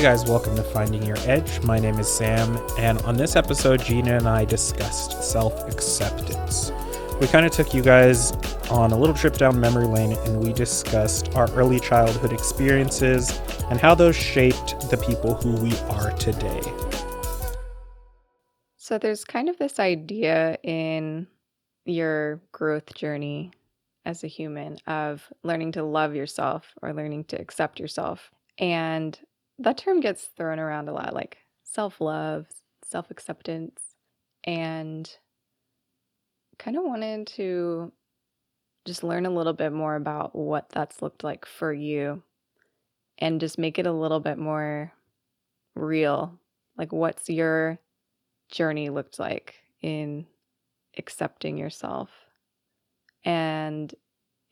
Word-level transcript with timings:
Hey 0.00 0.06
guys, 0.06 0.24
welcome 0.24 0.56
to 0.56 0.62
Finding 0.62 1.02
Your 1.02 1.18
Edge. 1.26 1.62
My 1.62 1.78
name 1.78 1.98
is 1.98 2.10
Sam, 2.10 2.58
and 2.78 2.98
on 3.02 3.18
this 3.18 3.36
episode, 3.36 3.84
Gina 3.84 4.16
and 4.16 4.26
I 4.26 4.46
discussed 4.46 5.22
self 5.22 5.52
acceptance. 5.68 6.72
We 7.20 7.26
kind 7.26 7.44
of 7.44 7.52
took 7.52 7.74
you 7.74 7.82
guys 7.82 8.32
on 8.70 8.92
a 8.92 8.96
little 8.96 9.14
trip 9.14 9.34
down 9.36 9.60
memory 9.60 9.86
lane 9.86 10.16
and 10.24 10.42
we 10.42 10.54
discussed 10.54 11.36
our 11.36 11.50
early 11.50 11.78
childhood 11.78 12.32
experiences 12.32 13.38
and 13.68 13.78
how 13.78 13.94
those 13.94 14.16
shaped 14.16 14.88
the 14.88 14.96
people 14.96 15.34
who 15.34 15.52
we 15.56 15.76
are 15.90 16.12
today. 16.12 16.62
So 18.78 18.96
there's 18.96 19.22
kind 19.22 19.50
of 19.50 19.58
this 19.58 19.78
idea 19.78 20.56
in 20.62 21.26
your 21.84 22.40
growth 22.52 22.94
journey 22.94 23.52
as 24.06 24.24
a 24.24 24.28
human 24.28 24.78
of 24.86 25.30
learning 25.42 25.72
to 25.72 25.82
love 25.82 26.14
yourself 26.14 26.72
or 26.80 26.94
learning 26.94 27.24
to 27.24 27.38
accept 27.38 27.78
yourself. 27.78 28.30
And 28.56 29.18
that 29.60 29.76
term 29.76 30.00
gets 30.00 30.24
thrown 30.36 30.58
around 30.58 30.88
a 30.88 30.92
lot 30.92 31.14
like 31.14 31.38
self 31.64 32.00
love, 32.00 32.46
self 32.88 33.10
acceptance, 33.10 33.80
and 34.44 35.08
kind 36.58 36.76
of 36.76 36.84
wanted 36.84 37.26
to 37.26 37.92
just 38.86 39.04
learn 39.04 39.26
a 39.26 39.30
little 39.30 39.52
bit 39.52 39.72
more 39.72 39.94
about 39.94 40.34
what 40.34 40.68
that's 40.70 41.02
looked 41.02 41.22
like 41.22 41.44
for 41.44 41.72
you 41.72 42.22
and 43.18 43.40
just 43.40 43.58
make 43.58 43.78
it 43.78 43.86
a 43.86 43.92
little 43.92 44.20
bit 44.20 44.38
more 44.38 44.92
real. 45.74 46.38
Like, 46.76 46.92
what's 46.92 47.28
your 47.28 47.78
journey 48.50 48.88
looked 48.88 49.18
like 49.18 49.56
in 49.82 50.26
accepting 50.96 51.58
yourself? 51.58 52.08
And 53.24 53.94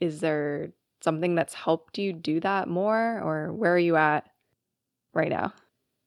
is 0.00 0.20
there 0.20 0.72
something 1.00 1.34
that's 1.34 1.54
helped 1.54 1.96
you 1.96 2.12
do 2.12 2.40
that 2.40 2.68
more, 2.68 3.20
or 3.22 3.52
where 3.54 3.74
are 3.74 3.78
you 3.78 3.96
at 3.96 4.28
right 5.14 5.28
now? 5.30 5.52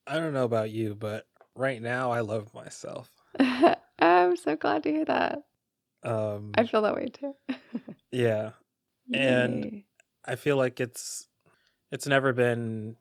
I 0.07 0.19
don't 0.19 0.33
know 0.33 0.44
about 0.45 0.71
you, 0.71 0.95
but 0.95 1.25
right 1.55 1.81
now 1.81 2.11
I 2.11 2.21
love 2.21 2.53
myself. 2.53 3.09
I'm 3.99 4.35
so 4.35 4.55
glad 4.55 4.83
to 4.83 4.91
hear 4.91 5.05
that. 5.05 5.43
Um, 6.03 6.52
I 6.55 6.66
feel 6.66 6.81
that 6.81 6.95
way 6.95 7.08
too. 7.08 7.35
yeah, 8.11 8.52
And- 9.13 9.83
I 10.25 10.35
feel 10.35 10.55
like 10.58 10.80
it's 10.80 11.27
it's 11.91 12.08
never 12.08 12.31
been 12.33 12.95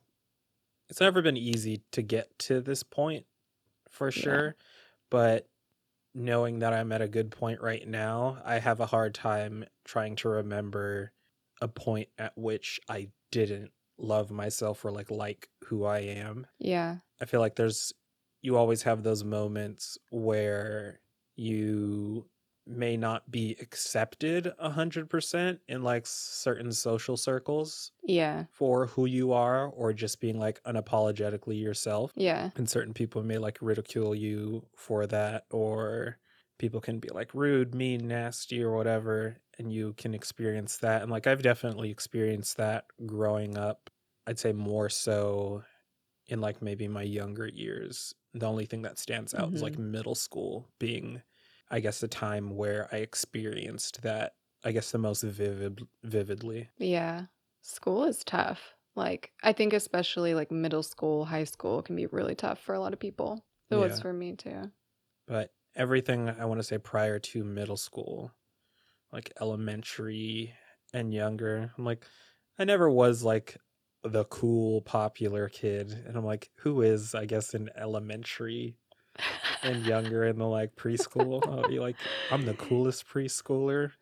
it's 0.89 1.01
never 1.01 1.23
been 1.23 1.37
easy 1.37 1.83
to 1.93 2.03
get 2.03 2.37
to 2.41 2.61
this 2.61 2.83
point 2.83 3.27
for 3.89 4.09
Yeah. 4.09 4.23
sure, 4.23 4.57
but 5.11 5.47
knowing 6.15 6.59
that 6.61 6.73
I'm 6.73 6.93
at 6.93 7.03
a 7.03 7.09
good 7.09 7.31
point 7.31 7.61
right 7.61 7.87
now, 7.87 8.43
I 8.45 8.59
have 8.59 8.81
a 8.81 8.87
hard 8.87 9.15
time 9.15 9.65
trying 9.85 10.17
to 10.17 10.29
remember 10.29 11.13
a 11.63 11.69
point 11.69 12.09
at 12.19 12.37
which 12.37 12.81
I 12.89 13.11
didn't 13.31 13.71
love 14.01 14.31
myself 14.31 14.85
or 14.85 14.91
like 14.91 15.11
like 15.11 15.49
who 15.67 15.85
I 15.85 16.01
am. 16.01 16.47
yeah. 16.59 16.97
I 17.21 17.27
feel 17.27 17.41
like 17.41 17.57
there's 17.57 17.93
you 18.43 18.57
always 18.57 18.83
have 18.85 19.03
those 19.03 19.23
moments 19.23 19.99
where 20.11 21.01
you 21.37 22.27
may 22.67 22.97
not 22.97 23.31
be 23.31 23.57
accepted 23.61 24.53
a 24.59 24.71
hundred 24.71 25.11
percent 25.11 25.59
in 25.69 25.83
like 25.83 26.07
certain 26.07 26.71
social 26.73 27.17
circles 27.17 27.91
Yeah. 28.05 28.45
for 28.53 28.87
who 28.87 29.07
you 29.07 29.33
are 29.33 29.67
or 29.69 29.93
just 29.93 30.21
being 30.21 30.39
like 30.39 30.63
unapologetically 30.65 31.61
yourself 31.61 32.13
Yeah. 32.15 32.51
and 32.57 32.69
certain 32.69 32.95
people 32.95 33.23
may 33.23 33.39
like 33.39 33.59
ridicule 33.61 34.15
you 34.15 34.67
for 34.77 35.07
that 35.09 35.45
or 35.51 36.19
people 36.59 36.81
can 36.81 36.99
be 37.01 37.09
like 37.09 37.35
rude 37.35 37.75
mean 37.75 38.07
nasty 38.07 38.63
or 38.63 38.77
whatever 38.77 39.39
and 39.61 39.73
you 39.73 39.95
can 39.97 40.15
experience 40.15 40.79
that 40.79 41.03
and 41.03 41.11
like 41.11 41.27
i've 41.27 41.43
definitely 41.43 41.91
experienced 41.91 42.57
that 42.57 42.87
growing 43.07 43.57
up 43.57 43.91
i'd 44.27 44.39
say 44.39 44.53
more 44.53 44.89
so 44.89 45.63
in 46.27 46.41
like 46.41 46.61
maybe 46.63 46.89
my 46.89 47.03
younger 47.03 47.47
years 47.47 48.15
the 48.35 48.47
only 48.47 48.67
thing 48.67 48.83
that 48.83 48.99
stands 48.99 49.35
out 49.35 49.53
is 49.53 49.63
like 49.63 49.75
mm-hmm. 49.75 49.93
middle 49.93 50.15
school 50.15 50.67
being 50.79 51.23
i 51.71 51.79
guess 51.79 52.01
the 52.01 52.09
time 52.09 52.57
where 52.57 52.89
i 52.91 52.97
experienced 52.97 54.03
that 54.03 54.35
i 54.65 54.73
guess 54.73 54.91
the 54.91 54.99
most 54.99 55.23
vivid 55.23 55.87
vividly 56.03 56.69
Yeah. 56.79 57.27
School 57.63 58.05
is 58.05 58.25
tough. 58.25 58.75
Like, 58.97 59.33
I 59.43 59.53
think 59.53 59.73
especially 59.75 60.35
like 60.35 60.51
middle 60.51 60.83
school, 60.83 61.27
high 61.27 61.45
school 61.45 61.83
can 61.83 61.95
be 61.95 62.07
really 62.07 62.35
tough 62.35 62.59
for 62.59 62.75
a 62.75 62.81
lot 62.81 62.95
of 62.95 62.99
people. 62.99 63.45
It 63.71 63.77
was 63.77 64.01
for 64.01 64.13
me 64.13 64.33
too. 64.35 64.71
but 65.29 65.53
everything 65.77 66.29
I 66.29 66.47
want 66.47 66.59
to 66.59 66.65
say 66.65 66.79
prior 66.79 67.19
to 67.19 67.45
middle 67.45 67.77
school, 67.77 68.33
like 69.13 69.33
elementary 69.41 70.55
and 70.93 71.13
younger, 71.13 71.73
I'm 71.77 71.85
like, 71.85 72.05
I 72.59 72.65
never 72.65 72.91
was 72.91 73.23
like 73.23 73.57
the 74.03 74.25
cool, 74.27 74.83
popular 74.83 75.49
kid. 75.49 75.91
And 76.07 76.17
I'm 76.17 76.25
like, 76.25 76.51
who 76.57 76.83
is, 76.83 77.15
I 77.15 77.27
guess, 77.27 77.55
in 77.55 77.69
elementary 77.77 78.77
and 79.63 79.85
younger 79.85 80.25
in 80.25 80.39
the 80.39 80.47
like 80.47 80.75
preschool? 80.77 81.47
I'll 81.47 81.69
be 81.69 81.79
like, 81.81 81.97
I'm 82.31 82.45
the 82.47 82.55
coolest 82.55 83.07
preschooler 83.09 83.93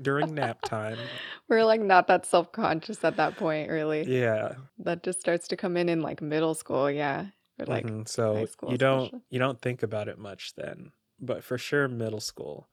during 0.00 0.34
nap 0.34 0.60
time. 0.62 0.98
We're 1.48 1.64
like 1.64 1.80
not 1.80 2.06
that 2.08 2.26
self 2.26 2.52
conscious 2.52 3.02
at 3.04 3.16
that 3.16 3.36
point, 3.36 3.70
really. 3.70 4.04
Yeah. 4.04 4.54
That 4.78 5.02
just 5.02 5.20
starts 5.20 5.48
to 5.48 5.56
come 5.56 5.76
in 5.76 5.88
in 5.88 6.02
like 6.02 6.20
middle 6.22 6.54
school. 6.54 6.90
Yeah. 6.90 7.26
Or 7.58 7.66
like, 7.66 7.86
Mhm. 7.86 8.06
so 8.06 8.46
you 8.68 8.78
don't 8.78 9.04
especially. 9.04 9.20
you 9.30 9.38
don't 9.38 9.60
think 9.60 9.82
about 9.82 10.08
it 10.08 10.18
much 10.18 10.54
then. 10.54 10.92
But 11.20 11.42
for 11.42 11.58
sure 11.58 11.88
middle 11.88 12.20
school 12.20 12.68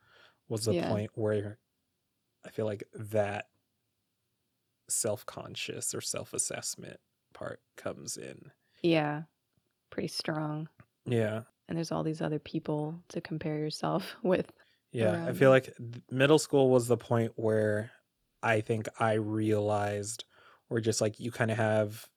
was 0.47 0.65
the 0.65 0.75
Yeah. 0.75 0.89
point 0.89 1.09
where 1.15 1.57
I 2.45 2.49
feel 2.49 2.65
like 2.65 2.83
that 2.93 3.47
self-conscious 4.87 5.95
or 5.95 6.01
self-assessment 6.01 6.99
part 7.33 7.59
comes 7.75 8.17
in. 8.17 8.51
yeah, 8.83 9.23
pretty 9.89 10.07
strong. 10.07 10.69
Yeah. 11.05 11.41
And 11.67 11.77
there's 11.77 11.91
all 11.91 12.03
these 12.03 12.21
other 12.21 12.39
people 12.39 12.99
to 13.09 13.21
compare 13.21 13.57
yourself 13.57 14.15
with. 14.23 14.51
Yeah, 14.91 15.25
I 15.27 15.33
feel 15.33 15.49
like 15.49 15.73
middle 16.09 16.39
school 16.39 16.69
was 16.69 16.87
the 16.87 16.95
point 16.95 17.33
where 17.35 17.91
I 18.41 18.61
think 18.61 18.87
I 18.97 19.13
realized 19.13 20.23
or 20.69 20.79
just 20.79 21.01
like 21.01 21.19
you 21.19 21.31
kind 21.31 21.51
of 21.51 21.57
have 21.57 22.07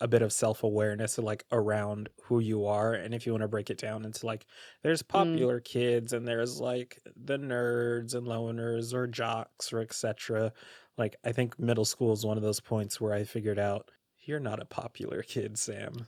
a 0.00 0.08
bit 0.08 0.22
of 0.22 0.32
self-awareness 0.32 1.18
like 1.18 1.44
around 1.52 2.08
who 2.24 2.38
you 2.40 2.66
are 2.66 2.92
and 2.94 3.14
if 3.14 3.24
you 3.26 3.32
want 3.32 3.42
to 3.42 3.48
break 3.48 3.70
it 3.70 3.78
down 3.78 4.04
into 4.04 4.26
like 4.26 4.46
there's 4.82 5.02
popular 5.02 5.60
kids 5.60 6.12
and 6.12 6.26
there's 6.28 6.60
like 6.60 6.98
the 7.16 7.38
nerds 7.38 8.14
and 8.14 8.26
loners 8.26 8.92
or 8.92 9.06
jocks 9.06 9.72
or 9.72 9.80
etc 9.80 10.52
like 10.98 11.16
i 11.24 11.32
think 11.32 11.58
middle 11.58 11.84
school 11.84 12.12
is 12.12 12.26
one 12.26 12.36
of 12.36 12.42
those 12.42 12.60
points 12.60 13.00
where 13.00 13.12
i 13.14 13.24
figured 13.24 13.58
out 13.58 13.90
you're 14.24 14.40
not 14.40 14.60
a 14.60 14.66
popular 14.66 15.22
kid 15.22 15.58
sam 15.58 16.06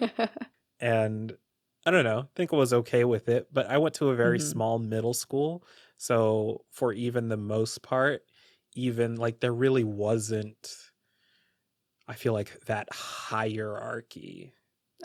and 0.80 1.36
I 1.84 1.90
don't 1.90 2.04
know, 2.04 2.20
I 2.20 2.28
think 2.36 2.52
I 2.52 2.56
was 2.56 2.72
okay 2.72 3.04
with 3.04 3.28
it, 3.28 3.48
but 3.52 3.66
I 3.66 3.78
went 3.78 3.94
to 3.96 4.10
a 4.10 4.16
very 4.16 4.38
Mhm. 4.38 4.40
small 4.40 4.78
middle 4.78 5.14
school. 5.14 5.64
So 5.96 6.64
for 6.70 6.92
even 6.92 7.28
the 7.28 7.36
most 7.36 7.82
part, 7.82 8.22
even 8.74 9.16
like 9.16 9.40
there 9.40 9.52
really 9.54 9.84
wasn't 9.84 10.91
I 12.12 12.14
feel 12.14 12.34
like 12.34 12.60
that 12.66 12.88
hierarchy 12.92 14.52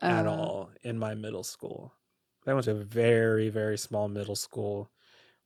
at 0.01 0.27
Uh, 0.27 0.31
all 0.31 0.69
in 0.83 0.99
my 0.99 1.15
middle 1.15 1.43
school. 1.43 1.93
I 2.45 2.53
went 2.53 2.65
to 2.65 2.71
a 2.71 2.83
very, 2.83 3.49
very 3.49 3.77
small 3.77 4.07
middle 4.09 4.35
school. 4.35 4.91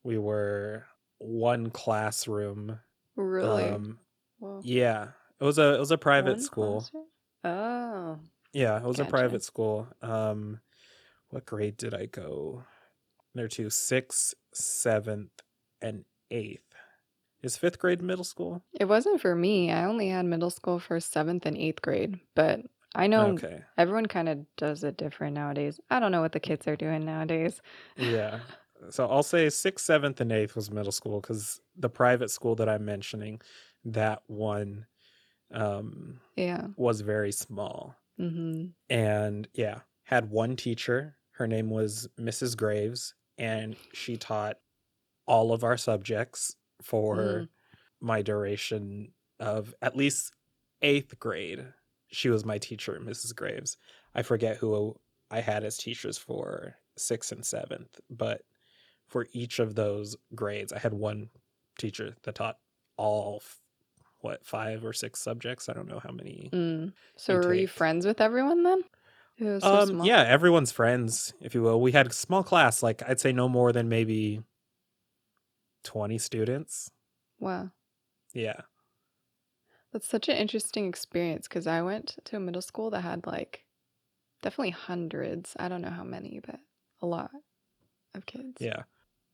We 0.03 0.17
were 0.17 0.85
one 1.19 1.69
classroom. 1.69 2.79
Really? 3.15 3.63
Um 3.69 3.99
yeah. 4.63 5.11
It 5.39 5.43
was 5.43 5.59
a 5.59 5.75
it 5.75 5.79
was 5.79 5.91
a 5.91 5.97
private 5.97 6.37
One 6.37 6.41
school. 6.41 6.79
classroom? 6.81 7.05
Oh. 7.43 8.19
Yeah, 8.53 8.77
it 8.77 8.83
was 8.83 8.99
a 8.99 9.05
private 9.05 9.43
school. 9.43 9.87
Um, 10.01 10.59
what 11.29 11.45
grade 11.45 11.77
did 11.77 11.93
I 11.93 12.07
go 12.07 12.63
there 13.33 13.47
to? 13.49 13.69
Sixth, 13.69 14.33
seventh, 14.53 15.31
and 15.81 16.05
eighth. 16.31 16.70
Is 17.43 17.57
fifth 17.57 17.79
grade 17.79 18.01
middle 18.01 18.23
school? 18.23 18.63
It 18.73 18.85
wasn't 18.85 19.21
for 19.21 19.35
me. 19.35 19.71
I 19.71 19.85
only 19.85 20.09
had 20.09 20.25
middle 20.25 20.49
school 20.49 20.79
for 20.79 20.99
seventh 20.99 21.45
and 21.45 21.57
eighth 21.57 21.81
grade, 21.81 22.19
but 22.35 22.61
I 22.95 23.07
know 23.07 23.41
Okay. 23.43 23.63
everyone 23.77 24.05
kind 24.07 24.29
of 24.29 24.45
does 24.57 24.83
it 24.83 24.97
different 24.97 25.35
nowadays. 25.35 25.79
I 25.89 25.99
don't 25.99 26.11
know 26.11 26.21
what 26.21 26.31
the 26.33 26.39
kids 26.39 26.67
are 26.67 26.75
doing 26.75 27.05
nowadays. 27.05 27.61
Yeah. 27.97 28.41
So 28.89 29.07
I'll 29.07 29.21
say 29.21 29.47
sixth, 29.51 29.85
seventh, 29.85 30.19
and 30.21 30.31
eighth 30.31 30.55
was 30.55 30.71
middle 30.71 30.91
school 30.91 31.21
because 31.21 31.61
the 31.75 31.87
private 31.87 32.31
school 32.31 32.55
that 32.55 32.67
I'm 32.67 32.83
mentioning, 32.83 33.39
that 33.85 34.23
one 34.25 34.87
um, 35.51 36.21
Yeah. 36.35 36.67
was 36.77 37.01
very 37.01 37.31
small. 37.31 37.95
Mm-hmm. 38.19 38.71
and 38.89 39.47
yeah 39.53 39.81
had 40.03 40.29
one 40.31 40.55
teacher 40.55 41.17
her 41.31 41.47
name 41.47 41.69
was 41.69 42.07
mrs 42.19 42.55
graves 42.57 43.15
and 43.37 43.75
she 43.93 44.17
taught 44.17 44.57
all 45.27 45.53
of 45.53 45.63
our 45.63 45.77
subjects 45.77 46.55
for 46.81 47.15
Mm. 47.17 47.49
my 47.99 48.21
duration 48.21 49.13
of 49.39 49.73
at 49.81 49.95
least 49.95 50.33
eighth 50.81 51.17
grade 51.19 51.65
she 52.07 52.29
was 52.29 52.43
my 52.45 52.57
teacher 52.57 52.99
mrs 53.01 53.35
graves 53.35 53.77
i 54.15 54.21
forget 54.21 54.57
who 54.57 54.95
i 55.29 55.39
had 55.39 55.63
as 55.63 55.77
teachers 55.77 56.17
for 56.17 56.75
sixth 56.97 57.31
and 57.31 57.45
seventh 57.45 57.99
but 58.09 58.41
for 59.07 59.27
each 59.33 59.59
of 59.59 59.75
those 59.75 60.15
grades 60.35 60.73
i 60.73 60.79
had 60.79 60.93
one 60.93 61.29
teacher 61.77 62.15
that 62.23 62.35
taught 62.35 62.57
all 62.97 63.41
what 64.19 64.45
five 64.45 64.83
or 64.85 64.93
six 64.93 65.19
subjects 65.19 65.69
i 65.69 65.73
don't 65.73 65.87
know 65.87 65.99
how 65.99 66.11
many 66.11 66.49
Mm. 66.53 66.93
So 67.17 67.35
were 67.35 67.53
you 67.53 67.67
friends 67.67 68.05
with 68.05 68.19
everyone 68.21 68.63
then? 68.63 68.83
So 69.61 69.79
Um, 69.81 69.87
small. 69.89 70.05
yeah, 70.05 70.21
everyone's 70.21 70.71
friends, 70.71 71.33
if 71.41 71.55
you 71.55 71.61
will. 71.63 71.81
We 71.81 71.93
had 71.93 72.05
a 72.07 72.13
small 72.13 72.43
class, 72.43 72.83
like 72.83 73.01
I'd 73.07 73.19
say 73.19 73.31
no 73.31 73.49
more 73.49 73.71
than 73.71 73.89
maybe 73.89 74.43
20 75.83 76.17
students. 76.17 76.91
Wow. 77.39 77.71
Yeah. 78.33 78.61
That's 79.91 80.07
such 80.07 80.29
an 80.29 80.37
interesting 80.37 80.87
experience 80.87 81.47
because 81.47 81.67
I 81.67 81.81
went 81.81 82.15
to 82.25 82.37
a 82.37 82.39
middle 82.39 82.61
school 82.61 82.89
that 82.91 83.01
had 83.01 83.25
like 83.27 83.65
definitely 84.41 84.71
hundreds. 84.71 85.55
I 85.59 85.67
don't 85.67 85.81
know 85.81 85.89
how 85.89 86.03
many, 86.03 86.39
but 86.45 86.59
a 87.01 87.07
lot 87.07 87.31
of 88.15 88.25
kids. 88.25 88.57
Yeah. 88.59 88.83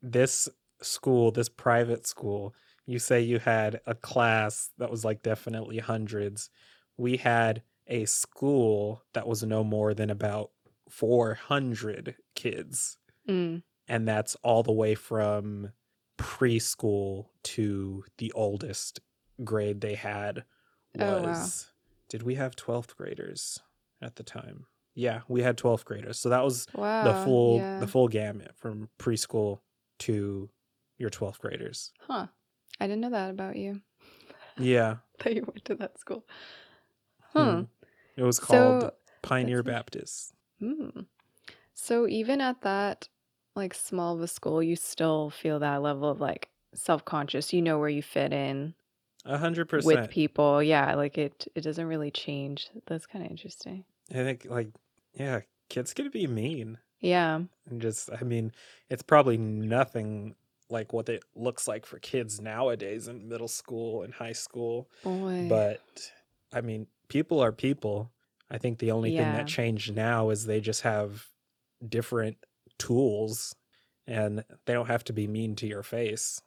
This 0.02 0.50
school, 0.82 1.32
this 1.32 1.50
private 1.50 2.08
school, 2.08 2.56
you 2.86 3.00
say 3.00 3.22
you 3.22 3.40
had 3.40 3.82
a 3.86 3.94
class 3.94 4.72
that 4.78 4.90
was 4.90 5.04
like 5.06 5.22
definitely 5.22 5.78
hundreds. 5.80 6.50
We 6.98 7.18
had 7.18 7.62
a 7.88 8.06
school 8.06 9.04
that 9.14 9.28
was 9.28 9.44
no 9.44 9.64
more 9.64 9.94
than 9.94 10.10
about 10.10 10.52
400 10.90 12.16
kids. 12.36 12.98
Mm. 13.28 13.64
And 13.88 14.08
that's 14.08 14.36
all 14.44 14.64
the 14.64 14.72
way 14.72 14.96
from 14.96 15.72
preschool 16.18 17.28
to 17.44 18.04
the 18.18 18.31
oldest 18.34 19.00
grade 19.44 19.81
they 19.81 19.96
had 19.96 20.44
Oh, 21.00 21.22
wow. 21.22 21.28
was 21.28 21.72
did 22.10 22.24
we 22.24 22.36
have 22.36 22.56
12th 22.56 22.96
graders 22.96 23.60
at 24.02 24.16
the 24.16 24.24
time 24.24 24.66
yeah 24.96 25.22
we 25.28 25.42
had 25.44 25.58
12th 25.58 25.86
graders 25.86 26.18
so 26.19 26.30
that 26.30 26.44
was 26.44 26.66
Wow. 26.74 27.04
the 27.04 27.24
full 27.25 27.58
yeah. 27.58 27.80
the 27.80 27.88
full 27.88 28.08
gamut 28.08 28.52
from 28.56 28.90
preschool 28.98 29.60
to 30.00 30.50
your 30.98 31.10
12th 31.12 31.40
graders 31.40 31.92
Huh. 32.02 32.28
I 32.80 32.88
didn't 32.88 33.02
know 33.02 33.10
that 33.12 33.30
about 33.30 33.56
you. 33.58 33.81
yeah 34.58 34.98
That 35.24 35.36
you 35.36 35.44
went 35.44 35.66
to 35.66 35.75
that 35.75 36.00
school. 36.00 36.25
Hmm. 37.34 37.40
Hmm. 37.50 37.62
it 38.16 38.24
was 38.24 38.40
called 38.40 38.81
So, 38.81 38.94
pioneer 39.22 39.62
baptist 39.62 40.34
hmm. 40.60 41.02
So 41.74 42.08
even 42.08 42.42
at 42.42 42.62
that 42.62 43.08
like 43.57 43.74
small 43.74 44.15
of 44.15 44.21
a 44.21 44.27
school, 44.27 44.63
you 44.63 44.75
still 44.75 45.30
feel 45.30 45.59
that 45.59 45.81
level 45.81 46.09
of 46.09 46.21
like 46.21 46.50
self-conscious. 46.74 47.51
You 47.51 47.62
know 47.62 47.77
where 47.80 47.89
you 47.89 48.01
fit 48.01 48.31
in 48.31 48.74
a 49.25 49.38
hundred 49.38 49.68
percent 49.68 50.01
with 50.01 50.09
people. 50.09 50.63
Yeah, 50.63 50.95
like 50.95 51.18
it 51.18 51.48
it 51.56 51.62
doesn't 51.62 51.88
really 51.88 52.12
change. 52.12 52.69
That's 52.86 53.06
kind 53.06 53.25
of 53.25 53.31
interesting. 53.31 53.83
i 54.12 54.15
think 54.24 54.45
like 54.50 54.69
yeah 55.13 55.42
kids 55.69 55.94
can 55.94 56.09
be 56.09 56.27
mean 56.27 56.77
Yeah. 57.01 57.42
and 57.69 57.81
just 57.81 58.09
i 58.21 58.24
mean 58.24 58.54
it's 58.89 59.04
probably 59.04 59.38
nothing 59.38 60.36
like 60.69 60.94
what 60.94 61.09
it 61.09 61.24
looks 61.36 61.68
like 61.68 61.86
for 61.86 62.00
kids 62.00 62.39
nowadays 62.39 63.07
in 63.09 63.27
middle 63.27 63.48
school 63.50 64.04
and 64.04 64.13
high 64.13 64.31
school 64.33 64.89
Boy. 65.04 65.48
but 65.50 65.81
i 66.54 66.62
mean 66.62 66.88
people 67.09 67.39
are 67.42 67.51
people 67.51 68.12
i 68.50 68.57
think 68.57 68.80
the 68.80 68.92
only 68.92 69.09
thing 69.18 69.31
that 69.33 69.48
changed 69.48 69.94
now 69.95 70.30
is 70.30 70.45
they 70.45 70.62
just 70.62 70.83
have 70.83 71.27
different 71.88 72.38
tools 72.78 73.56
and 74.06 74.44
they 74.66 74.74
don't 74.74 74.88
have 74.88 75.04
to 75.06 75.14
be 75.14 75.28
mean 75.28 75.56
to 75.56 75.68
your 75.68 75.84
face 75.84 76.42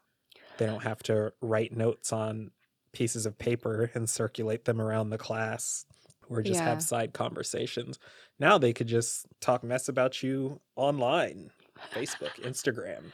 they 0.59 0.67
don't 0.67 0.83
have 0.83 1.03
to 1.03 1.33
write 1.41 1.75
notes 1.77 2.13
on 2.13 2.51
pieces 2.93 3.25
of 3.27 3.39
paper 3.39 3.91
and 3.95 4.09
circulate 4.11 4.65
them 4.65 4.81
around 4.81 5.11
the 5.11 5.19
class 5.19 5.85
or 6.29 6.43
just 6.43 6.61
Yeah. 6.61 6.65
have 6.69 6.83
side 6.83 7.13
conversations 7.13 7.99
now 8.39 8.59
they 8.59 8.73
could 8.73 8.87
just 8.89 9.27
talk 9.41 9.63
mess 9.63 9.89
about 9.89 10.23
you 10.23 10.61
online 10.77 11.51
facebook 11.95 12.35
instagram 12.43 13.13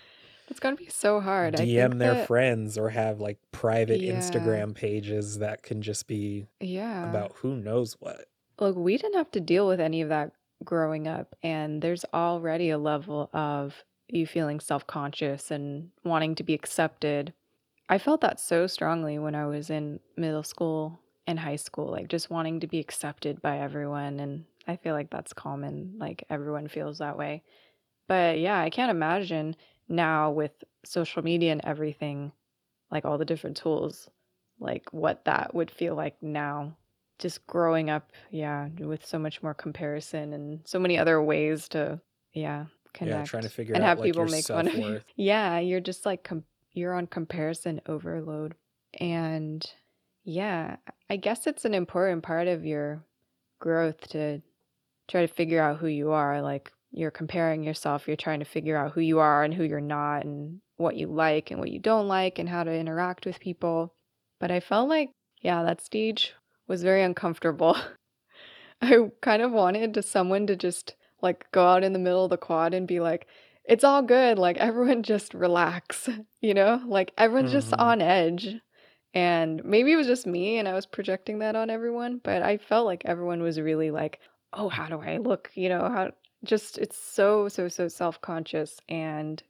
It's 0.49 0.61
gonna 0.61 0.77
be 0.77 0.89
so 0.89 1.21
hard. 1.21 1.57
I 1.57 1.65
dm 1.65 1.89
think 1.89 1.99
their 1.99 2.15
that, 2.15 2.27
friends 2.27 2.79
or 2.79 2.91
have 2.91 3.21
like 3.21 3.39
private 3.53 4.01
Yeah. 4.01 4.15
instagram 4.15 4.75
pages 4.75 5.39
that 5.39 5.63
can 5.63 5.83
just 5.83 6.07
be 6.07 6.47
yeah. 6.61 7.09
about 7.11 7.33
who 7.37 7.57
knows 7.57 7.97
what 8.01 8.27
Look, 8.59 8.75
we 8.75 8.97
didn't 8.97 9.17
have 9.19 9.31
to 9.33 9.41
deal 9.41 9.69
with 9.69 9.81
any 9.81 10.01
of 10.01 10.09
that 10.09 10.33
growing 10.64 11.06
up, 11.06 11.35
and 11.43 11.82
there's 11.82 12.05
already 12.12 12.70
a 12.70 12.79
level 12.79 13.31
of 13.32 13.85
you 14.08 14.26
feeling 14.26 14.61
self-conscious 14.61 15.50
and 15.50 15.91
wanting 16.05 16.35
to 16.37 16.44
be 16.44 16.55
accepted. 16.55 17.32
I 17.88 17.99
felt 17.99 18.20
that 18.20 18.41
so 18.41 18.67
strongly 18.67 19.19
when 19.19 19.35
I 19.35 19.47
was 19.47 19.70
in 19.70 20.00
middle 20.17 20.43
school 20.43 21.00
and 21.26 21.38
high 21.38 21.56
school, 21.56 21.91
like 21.91 22.08
just 22.08 22.31
wanting 22.31 22.61
to 22.61 22.67
be 22.67 22.79
accepted 22.79 23.43
by 23.43 23.58
everyone, 23.58 24.20
and 24.20 24.44
I 24.67 24.76
feel 24.76 24.94
like 24.94 25.11
that's 25.11 25.32
common, 25.32 25.97
like 25.99 26.25
everyone 26.31 26.69
feels 26.69 26.99
that 26.99 27.19
way. 27.19 27.43
But 28.08 28.38
yeah, 28.38 28.61
I 28.61 28.70
can't 28.70 28.91
imagine 28.91 29.56
now 29.88 30.31
with 30.31 30.53
social 30.85 31.23
media 31.23 31.53
and 31.53 31.61
everything, 31.64 32.32
like 32.91 33.05
all 33.05 33.19
the 33.19 33.25
different 33.25 33.56
tools, 33.56 34.08
like 34.58 34.93
what 34.93 35.25
that 35.25 35.55
would 35.55 35.70
feel 35.70 35.94
like 35.94 36.23
now 36.23 36.76
just 37.19 37.47
growing 37.47 37.91
up, 37.91 38.13
yeah, 38.31 38.69
with 38.79 39.05
so 39.07 39.19
much 39.19 39.43
more 39.43 39.55
comparison 39.55 40.33
and 40.33 40.61
so 40.65 40.79
many 40.79 40.99
other 40.99 41.23
ways 41.23 41.69
to, 41.71 42.01
yeah, 42.33 42.67
connect 42.97 43.19
yeah 43.19 43.25
trying 43.25 43.43
to 43.43 43.49
figure 43.49 43.75
and 43.75 43.85
out 43.85 43.89
have 43.89 43.99
like 43.99 44.07
people 44.07 44.25
make 44.27 44.45
fun 44.45 44.67
of 44.67 44.75
you. 44.75 45.01
Yeah, 45.17 45.59
you're 45.59 45.81
just 45.81 46.07
like 46.07 46.25
com- 46.25 46.45
you're 46.73 46.95
on 46.95 47.07
comparison 47.07 47.81
overload, 47.87 48.55
and 48.99 49.65
yeah, 50.25 50.77
I 51.09 51.17
guess 51.17 51.47
it's 51.47 51.65
an 51.65 51.75
important 51.75 52.23
part 52.23 52.49
of 52.49 52.65
your 52.65 53.05
growth 53.61 54.09
to 54.09 54.43
try 55.09 55.23
to 55.23 55.33
figure 55.33 55.63
out 55.63 55.79
who 55.79 55.87
you 55.87 56.13
are. 56.13 56.43
Like 56.43 56.73
you're 56.91 57.11
comparing 57.11 57.63
yourself, 57.63 58.07
you're 58.07 58.17
trying 58.17 58.41
to 58.41 58.45
figure 58.45 58.77
out 58.77 58.93
who 58.93 59.01
you 59.01 59.19
are 59.21 59.45
and 59.45 59.55
who 59.55 59.65
you're 59.65 59.81
not, 59.81 60.25
and 60.25 60.61
what 60.77 60.97
you 60.97 61.07
like 61.07 61.51
and 61.51 61.61
what 61.61 61.71
you 61.71 61.79
don't 61.79 62.09
like, 62.09 62.39
and 62.39 62.49
how 62.49 62.65
to 62.65 62.73
interact 62.73 63.27
with 63.27 63.41
people. 63.41 63.95
But 64.41 64.51
I 64.51 64.61
felt 64.61 64.89
like, 64.89 65.11
yeah, 65.41 65.63
that 65.63 65.81
stage 65.81 66.35
was 66.69 66.83
very 66.83 67.03
uncomfortable. 67.03 67.77
I 68.83 69.11
kind 69.23 69.43
of 69.43 69.53
wanted 69.53 69.95
to 69.95 70.03
someone 70.03 70.47
to 70.49 70.57
just 70.57 70.97
like 71.23 71.51
go 71.53 71.67
out 71.67 71.85
in 71.85 71.93
the 71.93 71.99
middle 71.99 72.25
of 72.25 72.31
the 72.31 72.37
quad 72.37 72.75
and 72.75 72.87
be 72.87 73.01
like, 73.01 73.27
it's 73.65 73.85
all 73.85 74.03
good. 74.03 74.39
Like 74.39 74.59
everyone 74.59 75.03
just 75.03 75.35
relax, 75.35 76.09
you 76.41 76.55
know? 76.55 76.81
Like 76.87 77.13
everyone's 77.19 77.53
just 77.53 77.73
Mhm. 77.73 77.81
on 77.81 78.03
edge. 78.03 78.57
And 79.15 79.65
maybe 79.65 79.93
it 79.93 79.97
was 79.97 80.07
just 80.07 80.27
me 80.27 80.59
and 80.59 80.69
I 80.69 80.75
was 80.75 80.87
projecting 80.87 81.39
that 81.41 81.57
on 81.57 81.71
everyone, 81.71 82.21
but 82.23 82.43
I 82.43 82.59
felt 82.59 82.87
like 82.87 83.03
everyone 83.07 83.43
was 83.43 83.59
really 83.61 83.91
like, 83.91 84.21
oh, 84.53 84.69
how 84.69 84.89
do 84.89 85.01
I 85.01 85.17
look? 85.19 85.51
You 85.55 85.71
know, 85.71 85.81
how 85.89 86.11
just 86.45 86.79
it's 86.79 86.99
so, 86.99 87.49
so, 87.49 87.69
so 87.69 87.89
self 87.89 88.21
conscious. 88.21 88.79
And 88.89 89.43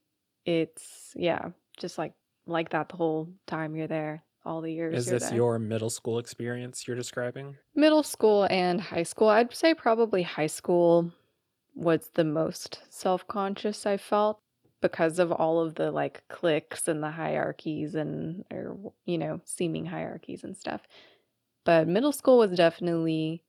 it's, 0.44 1.12
yeah, 1.16 1.50
just 1.78 1.98
like, 1.98 2.14
like 2.46 2.70
that 2.70 2.88
the 2.90 2.96
whole 2.96 3.28
time 3.46 3.74
you're 3.76 3.88
there, 3.88 4.22
all 4.46 4.60
the 4.60 4.72
years 4.72 4.94
is 4.94 5.06
this 5.06 5.24
there. 5.24 5.34
your 5.34 5.58
middle 5.58 5.90
school 5.90 6.18
experience 6.18 6.86
you're 6.86 6.96
describing 6.96 7.56
Middle 7.74 8.02
school 8.02 8.46
and 8.50 8.80
high 8.80 9.02
school. 9.02 9.28
I'd 9.28 9.54
say 9.54 9.74
probably 9.74 10.22
high 10.22 10.46
school 10.46 11.12
was 11.74 12.10
the 12.14 12.24
most 12.24 12.80
self 12.88 13.26
conscious 13.28 13.84
I 13.84 13.96
felt 13.98 14.40
because 14.80 15.18
of 15.18 15.32
all 15.32 15.60
of 15.60 15.74
the 15.74 15.90
like 15.90 16.22
cliques 16.28 16.88
and 16.88 17.02
the 17.02 17.10
hierarchies 17.10 17.94
and, 17.94 18.44
or, 18.52 18.76
you 19.04 19.18
know, 19.18 19.40
seeming 19.44 19.86
hierarchies 19.86 20.44
and 20.44 20.56
stuff. 20.56 20.82
But 21.64 21.88
middle 21.88 22.12
school 22.12 22.38
was 22.38 22.52
definitely 22.52 23.42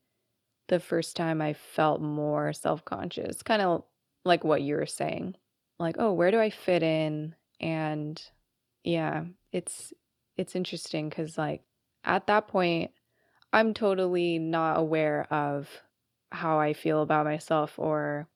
the 0.67 0.79
first 0.79 1.15
time 1.15 1.41
I 1.41 1.53
felt 1.53 2.01
more 2.01 2.53
self 2.53 2.83
conscious, 2.83 3.43
kind 3.43 3.61
of 3.61 3.83
like 4.25 4.43
what 4.43 4.61
you 4.61 4.75
were 4.75 4.85
saying. 4.85 5.35
Like, 5.79 5.95
oh, 5.99 6.13
where 6.13 6.31
do 6.31 6.39
I 6.39 6.49
fit 6.49 6.83
in? 6.83 7.35
And 7.61 8.21
yeah, 8.83 9.25
it's 9.51 9.93
it's 10.37 10.55
interesting 10.55 11.09
because 11.09 11.37
like 11.37 11.61
at 12.03 12.27
that 12.27 12.47
point 12.47 12.91
I'm 13.53 13.73
totally 13.73 14.39
not 14.39 14.77
aware 14.77 15.27
of 15.31 15.69
how 16.31 16.59
I 16.59 16.73
feel 16.73 17.01
about 17.01 17.25
myself 17.25 17.79
or 17.79 18.27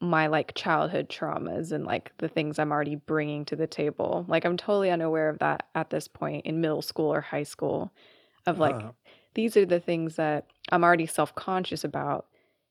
my 0.00 0.26
like 0.26 0.54
childhood 0.54 1.08
traumas 1.08 1.72
and 1.72 1.84
like 1.84 2.12
the 2.18 2.28
things 2.28 2.58
I'm 2.58 2.72
already 2.72 2.96
bringing 2.96 3.44
to 3.46 3.56
the 3.56 3.66
table. 3.66 4.24
Like 4.28 4.44
I'm 4.44 4.56
totally 4.56 4.90
unaware 4.90 5.28
of 5.28 5.38
that 5.40 5.68
at 5.74 5.90
this 5.90 6.08
point 6.08 6.46
in 6.46 6.60
middle 6.60 6.82
school 6.82 7.12
or 7.12 7.20
high 7.20 7.44
school 7.44 7.92
of 8.46 8.58
like 8.58 8.74
Ah, 8.74 8.92
these 9.34 9.56
are 9.56 9.66
the 9.66 9.80
things 9.80 10.16
that 10.16 10.46
I'm 10.70 10.84
already 10.84 11.06
self-conscious 11.06 11.84
about 11.84 12.26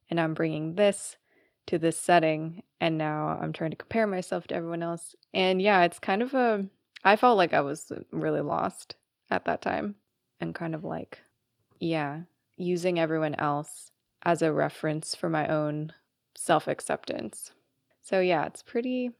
and 0.09 0.19
I'm 0.19 0.33
bringing 0.33 0.75
this 0.75 1.17
to 1.67 1.77
this 1.77 1.97
setting 1.99 2.63
and 2.79 2.97
now 2.97 3.39
I'm 3.41 3.53
trying 3.53 3.71
to 3.71 3.77
compare 3.77 4.07
myself 4.07 4.47
to 4.47 4.55
everyone 4.55 4.83
else. 4.83 5.15
And 5.33 5.61
yeah, 5.61 5.83
it's 5.83 5.99
kind 5.99 6.21
of 6.21 6.33
a 6.33 6.67
I 7.03 7.15
felt 7.15 7.37
like 7.37 7.53
I 7.53 7.61
was 7.61 7.91
really 8.11 8.41
lost 8.41 8.95
at 9.29 9.45
that 9.45 9.61
time 9.61 9.95
and 10.39 10.55
kind 10.55 10.75
of 10.75 10.83
like 10.83 11.21
yeah, 11.79 12.23
using 12.57 12.99
everyone 12.99 13.35
else 13.35 13.91
as 14.23 14.41
a 14.41 14.53
reference 14.53 15.15
for 15.15 15.29
my 15.29 15.47
own 15.47 15.93
self-acceptance. 16.35 17.51
So 18.01 18.19
yeah, 18.21 18.45
it's 18.45 18.63
pretty 18.63 19.11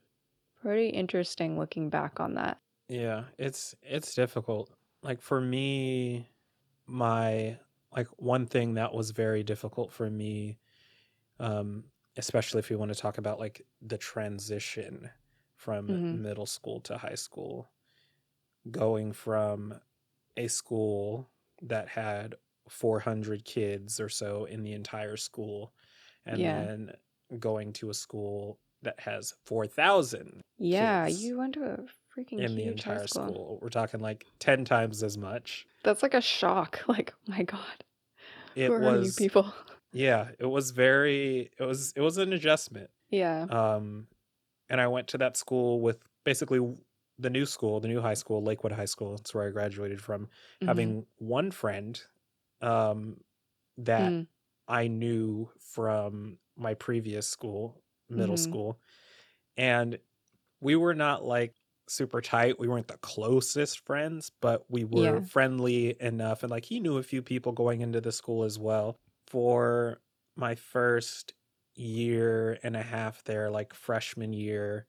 pretty 0.62 0.88
interesting 0.90 1.58
looking 1.58 1.90
back 1.90 2.20
on 2.20 2.34
that. 2.34 2.60
yeah 2.88 3.24
it's 3.38 3.74
it's 3.82 4.14
difficult 4.14 4.70
like 5.02 5.20
for 5.20 5.40
me 5.40 6.28
my 6.86 7.58
like 7.94 8.08
one 8.18 8.46
thing 8.46 8.74
that 8.74 8.94
was 8.94 9.10
very 9.10 9.42
difficult 9.42 9.92
for 9.92 10.10
me 10.10 10.58
um 11.40 11.84
especially 12.16 12.60
if 12.60 12.70
you 12.70 12.78
want 12.78 12.92
to 12.94 13.00
talk 13.00 13.18
about 13.18 13.38
like 13.40 13.66
the 13.82 13.98
transition 13.98 15.10
from 15.62 15.86
Mhm. 15.88 16.22
middle 16.22 16.46
school 16.46 16.80
to 16.80 16.98
high 16.98 17.14
school 17.14 17.70
going 18.70 19.12
from 19.12 19.74
a 20.36 20.48
school 20.48 21.30
that 21.62 21.88
had 21.88 22.34
400 22.68 23.44
kids 23.44 24.00
or 24.00 24.08
so 24.08 24.44
in 24.44 24.62
the 24.62 24.72
entire 24.72 25.16
school 25.16 25.72
and 26.26 26.42
Yeah. 26.42 26.48
then 26.48 26.92
going 27.38 27.72
to 27.74 27.90
a 27.90 27.94
school 27.94 28.58
that 28.82 29.00
has 29.00 29.34
4,000 29.44 30.42
Yeah, 30.58 31.06
you 31.06 31.38
went 31.38 31.54
to 31.54 31.64
a 31.64 31.78
freaking 32.16 32.44
in 32.44 32.54
the 32.54 32.64
entire 32.66 33.06
school. 33.06 33.34
school. 33.34 33.58
We're 33.62 33.68
talking 33.68 34.00
like 34.00 34.26
10 34.38 34.64
times 34.64 35.02
as 35.02 35.18
much. 35.18 35.66
That's 35.84 36.02
like 36.02 36.14
a 36.14 36.20
shock. 36.20 36.82
Like, 36.88 37.14
oh 37.16 37.30
my 37.30 37.42
God, 37.42 37.84
It 38.54 38.68
who 38.68 38.74
are 38.74 38.96
you 38.96 39.12
people? 39.12 39.52
yeah, 39.92 40.30
it 40.38 40.46
was 40.46 40.70
very 40.70 41.50
it 41.58 41.64
was 41.64 41.92
it 41.96 42.00
was 42.00 42.18
an 42.18 42.32
adjustment. 42.32 42.90
Yeah. 43.10 43.46
Um 43.50 44.08
and 44.72 44.82
I 44.82 44.88
went 44.88 45.08
to 45.10 45.18
that 45.20 45.38
school 45.38 45.82
with 45.82 46.00
basically 46.24 46.60
the 47.20 47.30
new 47.30 47.46
school, 47.46 47.80
the 47.80 47.88
new 47.88 48.02
high 48.02 48.14
school, 48.16 48.42
Lakewood 48.42 48.72
High 48.72 48.86
School. 48.86 49.16
That's 49.16 49.34
where 49.34 49.48
I 49.48 49.52
graduated 49.52 50.02
from, 50.02 50.30
Mhm. 50.60 50.96
having 50.96 51.06
one 51.18 51.52
friend 51.52 52.02
um 52.62 53.20
that 53.78 54.14
Mm. 54.14 54.26
I 54.68 54.88
knew 54.88 55.50
from 55.60 56.38
my 56.56 56.74
previous 56.74 57.28
school, 57.28 57.84
middle 58.10 58.36
Mhm. 58.36 58.38
school. 58.38 58.80
And 59.56 59.98
we 60.60 60.76
were 60.76 60.94
not 60.94 61.24
like 61.24 61.56
super 61.88 62.20
tight. 62.20 62.58
We 62.58 62.68
weren't 62.68 62.88
the 62.88 62.98
closest 62.98 63.86
friends, 63.86 64.30
but 64.40 64.70
we 64.70 64.84
were 64.84 65.20
Yeah. 65.20 65.22
friendly 65.22 66.00
enough. 66.00 66.42
And 66.42 66.50
like 66.50 66.66
he 66.66 66.80
knew 66.80 66.98
a 66.98 67.02
few 67.02 67.22
people 67.22 67.52
going 67.52 67.80
into 67.80 68.00
the 68.00 68.12
school 68.12 68.44
as 68.44 68.58
well. 68.58 68.96
For 69.28 70.00
my 70.36 70.54
first 70.54 71.34
year 71.74 72.58
and 72.62 72.76
a 72.76 72.82
half 72.82 73.24
there, 73.24 73.50
like 73.50 73.74
freshman 73.74 74.32
year 74.32 74.86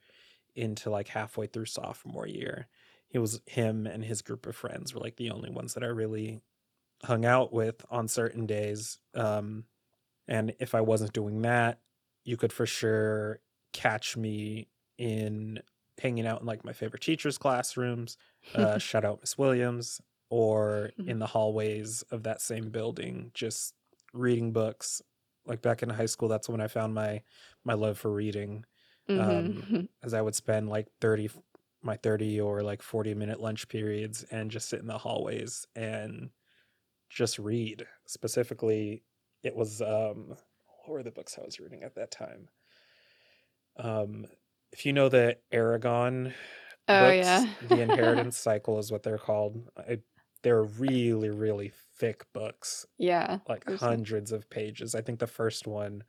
into 0.56 0.90
like 0.90 1.08
halfway 1.08 1.48
through 1.48 1.66
sophomore 1.66 2.28
year, 2.28 2.68
he 3.08 3.18
was 3.18 3.42
him 3.46 3.88
and 3.88 4.04
his 4.04 4.22
group 4.22 4.46
of 4.46 4.56
friends 4.56 4.94
were 4.94 5.00
like 5.02 5.16
the 5.18 5.32
only 5.32 5.50
ones 5.50 5.74
that 5.74 5.84
I 5.84 5.88
really 5.88 6.42
hung 7.04 7.26
out 7.26 7.54
with 7.54 7.86
on 7.90 8.08
certain 8.08 8.46
days. 8.46 9.00
Um, 9.14 9.66
and 10.28 10.56
if 10.60 10.74
I 10.74 10.82
wasn't 10.82 11.14
doing 11.14 11.42
that, 11.42 11.80
you 12.24 12.38
could 12.38 12.54
for 12.54 12.66
sure 12.66 13.40
catch 13.74 14.16
me 14.16 14.70
in 14.98 15.60
hanging 16.00 16.26
out 16.26 16.42
in 16.42 16.48
like 16.48 16.64
my 16.64 16.74
favorite 16.74 17.02
teachers' 17.02 17.38
classrooms. 17.38 18.18
Uh, 18.56 18.78
shout 18.80 19.06
out 19.06 19.20
Miss 19.22 19.38
Williams, 19.38 20.02
or 20.30 20.92
in 21.06 21.20
the 21.20 21.28
hallways 21.28 22.04
of 22.10 22.24
that 22.24 22.42
same 22.42 22.70
building, 22.70 23.32
just 23.34 23.76
reading 24.14 24.52
books. 24.52 25.02
Like 25.46 25.62
back 25.62 25.84
in 25.84 25.90
high 25.90 26.06
school, 26.08 26.30
that's 26.30 26.50
when 26.50 26.62
I 26.62 26.68
found 26.68 26.94
my 26.94 27.24
my 27.64 27.74
love 27.74 27.98
for 27.98 28.12
reading 28.12 28.66
Mhm. 29.10 29.88
as 30.04 30.14
I 30.14 30.22
would 30.22 30.36
spend 30.36 30.70
like 30.70 30.88
30 31.02 31.30
my 31.82 31.98
30 31.98 32.40
or 32.40 32.62
like 32.64 32.82
40 32.82 33.14
minute 33.14 33.40
lunch 33.42 33.68
periods 33.68 34.24
and 34.26 34.52
just 34.52 34.70
sit 34.70 34.80
in 34.80 34.88
the 34.88 34.98
hallways 34.98 35.68
and 35.76 36.32
just 37.10 37.40
read. 37.40 37.88
Specifically, 38.08 39.04
it 39.44 39.56
was 39.56 39.82
um 39.82 40.30
what 40.86 40.90
were 40.90 41.04
the 41.04 41.12
books 41.12 41.38
I 41.40 41.44
was 41.46 41.60
reading 41.60 41.84
at 41.84 41.96
that 41.96 42.12
time? 42.12 42.50
Um 43.78 44.28
if 44.72 44.86
you 44.86 44.94
know 44.94 45.10
the 45.10 45.40
Eragon 45.52 46.34
oh 46.88 47.10
books, 47.10 47.46
yeah. 47.46 47.46
the 47.62 47.82
Inheritance 47.82 48.38
Cycle 48.38 48.80
is 48.80 48.92
what 48.92 49.04
they're 49.04 49.18
called. 49.20 49.70
I, 49.78 50.02
they're 50.44 50.64
really 50.64 51.30
really 51.30 51.72
thick 51.98 52.26
books 52.34 52.86
yeah. 52.98 53.40
like 53.48 53.64
hundreds 53.78 54.32
of 54.32 54.50
pages. 54.50 54.96
I 54.96 55.02
think 55.02 55.20
the 55.20 55.28
first 55.28 55.68
one, 55.68 56.04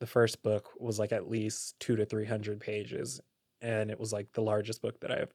the 0.00 0.06
first 0.06 0.42
book 0.42 0.70
was 0.78 0.98
like 0.98 1.12
at 1.12 1.28
least 1.28 1.76
two 1.80 1.96
to 1.96 2.04
three 2.04 2.26
hundred 2.26 2.60
pages, 2.60 3.20
and 3.60 3.90
it 3.90 3.98
was 3.98 4.12
like 4.12 4.28
the 4.32 4.42
largest 4.42 4.82
book 4.82 5.00
that 5.00 5.10
I've 5.10 5.32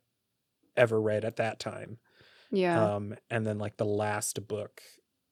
ever 0.78 1.02
read 1.02 1.26
at 1.26 1.38
that 1.38 1.60
time. 1.60 1.98
Yeah. 2.52 2.96
Um, 2.96 3.16
and 3.30 3.46
then 3.46 3.58
like 3.58 3.78
the 3.78 3.86
last 3.86 4.48
book 4.48 4.82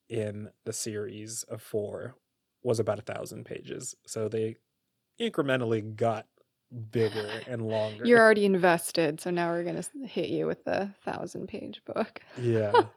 in 0.08 0.48
the 0.64 0.72
series 0.72 1.44
of 1.44 1.62
four 1.62 2.16
was 2.62 2.80
about 2.80 2.98
a 2.98 3.02
thousand 3.02 3.44
pages, 3.44 3.94
so 4.06 4.28
they 4.28 4.56
incrementally 5.20 5.94
got 5.94 6.26
bigger 6.90 7.42
and 7.46 7.62
longer. 7.62 8.08
You're 8.08 8.20
already 8.20 8.44
invested, 8.44 9.20
so 9.20 9.30
now 9.30 9.50
we're 9.50 9.64
gonna 9.64 9.84
hit 10.06 10.28
you 10.30 10.46
with 10.46 10.64
the 10.64 10.94
thousand 11.02 11.48
page 11.48 11.82
book. 11.84 12.22
yeah. 12.36 12.90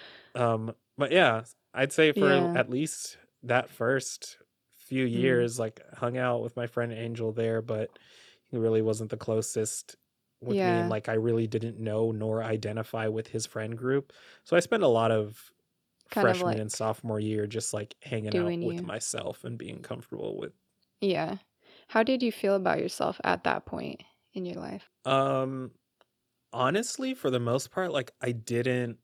um, 0.34 0.74
but 0.96 1.12
yeah, 1.12 1.44
I'd 1.74 1.92
say 1.92 2.12
for 2.12 2.30
Yeah. 2.30 2.54
at 2.54 2.70
least 2.70 3.18
that 3.42 3.70
first 3.70 4.38
few 4.74 5.04
Mhm. 5.12 5.44
years, 5.44 5.58
like 5.58 5.80
hung 5.94 6.16
out 6.16 6.42
with 6.42 6.56
my 6.56 6.66
friend 6.66 6.92
Angel 6.92 7.32
there, 7.32 7.62
but 7.62 7.98
he 8.50 8.56
really 8.58 8.82
wasn't 8.82 9.10
the 9.10 9.16
closest 9.16 9.96
with 10.40 10.64
me, 10.64 10.78
and 10.78 10.88
like 10.88 11.08
I 11.08 11.14
really 11.14 11.46
didn't 11.46 11.78
know 11.78 12.10
nor 12.12 12.42
identify 12.42 13.06
with 13.08 13.28
his 13.28 13.46
friend 13.46 13.76
group. 13.78 14.12
So 14.44 14.56
I 14.56 14.60
spent 14.60 14.82
a 14.82 14.88
lot 14.88 15.12
of 15.12 15.52
Kind 16.10 16.28
of 16.28 16.36
freshman 16.36 16.58
and 16.58 16.72
sophomore 16.72 17.20
year 17.20 17.46
just 17.46 17.74
like 17.74 17.96
hanging 18.02 18.36
out 18.36 18.56
with 18.60 18.82
you. 18.82 18.84
myself 18.84 19.44
and 19.44 19.58
being 19.58 19.82
comfortable 19.82 20.38
with 20.38 20.54
Yeah. 21.00 21.38
How 21.92 22.02
did 22.02 22.22
you 22.24 22.32
feel 22.32 22.54
about 22.56 22.80
yourself 22.80 23.20
at 23.22 23.44
that 23.44 23.66
point 23.66 24.02
in 24.32 24.46
your 24.46 24.56
life? 24.56 24.90
Um, 25.04 25.72
honestly, 26.52 27.14
for 27.14 27.30
the 27.30 27.40
most 27.40 27.70
part, 27.70 27.92
like 27.92 28.12
I 28.20 28.32
didn't 28.32 28.98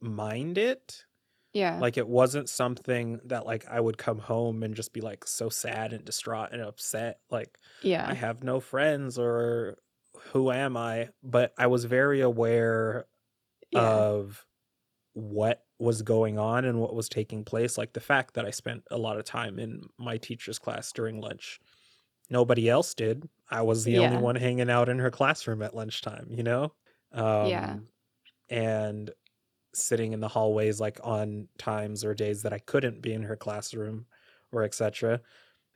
mind 0.00 0.58
it. 0.58 1.06
Yeah. 1.52 1.82
Like 1.82 1.96
it 1.98 2.08
wasn't 2.08 2.48
something 2.50 3.20
that 3.26 3.46
like 3.46 3.66
I 3.68 3.80
would 3.80 3.98
come 3.98 4.18
home 4.18 4.62
and 4.62 4.74
just 4.76 4.92
be 4.94 5.00
like 5.02 5.26
so 5.26 5.48
sad 5.50 5.92
and 5.92 6.04
distraught 6.04 6.52
and 6.52 6.62
upset. 6.62 7.20
Like 7.30 7.58
yeah. 7.80 8.10
I 8.10 8.14
have 8.14 8.42
no 8.44 8.60
friends 8.60 9.18
or 9.18 9.78
who 10.32 10.52
am 10.52 10.76
I? 10.76 11.10
But 11.22 11.54
I 11.58 11.68
was 11.68 11.84
very 11.86 12.20
aware 12.22 13.06
Yeah. 13.70 14.04
of 14.04 14.46
what 15.14 15.64
was 15.78 16.02
going 16.02 16.38
on 16.38 16.64
and 16.64 16.80
what 16.80 16.94
was 16.94 17.08
taking 17.08 17.44
place. 17.44 17.78
Like 17.78 17.92
the 17.94 18.00
fact 18.00 18.34
that 18.34 18.46
I 18.46 18.50
spent 18.50 18.84
a 18.90 18.98
lot 18.98 19.18
of 19.18 19.24
time 19.24 19.58
in 19.58 19.82
my 19.98 20.18
teacher's 20.18 20.58
class 20.58 20.92
during 20.92 21.20
lunch. 21.20 21.60
Nobody 22.32 22.68
else 22.70 22.94
did. 22.94 23.28
I 23.50 23.62
was 23.62 23.84
the 23.84 23.98
only 23.98 24.16
one 24.16 24.36
hanging 24.36 24.70
out 24.70 24.88
in 24.88 24.98
her 25.00 25.10
classroom 25.10 25.62
at 25.62 25.74
lunchtime, 25.76 26.28
you 26.30 26.42
know? 26.42 26.74
Um, 27.12 27.48
Yeah. 27.48 27.80
And 28.50 29.12
sitting 29.74 30.12
in 30.12 30.20
the 30.20 30.28
hallways 30.28 30.80
like 30.80 31.00
on 31.04 31.48
times 31.58 32.04
or 32.04 32.14
days 32.14 32.42
that 32.42 32.52
I 32.52 32.58
couldn't 32.58 33.02
be 33.02 33.12
in 33.14 33.22
her 33.24 33.36
classroom 33.36 34.06
or 34.52 34.64
etc. 34.64 35.22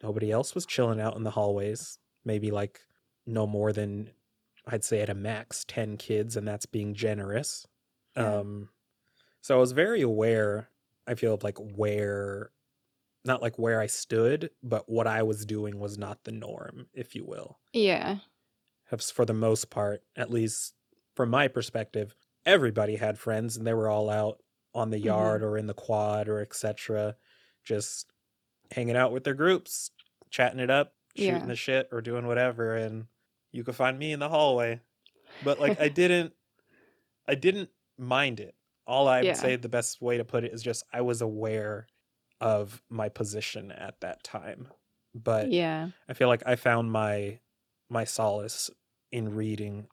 Nobody 0.02 0.32
else 0.32 0.54
was 0.54 0.66
chilling 0.66 1.00
out 1.00 1.16
in 1.16 1.24
the 1.24 1.30
hallways. 1.32 1.98
Maybe 2.24 2.50
like 2.50 2.80
no 3.26 3.46
more 3.46 3.72
than 3.72 4.12
I'd 4.66 4.84
say 4.84 5.02
at 5.02 5.10
a 5.10 5.14
max 5.14 5.64
10 5.66 5.96
kids 5.98 6.36
and 6.36 6.48
that's 6.48 6.66
being 6.66 6.94
generous. 6.94 7.66
Yeah. 8.16 8.34
Um 8.40 8.70
so 9.42 9.56
I 9.56 9.60
was 9.60 9.72
very 9.72 10.02
aware 10.02 10.70
I 11.06 11.14
feel 11.14 11.34
of 11.34 11.44
like 11.44 11.58
where 11.58 12.52
not 13.26 13.42
like 13.42 13.58
where 13.58 13.80
I 13.80 13.86
stood, 13.86 14.50
but 14.62 14.88
what 14.88 15.06
I 15.06 15.22
was 15.22 15.44
doing 15.46 15.78
was 15.78 15.98
not 15.98 16.24
the 16.24 16.32
norm, 16.32 16.86
if 16.94 17.14
you 17.14 17.24
will. 17.24 17.58
yeah. 17.72 18.18
For 19.14 19.24
the 19.24 19.34
most 19.34 19.68
part, 19.68 20.02
at 20.14 20.30
least 20.30 20.74
from 21.16 21.30
my 21.30 21.48
perspective, 21.48 22.14
everybody 22.44 22.96
had 22.96 23.18
friends 23.18 23.56
and 23.56 23.66
they 23.66 23.74
were 23.74 23.88
all 23.88 24.08
out 24.08 24.42
on 24.74 24.90
the 24.90 24.96
Mm-hmm. 24.98 25.06
yard 25.06 25.42
or 25.42 25.58
in 25.58 25.66
the 25.66 25.74
quad 25.74 26.28
or 26.28 26.40
etc. 26.40 27.16
Just 27.64 28.06
hanging 28.70 28.96
out 28.96 29.12
with 29.12 29.24
their 29.24 29.34
groups, 29.34 29.90
chatting 30.30 30.60
it 30.60 30.70
up, 30.70 30.94
shooting 31.16 31.34
Yeah. 31.40 31.46
the 31.46 31.56
shit 31.56 31.88
or 31.90 32.00
doing 32.00 32.26
whatever 32.26 32.76
and 32.76 33.06
you 33.52 33.64
could 33.64 33.74
find 33.74 33.98
me 33.98 34.12
in 34.12 34.20
the 34.20 34.28
hallway. 34.28 34.80
But 35.42 35.58
like 35.58 35.80
I 35.80 35.88
didn't 36.00 36.32
I 37.26 37.34
didn't 37.34 37.70
mind 37.98 38.38
it. 38.38 38.54
All 38.86 39.08
I 39.08 39.22
Yeah. 39.22 39.30
would 39.32 39.36
say 39.38 39.56
the 39.56 39.68
best 39.68 40.00
way 40.00 40.18
to 40.18 40.24
put 40.24 40.44
it 40.44 40.52
is 40.52 40.62
just 40.62 40.84
I 40.92 41.00
was 41.00 41.22
aware 41.22 41.88
of 42.40 42.82
my 42.90 43.08
position 43.08 43.72
at 43.72 44.00
that 44.00 44.22
time. 44.22 44.68
But 45.14 45.52
Yeah. 45.52 45.90
I 46.08 46.14
feel 46.14 46.28
like 46.28 46.42
I 46.46 46.56
found 46.56 46.92
my 46.92 47.40
my 47.88 48.04
solace 48.04 48.70
in 49.12 49.34
reading 49.34 49.88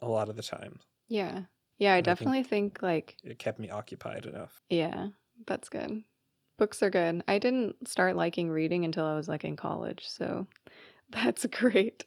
a 0.00 0.08
lot 0.08 0.28
of 0.28 0.36
the 0.36 0.42
time. 0.42 0.80
Yeah. 1.08 1.44
Yeah. 1.78 1.94
I 1.94 1.96
And 1.98 2.06
I 2.08 2.14
think 2.14 2.14
definitely 2.14 2.42
think 2.44 2.82
like 2.82 3.18
it 3.22 3.38
kept 3.38 3.58
me 3.58 3.70
occupied 3.70 4.26
enough. 4.26 4.62
Yeah, 4.68 5.08
that's 5.46 5.68
good. 5.68 6.04
Books 6.58 6.82
are 6.82 6.90
good. 6.90 7.24
I 7.28 7.38
didn't 7.38 7.88
start 7.88 8.16
liking 8.16 8.50
reading 8.50 8.84
until 8.84 9.04
I 9.06 9.16
was 9.16 9.28
like 9.28 9.44
in 9.44 9.56
college, 9.56 10.06
so 10.08 10.46
that's 11.10 11.46
great. 11.46 12.06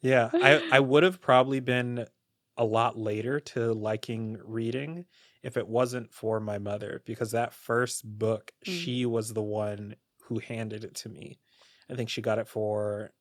Yeah, 0.00 0.30
I 0.40 0.62
I 0.70 0.80
would 0.80 1.02
have 1.02 1.20
probably 1.20 1.60
been 1.60 2.06
a 2.56 2.64
lot 2.64 2.98
later 2.98 3.40
to 3.40 3.72
liking 3.72 4.38
reading 4.44 5.06
if 5.42 5.56
it 5.56 5.66
wasn't 5.68 6.12
for 6.12 6.40
my 6.40 6.58
mother 6.58 7.02
because 7.06 7.32
that 7.32 7.52
first 7.54 8.04
book 8.18 8.52
Mm. 8.66 8.92
she 8.92 9.06
was 9.06 9.32
the 9.32 9.42
one 9.42 9.96
who 10.24 10.38
handed 10.38 10.84
it 10.84 10.94
to 10.94 11.08
me. 11.08 11.40
I 11.90 11.94
think 11.94 12.08
she 12.10 12.22
got 12.22 12.38
it 12.38 12.48
for 12.48 13.12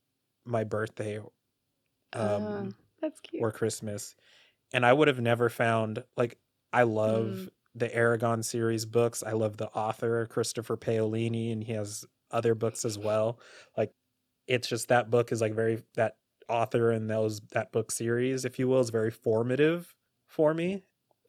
my 0.45 0.63
birthday 0.63 1.19
Uh, 2.17 2.29
um 2.43 2.75
that's 3.01 3.19
cute. 3.21 3.45
or 3.45 3.51
Christmas. 3.51 4.15
And 4.73 4.85
I 4.85 4.93
would 4.93 5.07
have 5.09 5.21
never 5.21 5.49
found 5.49 6.03
like 6.17 6.39
I 6.73 6.83
love 6.83 7.47
Mm. 7.47 7.51
the 7.75 7.89
Eragon 7.89 8.43
series 8.43 8.85
books. 8.85 9.23
I 9.23 9.33
love 9.33 9.57
the 9.57 9.69
author 9.69 10.27
Christopher 10.27 10.77
Paolini 10.77 11.51
and 11.53 11.63
he 11.63 11.73
has 11.73 12.05
other 12.31 12.55
books 12.55 12.85
as 12.85 12.97
well. 12.97 13.39
Like 13.77 13.93
it's 14.47 14.67
just 14.69 14.89
that 14.89 15.09
book 15.11 15.31
is 15.31 15.41
like 15.41 15.53
very 15.53 15.83
that 15.95 16.17
author 16.49 16.91
and 16.91 17.09
those 17.09 17.41
that 17.51 17.71
book 17.71 17.91
series, 17.91 18.45
if 18.45 18.59
you 18.59 18.67
will, 18.67 18.79
is 18.79 18.89
very 18.89 19.11
formative 19.11 19.93
for 20.27 20.53
me. 20.53 20.83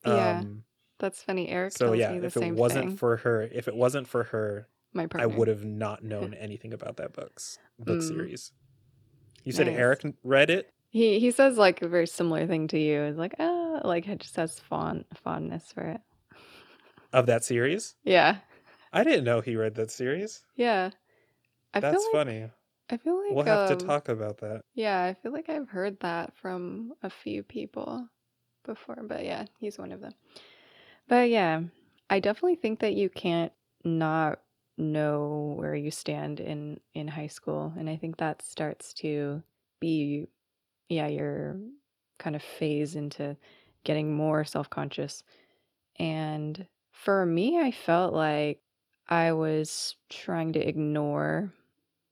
Yeah. 0.05 0.41
Um 0.41 0.65
That's 0.99 1.23
funny. 1.23 1.49
Eric 1.49 1.73
so 1.73 1.93
yeah, 1.93 2.13
if 2.13 2.37
it 2.37 2.55
wasn't 2.55 2.89
thing. 2.91 2.97
for 2.97 3.17
her, 3.19 3.43
if 3.43 3.69
it 3.69 3.75
wasn't 3.75 4.09
for 4.09 4.25
her, 4.25 4.69
My 4.93 5.07
I 5.15 5.27
would 5.27 5.49
have 5.49 5.65
not 5.65 6.03
known 6.13 6.35
anything 6.35 6.73
about 6.73 6.97
that 6.99 7.13
book's 7.13 7.59
book 7.79 7.99
Mm, 7.99 8.09
series. 8.09 8.53
You 9.45 9.53
said 9.53 9.67
nice. 9.67 9.77
Eric 9.77 10.05
read 10.23 10.51
it 10.51 10.71
He 10.91 11.19
he 11.19 11.31
says 11.31 11.57
like 11.59 11.83
a 11.83 11.89
very 11.89 12.07
similar 12.07 12.47
thing 12.47 12.69
to 12.69 12.79
you. 12.79 13.03
It's 13.03 13.19
like 13.19 13.35
ah, 13.39 13.81
like 13.85 14.07
it 14.09 14.21
just 14.21 14.37
has 14.37 14.59
fond 14.59 15.05
fondness 15.15 15.73
for 15.73 15.83
it. 15.83 16.01
of 17.13 17.27
that 17.27 17.45
series. 17.45 17.95
Yeah, 18.05 18.37
I 18.93 19.05
didn't 19.05 19.25
know 19.25 19.41
he 19.41 19.57
read 19.57 19.75
that 19.77 19.91
series. 19.91 20.43
yeah. 20.57 20.91
I 21.75 21.81
That's 21.81 22.05
like 22.05 22.13
funny. 22.13 22.51
I 22.93 22.97
feel 22.99 23.19
like 23.19 23.35
We'll 23.35 23.45
have 23.45 23.65
to 23.65 23.75
um 23.75 23.87
talk 23.87 24.09
about 24.09 24.39
that. 24.39 24.63
yeah, 24.75 25.05
I 25.05 25.15
feel 25.15 25.33
like 25.33 25.49
I've 25.49 25.69
heard 25.71 26.01
that 26.01 26.37
from 26.37 26.95
a 27.03 27.11
few 27.11 27.43
people 27.43 28.09
before, 28.65 29.03
but 29.05 29.25
yeah, 29.25 29.47
he's 29.61 29.79
one 29.79 29.93
of 29.93 30.01
them. 30.01 30.15
But 31.09 31.31
yeah, 31.31 31.63
I 32.11 32.21
definitely 32.21 32.57
think 32.57 32.81
that 32.81 32.95
you 32.95 33.09
can't 33.11 33.53
not 33.85 34.41
know 34.79 35.55
where 35.57 35.75
you 35.75 35.91
stand 35.91 36.41
in 36.41 36.81
in 36.95 37.09
high 37.09 37.27
school, 37.29 37.73
and 37.79 37.89
I 37.91 37.97
think 37.97 38.17
that 38.19 38.43
starts 38.43 38.93
to 38.95 39.43
be 39.81 40.29
yeah, 40.89 41.09
your 41.09 41.59
kind 42.19 42.37
of 42.37 42.43
phase 42.43 42.97
into 42.97 43.37
getting 43.85 44.15
more 44.15 44.45
self-conscious. 44.45 45.25
And 45.99 46.67
for 46.93 47.27
me, 47.27 47.61
I 47.61 47.71
felt 47.73 48.15
like 48.15 48.63
I 49.09 49.33
was 49.33 49.97
trying 50.11 50.53
to 50.55 50.61
ignore 50.61 51.53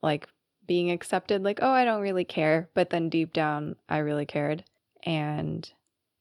like 0.02 0.28
being 0.66 0.90
accepted, 0.90 1.42
like, 1.42 1.58
oh, 1.62 1.70
I 1.70 1.84
don't 1.84 2.02
really 2.02 2.24
care. 2.24 2.68
But 2.74 2.90
then 2.90 3.08
deep 3.08 3.32
down, 3.32 3.76
I 3.88 3.98
really 3.98 4.26
cared. 4.26 4.64
And 5.04 5.70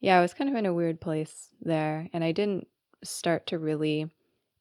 yeah, 0.02 0.18
I 0.18 0.22
was 0.22 0.34
kind 0.34 0.50
of 0.50 0.56
in 0.56 0.66
a 0.66 0.74
weird 0.74 1.02
place 1.02 1.50
there. 1.62 2.10
And 2.14 2.24
I 2.24 2.32
didn't 2.32 2.68
start 3.04 3.48
to 3.48 3.60
really 3.60 4.10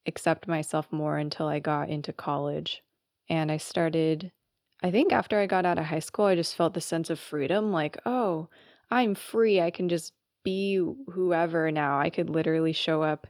accept 0.07 0.49
myself 0.49 0.87
more 0.91 1.19
until 1.19 1.47
I 1.47 1.59
got 1.59 1.89
into 1.89 2.13
college. 2.13 2.83
And 3.29 3.53
I 3.53 3.59
started, 3.59 4.33
I 4.83 4.91
think 4.91 5.13
after 5.13 5.39
I 5.39 5.47
got 5.47 5.67
out 5.67 5.79
of 5.79 5.85
high 5.85 5.99
school, 5.99 6.27
I 6.27 6.35
just 6.35 6.57
felt 6.57 6.75
the 6.75 6.81
sense 6.81 7.11
of 7.11 7.19
freedom 7.19 7.73
like, 7.73 7.99
oh, 8.07 8.49
I'm 8.91 9.15
free. 9.15 9.61
I 9.61 9.71
can 9.71 9.89
just 9.89 10.13
be 10.45 10.77
whoever 11.11 11.71
now. 11.71 11.99
I 11.99 12.11
could 12.11 12.31
literally 12.31 12.73
show 12.73 13.03
up 13.03 13.27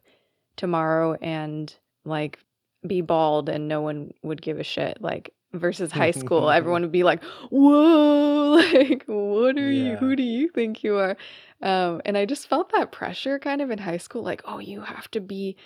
tomorrow 0.57 1.15
and 1.15 1.75
like 2.05 2.39
be 2.87 3.01
bald 3.01 3.49
and 3.49 3.67
no 3.67 3.81
one 3.81 4.13
would 4.23 4.41
give 4.41 4.61
a 4.61 4.65
shit. 4.65 4.99
Like, 5.01 5.35
versus 5.53 5.93
high 5.93 6.11
school, 6.11 6.51
everyone 6.51 6.83
would 6.83 6.93
be 6.93 7.05
like, 7.05 7.23
whoa, 7.51 8.61
like, 8.73 9.05
what 9.07 9.57
are 9.59 9.71
you? 9.71 9.97
Who 9.97 10.17
do 10.17 10.23
you 10.23 10.49
think 10.49 10.83
you 10.83 10.97
are? 10.97 11.17
Um, 11.63 12.01
and 12.05 12.17
I 12.17 12.25
just 12.25 12.49
felt 12.49 12.73
that 12.73 12.93
pressure 12.93 13.39
kind 13.39 13.61
of 13.61 13.71
in 13.71 13.79
high 13.79 13.97
school, 13.97 14.23
like, 14.23 14.43
oh, 14.45 14.59
you 14.59 14.81
have 14.83 15.11
to 15.13 15.21
be 15.21 15.57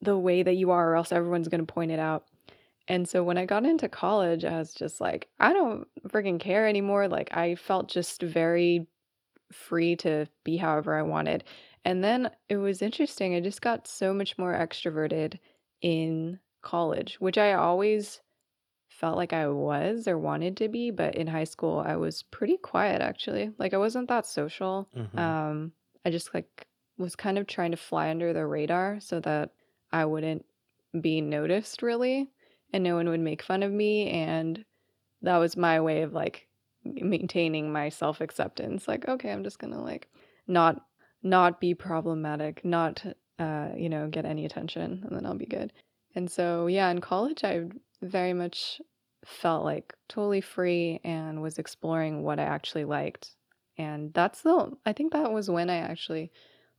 the 0.00 0.18
way 0.18 0.42
that 0.42 0.54
you 0.54 0.70
are, 0.70 0.92
or 0.92 0.96
else 0.96 1.12
everyone's 1.12 1.48
going 1.48 1.64
to 1.64 1.72
point 1.72 1.90
it 1.90 1.98
out. 1.98 2.24
And 2.86 3.08
so 3.08 3.24
when 3.24 3.38
I 3.38 3.46
got 3.46 3.64
into 3.64 3.88
college, 3.88 4.44
I 4.44 4.58
was 4.58 4.74
just 4.74 5.00
like, 5.00 5.28
I 5.40 5.52
don't 5.52 5.86
freaking 6.08 6.38
care 6.38 6.68
anymore. 6.68 7.08
Like, 7.08 7.34
I 7.36 7.54
felt 7.54 7.88
just 7.88 8.22
very 8.22 8.86
free 9.52 9.96
to 9.96 10.26
be 10.44 10.56
however 10.56 10.94
I 10.94 11.02
wanted. 11.02 11.44
And 11.84 12.02
then 12.02 12.30
it 12.48 12.56
was 12.56 12.82
interesting. 12.82 13.34
I 13.34 13.40
just 13.40 13.62
got 13.62 13.86
so 13.86 14.12
much 14.12 14.36
more 14.38 14.52
extroverted 14.52 15.38
in 15.80 16.38
college, 16.62 17.16
which 17.20 17.38
I 17.38 17.54
always 17.54 18.20
felt 19.04 19.18
like 19.18 19.34
I 19.34 19.48
was 19.48 20.08
or 20.08 20.16
wanted 20.18 20.56
to 20.56 20.68
be, 20.68 20.90
but 20.90 21.14
in 21.14 21.26
high 21.26 21.44
school 21.44 21.84
I 21.86 21.96
was 21.96 22.22
pretty 22.22 22.56
quiet 22.56 23.02
actually. 23.02 23.52
Like 23.58 23.74
I 23.74 23.76
wasn't 23.76 24.08
that 24.08 24.24
social. 24.24 24.88
hmm 24.94 25.18
Um 25.20 25.72
I 26.06 26.10
just 26.10 26.32
like 26.32 26.66
was 26.96 27.14
kind 27.14 27.36
of 27.36 27.46
trying 27.46 27.72
to 27.72 27.76
fly 27.76 28.08
under 28.08 28.32
the 28.32 28.46
radar 28.46 29.00
so 29.00 29.20
that 29.20 29.50
I 29.92 30.06
wouldn't 30.06 30.46
be 31.02 31.20
noticed 31.20 31.82
really 31.82 32.30
and 32.72 32.82
no 32.82 32.94
one 32.94 33.08
would 33.10 33.20
make 33.20 33.42
fun 33.42 33.62
of 33.62 33.72
me 33.72 34.08
and 34.08 34.64
that 35.20 35.36
was 35.36 35.54
my 35.54 35.82
way 35.82 36.00
of 36.00 36.14
like 36.14 36.48
maintaining 36.84 37.70
my 37.72 37.90
self-acceptance. 37.90 38.88
Like 38.88 39.06
okay, 39.06 39.30
I'm 39.32 39.44
just 39.44 39.58
going 39.58 39.74
to 39.74 39.80
like 39.80 40.08
not 40.46 40.86
not 41.22 41.60
be 41.60 41.74
problematic, 41.74 42.64
not 42.64 43.04
uh 43.38 43.68
you 43.76 43.90
know, 43.90 44.08
get 44.08 44.24
any 44.24 44.46
attention 44.46 45.02
and 45.04 45.12
then 45.14 45.26
I'll 45.26 45.44
be 45.46 45.54
good. 45.58 45.74
And 46.14 46.30
so 46.30 46.68
yeah, 46.68 46.88
in 46.90 47.00
college 47.02 47.44
I 47.44 47.68
very 48.02 48.32
much 48.32 48.80
felt 49.26 49.64
like 49.64 49.94
totally 50.08 50.40
free 50.40 51.00
and 51.04 51.42
was 51.42 51.58
exploring 51.58 52.22
what 52.22 52.38
I 52.38 52.44
actually 52.44 52.84
liked. 52.84 53.36
And 53.78 54.12
that's 54.14 54.42
the 54.42 54.72
I 54.86 54.92
think 54.92 55.12
that 55.12 55.32
was 55.32 55.50
when 55.50 55.70
I 55.70 55.76
actually 55.76 56.32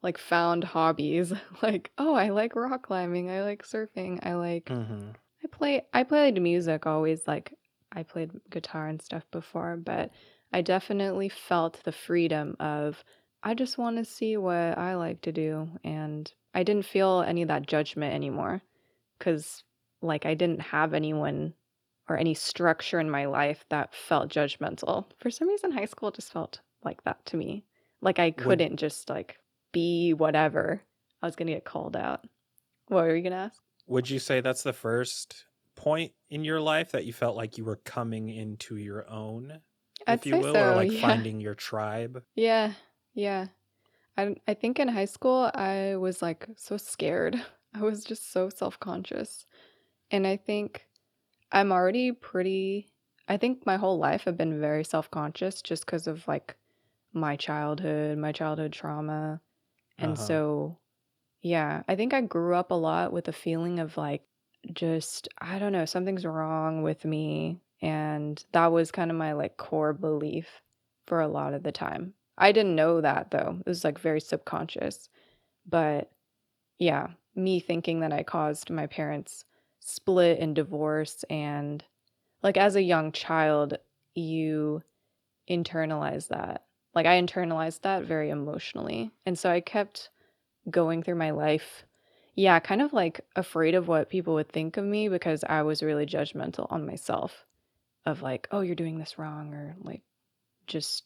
like 0.04 0.18
found 0.18 0.64
hobbies. 0.64 1.34
like, 1.62 1.92
oh, 1.98 2.14
I 2.16 2.30
like 2.30 2.56
rock 2.56 2.84
climbing, 2.88 3.30
I 3.30 3.44
like 3.44 3.64
surfing, 3.64 4.26
I 4.26 4.36
like 4.36 4.76
hmm 4.76 5.16
I 5.44 5.48
play 5.48 5.88
I 5.94 6.04
played 6.04 6.42
music 6.42 6.86
always 6.86 7.28
like 7.28 7.54
I 7.92 8.04
played 8.04 8.32
guitar 8.50 8.88
and 8.88 9.02
stuff 9.02 9.24
before, 9.32 9.78
but 9.78 10.12
I 10.52 10.62
definitely 10.62 11.30
felt 11.30 11.84
the 11.84 11.92
freedom 11.92 12.56
of 12.60 13.04
I 13.44 13.54
just 13.54 13.78
want 13.78 13.98
to 13.98 14.06
see 14.06 14.38
what 14.38 14.78
I 14.78 14.96
like 14.96 15.22
to 15.22 15.32
do 15.32 15.70
and 15.84 16.32
I 16.54 16.64
didn't 16.64 16.86
feel 16.86 17.22
any 17.22 17.44
of 17.44 17.48
that 17.50 17.68
judgment 17.68 18.14
anymore 18.14 18.62
cuz 19.20 19.64
like 20.02 20.26
I 20.26 20.34
didn't 20.36 20.62
have 20.62 20.94
anyone 20.94 21.54
or 22.10 22.18
any 22.18 22.34
structure 22.34 23.00
in 23.00 23.10
my 23.10 23.26
life 23.26 23.66
that 23.70 23.94
felt 23.96 24.30
judgmental. 24.30 25.12
For 25.20 25.30
some 25.32 25.48
reason 25.50 25.72
high 25.72 25.86
school 25.86 26.12
just 26.12 26.32
felt 26.32 26.62
like 26.84 27.04
that 27.04 27.26
to 27.28 27.38
me. 27.38 27.66
Like 28.02 28.20
I 28.20 28.32
couldn't 28.32 28.78
just 28.78 29.10
like 29.10 29.40
be 29.72 30.14
whatever. 30.14 30.84
I 31.22 31.26
was 31.26 31.36
going 31.36 31.48
to 31.48 31.54
get 31.54 31.66
called 31.66 31.96
out. 31.96 32.26
What 32.88 33.06
were 33.06 33.16
you 33.16 33.24
going 33.24 33.32
to 33.34 33.38
ask? 33.38 33.64
Would 33.88 34.10
you 34.12 34.20
say 34.20 34.42
that's 34.42 34.62
the 34.64 34.74
first 34.74 35.48
point 35.76 36.14
in 36.30 36.44
your 36.44 36.62
life 36.62 36.92
that 36.92 37.06
you 37.06 37.14
felt 37.14 37.36
like 37.36 37.58
you 37.58 37.66
were 37.66 37.78
coming 37.78 38.30
into 38.30 38.78
your 38.78 39.08
own, 39.10 39.62
I'd 40.08 40.20
if 40.20 40.26
you 40.26 40.38
will, 40.38 40.62
or 40.62 40.74
like 40.74 40.92
Yeah. 40.92 40.92
finding 40.92 41.40
your 41.40 41.56
tribe? 41.56 42.24
Yeah, 42.36 42.74
yeah. 43.14 43.48
I 44.18 44.36
I 44.48 44.54
think 44.56 44.80
in 44.80 44.90
high 44.90 45.06
school 45.06 45.52
I 45.56 45.98
was 45.98 46.22
like 46.22 46.48
so 46.58 46.78
scared. 46.78 47.44
I 47.74 47.82
was 47.82 48.04
just 48.06 48.32
so 48.32 48.50
self-conscious. 48.50 49.46
And 50.12 50.28
I 50.28 50.38
think 50.38 50.88
I'm 51.52 51.72
already 51.72 52.12
pretty 52.12 52.90
I 53.28 53.38
think 53.38 53.66
my 53.66 53.78
whole 53.78 53.98
life 53.98 54.28
I've 54.28 54.38
been 54.38 54.60
very 54.60 54.84
self-conscious 54.84 55.62
just 55.64 55.86
because 55.86 56.06
of 56.08 56.28
like 56.28 56.56
my 57.14 57.36
childhood, 57.38 58.18
my 58.20 58.32
childhood 58.32 58.74
trauma. 58.74 59.42
And 60.00 60.18
Uh-huh. 60.18 60.20
so 60.20 60.80
yeah, 61.42 61.84
I 61.88 61.96
think 61.96 62.14
I 62.14 62.22
grew 62.22 62.56
up 62.56 62.72
a 62.72 62.76
lot 62.76 63.14
with 63.14 63.28
a 63.30 63.34
feeling 63.34 63.80
of 63.80 63.98
like 63.98 64.24
just 64.74 65.30
I 65.40 65.60
don't 65.60 65.74
know, 65.74 65.86
something's 65.86 66.26
wrong 66.26 66.84
with 66.84 67.06
me. 67.06 67.62
And 67.82 68.44
that 68.54 68.68
was 68.72 68.92
kind 68.92 69.12
of 69.12 69.18
my 69.18 69.34
like 69.34 69.58
core 69.58 69.94
belief 69.94 70.62
for 71.08 71.22
a 71.22 71.28
lot 71.28 71.54
of 71.54 71.64
the 71.64 71.72
time. 71.74 72.16
I 72.38 72.52
didn't 72.54 72.76
know 72.76 73.02
that 73.02 73.32
though. 73.32 73.58
It 73.66 73.70
was 73.70 73.84
like 73.86 74.00
very 74.00 74.22
subconscious. 74.22 75.10
But 75.66 76.12
yeah, 76.80 77.08
me 77.36 77.60
thinking 77.60 78.00
that 78.02 78.14
I 78.14 78.24
caused 78.24 78.70
my 78.70 78.88
parents 78.88 79.46
split 79.88 80.40
and 80.40 80.56
divorce 80.56 81.24
and 81.30 81.84
like 82.42 82.58
as 82.58 82.76
a 82.76 82.82
young 82.82 83.12
child, 83.12 83.78
you 84.16 84.82
internalize 85.50 86.30
that. 86.30 86.64
Like 86.94 87.06
I 87.06 87.22
internalized 87.22 87.82
that 87.82 88.04
very 88.04 88.30
emotionally. 88.30 89.12
And 89.26 89.38
so 89.38 89.50
I 89.50 89.62
kept 89.62 90.10
going 90.70 91.04
through 91.04 91.16
my 91.16 91.32
life 91.32 91.86
yeah, 92.36 92.60
kind 92.60 92.82
of 92.82 92.92
like 92.92 93.22
afraid 93.36 93.76
of 93.76 93.88
what 93.88 94.10
people 94.10 94.34
would 94.34 94.50
think 94.50 94.76
of 94.76 94.84
me 94.84 95.08
because 95.08 95.44
I 95.48 95.62
was 95.62 95.82
really 95.82 96.06
judgmental 96.06 96.70
on 96.70 96.86
myself 96.86 97.46
of 98.06 98.22
like, 98.22 98.48
oh, 98.52 98.60
you're 98.60 98.76
doing 98.76 99.00
this 99.00 99.18
wrong 99.18 99.54
or 99.54 99.76
like 99.82 100.02
just 100.68 101.06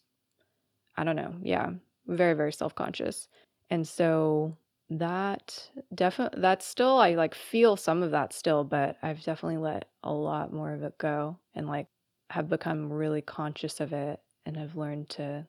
I 0.96 1.04
don't 1.04 1.16
know. 1.16 1.34
Yeah, 1.42 1.70
very 2.06 2.34
very 2.34 2.52
self-conscious. 2.52 3.28
And 3.70 3.86
so 3.86 4.56
that 4.90 5.70
definitely 5.94 6.40
that's 6.40 6.66
still 6.66 6.98
I 6.98 7.14
like 7.14 7.34
feel 7.34 7.76
some 7.76 8.02
of 8.02 8.10
that 8.10 8.32
still, 8.32 8.64
but 8.64 8.98
I've 9.02 9.22
definitely 9.22 9.58
let 9.58 9.90
a 10.02 10.12
lot 10.12 10.52
more 10.52 10.72
of 10.72 10.82
it 10.82 10.98
go 10.98 11.38
and 11.54 11.66
like 11.68 11.88
have 12.30 12.48
become 12.48 12.92
really 12.92 13.22
conscious 13.22 13.80
of 13.80 13.92
it 13.92 14.20
and 14.44 14.56
have 14.56 14.76
learned 14.76 15.08
to 15.10 15.48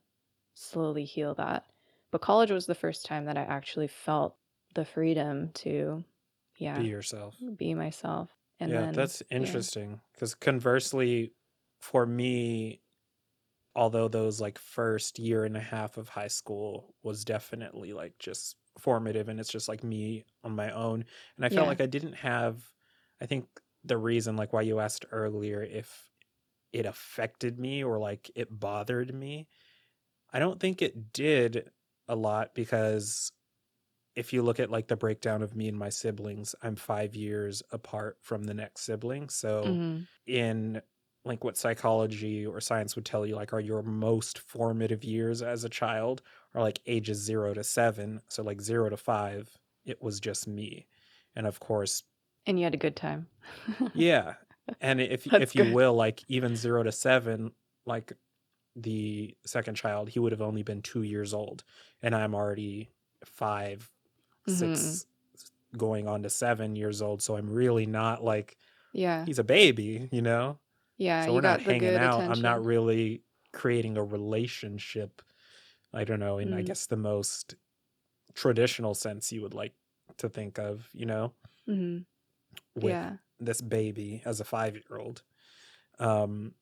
slowly 0.56 1.06
heal 1.06 1.36
that. 1.36 1.66
But 2.12 2.22
college 2.22 2.52
was 2.52 2.68
the 2.68 2.76
first 2.76 3.06
time 3.06 3.26
that 3.26 3.38
I 3.38 3.44
actually 3.44 3.88
felt 3.90 4.38
the 4.76 4.86
freedom 4.86 5.52
to 5.54 6.06
yeah. 6.58 6.84
Be 6.84 6.90
yourself. 6.90 7.48
be 7.58 7.74
myself. 7.76 8.36
And 8.60 8.76
Yeah, 8.76 8.80
then 8.80 9.12
that's 9.12 9.24
interesting. 9.30 10.02
Because 10.14 10.36
conversely, 10.36 11.34
for 11.80 12.06
me, 12.06 12.82
although 13.76 14.08
those 14.08 14.42
like 14.42 14.60
first 14.60 15.20
year 15.20 15.46
and 15.46 15.58
a 15.58 15.62
half 15.62 15.98
of 15.98 16.10
high 16.10 16.28
school 16.30 16.96
was 17.04 17.26
definitely 17.26 17.94
like 17.94 18.20
just 18.20 18.58
formative 18.82 19.30
and 19.30 19.40
it's 19.40 19.52
just 19.52 19.70
like 19.70 19.84
me 19.84 20.26
on 20.44 20.56
my 20.56 20.72
own. 20.72 21.06
And 21.38 21.46
I 21.46 21.50
felt 21.50 21.68
Yeah. 21.68 21.70
like 21.70 21.82
I 21.82 21.88
didn't 21.88 22.14
have, 22.14 22.64
I 23.22 23.26
think 23.28 23.48
the 23.84 23.98
reason, 23.98 24.36
like 24.38 24.54
why 24.54 24.62
you 24.64 24.80
asked 24.80 25.06
earlier 25.12 25.64
if 25.64 26.12
it 26.74 26.86
affected 26.86 27.60
me 27.60 27.84
or 27.84 28.00
like 28.00 28.32
it 28.36 28.48
bothered 28.60 29.14
me, 29.14 29.48
I 30.34 30.40
don't 30.40 30.60
think 30.60 30.82
it 30.82 31.14
did 31.14 31.72
a 32.08 32.16
lot 32.16 32.56
because 32.56 33.32
if 34.16 34.34
you 34.34 34.42
look 34.42 34.60
at 34.60 34.70
like 34.70 34.88
the 34.88 34.98
breakdown 34.98 35.42
of 35.42 35.56
me 35.56 35.68
and 35.70 35.78
my 35.78 35.90
siblings, 35.90 36.54
I'm 36.62 36.76
five 36.76 37.16
years 37.16 37.64
apart 37.72 38.18
from 38.22 38.44
the 38.44 38.54
next 38.54 38.82
sibling. 38.82 39.30
So 39.30 39.80
Mhm. 39.80 40.08
in 40.26 40.82
like 41.24 41.44
what 41.44 41.58
psychology 41.58 42.46
or 42.46 42.60
science 42.60 42.96
would 42.96 43.06
tell 43.06 43.26
you 43.26 43.36
like 43.36 43.54
are 43.54 43.60
your 43.60 43.84
most 43.84 44.40
formative 44.40 45.04
years 45.04 45.42
as 45.42 45.64
a 45.64 45.70
child 45.70 46.22
are 46.54 46.62
like 46.62 46.82
ages 46.86 47.20
0 47.20 47.54
to 47.54 47.64
7 47.64 48.22
so 48.30 48.44
like 48.44 48.62
0 48.62 48.90
to 48.90 48.98
5 48.98 49.58
it 49.86 50.02
was 50.02 50.20
just 50.20 50.48
me 50.48 50.88
and 51.36 51.48
of 51.48 51.60
course 51.60 52.04
And 52.46 52.58
you 52.60 52.64
had 52.66 52.74
a 52.74 52.78
good 52.78 52.96
time. 52.96 53.28
yeah 53.94 54.36
and 54.82 55.02
if 55.02 55.28
if 55.38 55.56
you 55.56 55.66
good. 55.66 55.66
will 55.66 55.94
like 55.94 56.24
even 56.28 56.56
0 56.56 56.84
to 56.84 56.92
7 56.92 57.52
like 57.86 58.14
the 58.76 59.36
second 59.46 59.76
child 59.76 60.10
he 60.10 60.20
would 60.20 60.32
have 60.32 60.42
only 60.42 60.64
been 60.64 60.82
2 60.82 61.04
years 61.04 61.34
old 61.34 61.64
and 62.02 62.16
I'm 62.16 62.36
already 62.36 62.92
5 63.26 63.92
Mhm. 64.48 65.02
6 65.02 65.08
going 65.78 66.08
on 66.08 66.24
to 66.24 66.30
7 66.32 66.76
years 66.76 67.02
old 67.02 67.22
so 67.24 67.38
I'm 67.38 67.50
really 67.52 67.86
not 67.88 68.24
like 68.24 68.58
Yeah. 68.94 69.28
he's 69.28 69.40
a 69.40 69.46
baby 69.46 70.10
you 70.12 70.22
know 70.24 70.60
Yeah, 70.98 71.26
so 71.26 71.34
we're 71.34 71.42
not 71.42 71.62
hanging 71.62 71.98
out. 71.98 72.26
I'm 72.28 72.42
not 72.42 72.64
really 72.66 73.24
creating 73.54 73.98
a 73.98 74.04
relationship. 74.04 75.22
I 75.94 76.04
don't 76.06 76.20
know, 76.20 76.38
in 76.40 76.54
I 76.54 76.62
Mm. 76.62 76.64
guess 76.64 76.88
the 76.88 76.98
most 76.98 77.56
traditional 78.36 78.96
sense 78.96 79.32
you 79.32 79.42
would 79.44 79.56
like 79.56 79.76
to 80.18 80.30
think 80.30 80.60
of, 80.60 80.90
you 80.94 81.06
know, 81.08 81.36
Mhm. 81.68 82.06
with 82.76 82.98
Yeah. 82.98 83.18
this 83.40 83.62
baby 83.62 84.22
as 84.26 84.40
a 84.40 84.46
five 84.46 84.76
year 84.76 84.98
old. 85.00 85.24
Um, 86.00 86.56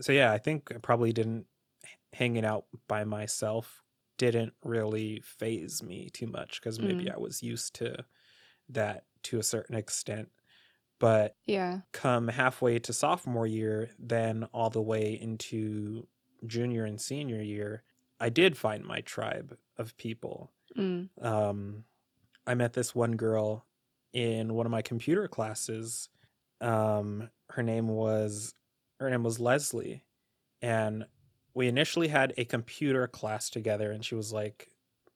so 0.00 0.12
yeah, 0.12 0.32
I 0.32 0.38
think 0.38 0.72
I 0.74 0.78
probably 0.78 1.12
didn't 1.12 1.46
hanging 2.14 2.44
out 2.46 2.66
by 2.88 3.04
myself 3.04 3.82
didn't 4.18 4.54
really 4.64 5.20
phase 5.22 5.82
me 5.82 6.10
too 6.10 6.26
much 6.28 6.60
because 6.60 6.80
maybe 6.80 7.08
Mm. 7.08 7.12
I 7.12 7.18
was 7.18 7.42
used 7.42 7.74
to 7.76 8.06
that 8.70 9.06
to 9.24 9.38
a 9.38 9.42
certain 9.44 9.76
extent. 9.76 10.30
But 11.00 11.36
Yeah. 11.46 11.82
come 11.92 12.28
halfway 12.28 12.78
to 12.80 12.92
sophomore 12.92 13.46
year, 13.46 13.90
then 13.98 14.44
all 14.46 14.70
the 14.70 14.82
way 14.82 15.20
into 15.20 16.08
junior 16.46 16.84
and 16.84 17.00
senior 17.00 17.42
year, 17.42 17.84
I 18.22 18.28
did 18.28 18.56
find 18.56 18.84
my 18.84 19.00
tribe 19.00 19.58
of 19.76 19.96
people. 19.96 20.52
Mm. 20.78 21.08
Um, 21.20 21.84
I 22.46 22.54
met 22.54 22.72
this 22.72 22.94
one 22.94 23.16
girl 23.16 23.66
in 24.12 24.54
one 24.54 24.64
of 24.64 24.70
my 24.70 24.80
computer 24.80 25.26
classes. 25.26 26.08
Um, 26.60 27.30
her 27.50 27.64
name 27.64 27.88
was 27.88 28.54
her 29.00 29.10
name 29.10 29.24
was 29.24 29.40
Leslie, 29.40 30.04
and 30.62 31.04
we 31.52 31.66
initially 31.66 32.06
had 32.06 32.32
a 32.36 32.44
computer 32.44 33.08
class 33.08 33.50
together, 33.50 33.90
and 33.90 34.04
she 34.04 34.14
was 34.14 34.32
like 34.32 34.68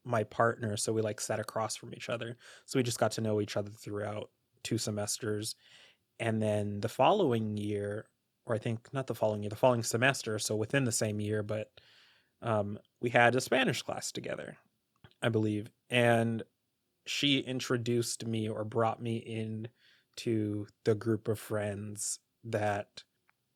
my 0.04 0.24
partner, 0.24 0.76
so 0.76 0.92
we 0.92 1.00
like 1.00 1.20
sat 1.20 1.38
across 1.38 1.76
from 1.76 1.94
each 1.94 2.08
other. 2.10 2.36
So 2.64 2.76
we 2.76 2.82
just 2.82 2.98
got 2.98 3.12
to 3.12 3.20
know 3.20 3.40
each 3.40 3.56
other 3.56 3.70
throughout 3.70 4.30
two 4.64 4.78
semesters. 4.78 5.54
And 6.18 6.42
then 6.42 6.80
the 6.80 6.88
following 6.88 7.56
year, 7.56 8.06
or 8.46 8.56
I 8.56 8.58
think 8.58 8.88
not 8.92 9.06
the 9.06 9.14
following 9.14 9.44
year, 9.44 9.50
the 9.50 9.54
following 9.56 9.84
semester, 9.84 10.40
so 10.40 10.56
within 10.56 10.82
the 10.82 10.92
same 10.92 11.20
year, 11.20 11.44
but 11.44 11.70
um, 12.42 12.78
we 13.06 13.10
had 13.10 13.36
a 13.36 13.40
Spanish 13.40 13.82
class 13.82 14.10
together, 14.10 14.58
I 15.22 15.30
believe. 15.30 15.70
And 15.90 16.42
she 17.06 17.38
introduced 17.40 18.26
me 18.26 18.48
or 18.48 18.64
brought 18.64 19.00
me 19.02 19.18
in 19.18 19.68
to 20.18 20.66
the 20.84 20.96
group 20.96 21.28
of 21.28 21.38
friends 21.38 22.18
that 22.44 23.04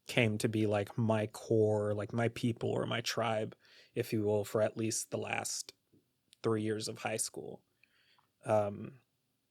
came 0.08 0.38
to 0.38 0.48
be 0.48 0.66
like 0.66 0.98
my 0.98 1.26
core, 1.28 1.94
like 1.94 2.12
my 2.12 2.28
people 2.28 2.70
or 2.70 2.86
my 2.86 3.02
tribe, 3.02 3.56
if 3.94 4.12
you 4.12 4.22
will, 4.24 4.44
for 4.44 4.62
at 4.62 4.76
least 4.78 5.10
the 5.10 5.18
last 5.18 5.74
three 6.42 6.62
years 6.62 6.88
of 6.88 6.98
high 6.98 7.18
school. 7.18 7.62
Um, 8.44 9.00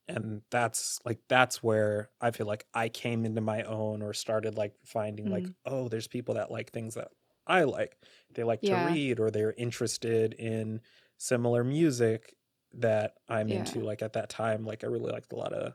and 0.07 0.43
that's 0.51 0.99
like 1.05 1.21
that's 1.29 1.63
where 1.63 2.11
I 2.21 2.31
feel 2.31 2.47
like 2.47 2.65
I 2.73 2.89
came 2.89 3.25
into 3.25 3.41
my 3.41 3.63
own 3.63 4.03
or 4.03 4.13
started 4.13 4.57
like 4.57 4.75
finding 4.85 5.29
like 5.29 5.49
Mm. 5.49 5.55
oh 5.65 5.89
there's 5.89 6.07
people 6.07 6.35
that 6.35 6.51
like 6.51 6.71
things 6.71 6.95
that 6.95 7.09
I 7.49 7.63
like 7.65 7.97
they 8.35 8.43
like 8.45 8.63
to 8.65 8.77
read 8.77 9.19
or 9.19 9.31
they're 9.31 9.53
interested 9.53 10.33
in 10.33 10.81
similar 11.17 11.63
music 11.63 12.35
that 12.73 13.15
I'm 13.27 13.47
Yeah. 13.47 13.55
into 13.55 13.81
like 13.83 14.01
at 14.03 14.13
that 14.13 14.29
time 14.29 14.65
like 14.65 14.83
I 14.83 14.87
really 14.87 15.11
liked 15.11 15.33
a 15.33 15.37
lot 15.37 15.53
of 15.53 15.73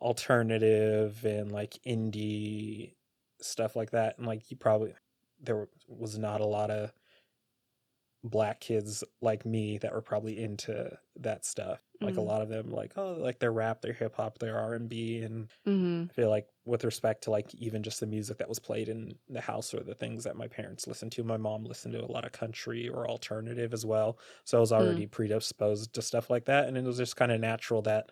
alternative 0.00 1.24
and 1.24 1.50
like 1.52 1.78
indie 1.86 2.94
stuff 3.40 3.76
like 3.76 3.90
that 3.92 4.18
and 4.18 4.26
like 4.26 4.50
you 4.50 4.56
probably 4.56 4.94
there 5.40 5.68
was 5.88 6.18
not 6.18 6.40
a 6.40 6.46
lot 6.46 6.70
of 6.70 6.92
black 8.24 8.60
kids 8.60 9.04
like 9.20 9.46
me 9.46 9.78
that 9.78 9.92
were 9.92 10.02
probably 10.02 10.38
into 10.42 10.98
that 11.16 11.44
stuff 11.44 11.80
like 12.02 12.16
a 12.16 12.20
Mm. 12.20 12.22
lot 12.22 12.42
of 12.42 12.48
them 12.48 12.70
like 12.70 12.92
oh 12.96 13.12
like 13.14 13.38
their 13.38 13.52
rap 13.52 13.80
their 13.80 13.92
hip 13.92 14.14
hop 14.16 14.38
their 14.38 14.58
r&b 14.58 15.22
and 15.22 15.48
Mhm. 15.66 16.10
i 16.10 16.14
feel 16.14 16.30
like 16.30 16.48
with 16.64 16.84
respect 16.84 17.24
to 17.24 17.30
like 17.30 17.54
even 17.54 17.82
just 17.82 18.00
the 18.00 18.06
music 18.06 18.38
that 18.38 18.48
was 18.48 18.58
played 18.58 18.88
in 18.88 19.18
the 19.28 19.40
house 19.40 19.74
or 19.74 19.80
the 19.84 19.94
things 19.94 20.24
that 20.24 20.36
my 20.36 20.48
parents 20.48 20.86
listened 20.86 21.12
to 21.12 21.24
my 21.24 21.36
mom 21.36 21.64
listened 21.64 21.94
to 21.94 22.04
a 22.04 22.12
lot 22.12 22.24
of 22.24 22.32
country 22.32 22.88
or 22.88 23.08
alternative 23.08 23.72
as 23.72 23.86
well 23.86 24.18
so 24.44 24.58
i 24.58 24.60
was 24.60 24.72
Mm. 24.78 25.02
already 25.02 25.06
predisposed 25.06 25.92
to 25.94 26.02
stuff 26.02 26.30
like 26.30 26.46
that 26.46 26.68
and 26.68 26.76
it 26.78 26.84
was 26.84 26.98
just 26.98 27.16
kind 27.16 27.32
of 27.32 27.40
natural 27.40 27.82
that 27.82 28.10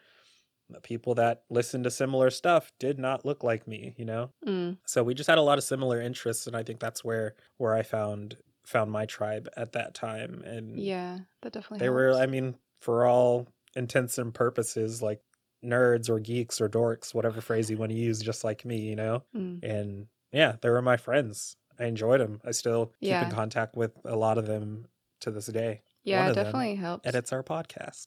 the 0.69 0.81
people 0.81 1.15
that 1.15 1.45
listened 1.51 1.85
to 1.85 1.91
similar 1.91 2.31
stuff 2.31 2.73
did 2.79 2.99
not 2.99 3.25
look 3.25 3.45
like 3.45 3.67
me 3.69 3.95
you 3.97 4.05
know 4.05 4.33
Mm. 4.47 4.79
so 4.87 5.03
we 5.05 5.15
just 5.15 5.29
had 5.29 5.39
a 5.39 5.43
lot 5.43 5.59
of 5.59 5.65
similar 5.65 6.01
interests 6.01 6.47
and 6.47 6.57
i 6.57 6.63
think 6.63 6.81
that's 6.81 7.05
where 7.05 7.37
where 7.59 7.75
i 7.75 7.83
found 7.83 8.37
found 8.67 8.91
my 8.91 9.07
tribe 9.07 9.49
at 9.57 9.73
that 9.73 9.95
time 9.95 10.43
and 10.45 10.77
Yeah, 10.79 11.21
that 11.43 11.53
definitely 11.55 11.79
they 11.79 11.89
were 11.89 12.13
i 12.13 12.27
mean 12.27 12.57
for 12.83 13.07
all 13.07 13.49
intents 13.75 14.19
and 14.19 14.35
purposes 14.35 15.01
like 15.01 15.21
nerds 15.65 16.11
or 16.11 16.19
geeks 16.21 16.61
or 16.61 16.69
dorks 16.69 17.15
whatever 17.15 17.41
phrase 17.41 17.71
you 17.71 17.77
want 17.79 17.91
to 17.93 17.97
use 17.99 18.21
just 18.21 18.45
like 18.45 18.65
me 18.65 18.79
you 18.79 18.97
know 18.97 19.23
Mm. 19.35 19.63
and 19.63 20.07
yeah 20.33 20.57
they 20.61 20.69
were 20.69 20.83
my 20.83 20.97
friends 20.97 21.57
i 21.79 21.85
enjoyed 21.85 22.21
them 22.21 22.41
i 22.45 22.51
still 22.51 22.93
keep 23.01 23.11
in 23.23 23.31
contact 23.31 23.77
with 23.77 23.93
a 24.05 24.17
lot 24.17 24.37
of 24.39 24.47
them 24.47 24.87
to 25.21 25.31
this 25.31 25.47
day 25.47 25.83
Yeah, 26.05 26.27
it 26.27 26.31
of 26.31 26.35
them 26.35 26.45
definitely 26.45 26.75
helps. 26.75 27.07
edits 27.07 27.33
our 27.33 27.43
podcast 27.43 28.07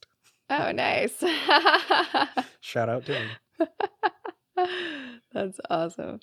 Oh, 0.51 0.71
nice. 0.71 1.15
shout 2.59 2.89
out 2.89 3.05
to 3.05 3.15
him 3.15 3.29
That's 5.33 5.59
awesome. 5.69 6.19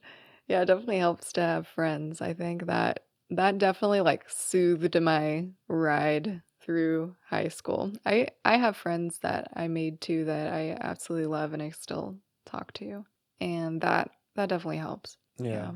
Yeah, 0.48 0.62
it 0.62 0.66
definitely 0.66 0.98
helps 0.98 1.32
to 1.34 1.40
have 1.40 1.66
friends. 1.66 2.20
I 2.20 2.34
think 2.34 2.66
that 2.66 3.04
that 3.30 3.58
definitely 3.58 4.00
like 4.00 4.24
soothed 4.28 5.00
my 5.00 5.48
ride 5.68 6.42
through 6.60 7.16
high 7.24 7.48
school. 7.48 7.92
I 8.04 8.28
I 8.44 8.56
have 8.56 8.76
friends 8.76 9.18
that 9.20 9.48
I 9.54 9.68
made 9.68 10.00
too 10.00 10.24
that 10.26 10.52
I 10.52 10.76
absolutely 10.80 11.26
love 11.26 11.52
and 11.52 11.62
I 11.62 11.70
still 11.70 12.16
talk 12.44 12.72
to. 12.74 13.04
And 13.40 13.80
that 13.82 14.10
that 14.34 14.48
definitely 14.48 14.78
helps. 14.78 15.16
yeah 15.38 15.44
Yeah. 15.48 15.72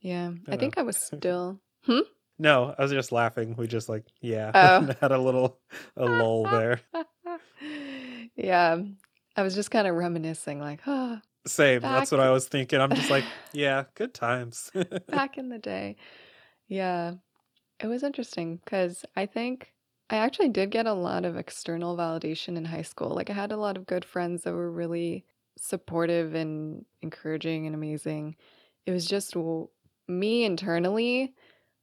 Yeah. 0.00 0.30
I 0.46 0.50
Yeah. 0.52 0.56
think 0.56 0.78
I 0.78 0.82
was 0.82 0.96
still 1.02 1.60
Hmm? 1.84 2.00
no 2.38 2.74
i 2.78 2.82
was 2.82 2.90
just 2.92 3.12
laughing 3.12 3.54
we 3.56 3.66
just 3.66 3.88
like 3.88 4.04
yeah 4.20 4.52
Oh. 4.54 4.86
had 5.00 5.12
a 5.12 5.18
little 5.18 5.60
a 5.96 6.06
lull 6.06 6.48
there 6.48 6.80
yeah. 8.36 8.78
I 9.36 9.42
was 9.42 9.54
just 9.54 9.70
kind 9.70 9.86
of 9.86 9.94
reminiscing 9.94 10.58
like, 10.60 10.80
oh, 10.86 11.20
Same. 11.46 11.82
That's 11.82 12.10
what 12.10 12.20
I 12.20 12.30
was 12.30 12.48
thinking. 12.48 12.80
I'm 12.80 12.94
just 12.94 13.08
like, 13.10 13.26
yeah, 13.52 13.84
good 13.94 14.14
times. 14.14 14.70
back 15.10 15.38
in 15.38 15.48
the 15.48 15.58
day. 15.58 15.96
Yeah. 16.68 17.14
It 17.80 17.88
was 17.88 18.02
interesting 18.04 18.58
because 18.58 19.04
I 19.16 19.26
think 19.26 19.74
I 20.10 20.16
actually 20.18 20.50
did 20.50 20.70
get 20.70 20.86
a 20.86 20.94
lot 20.94 21.24
of 21.24 21.36
external 21.36 21.96
validation 21.96 22.56
in 22.56 22.64
high 22.66 22.82
school. 22.82 23.10
Like, 23.10 23.30
I 23.30 23.34
had 23.34 23.52
a 23.52 23.56
lot 23.58 23.76
of 23.76 23.86
good 23.86 24.04
friends 24.04 24.44
that 24.44 24.54
were 24.54 24.70
really 24.72 25.26
supportive 25.58 26.34
and 26.34 26.84
encouraging 27.02 27.66
and 27.66 27.74
amazing. 27.74 28.36
It 28.86 28.92
was 28.92 29.06
just 29.06 29.36
me 30.08 30.44
internally 30.44 31.34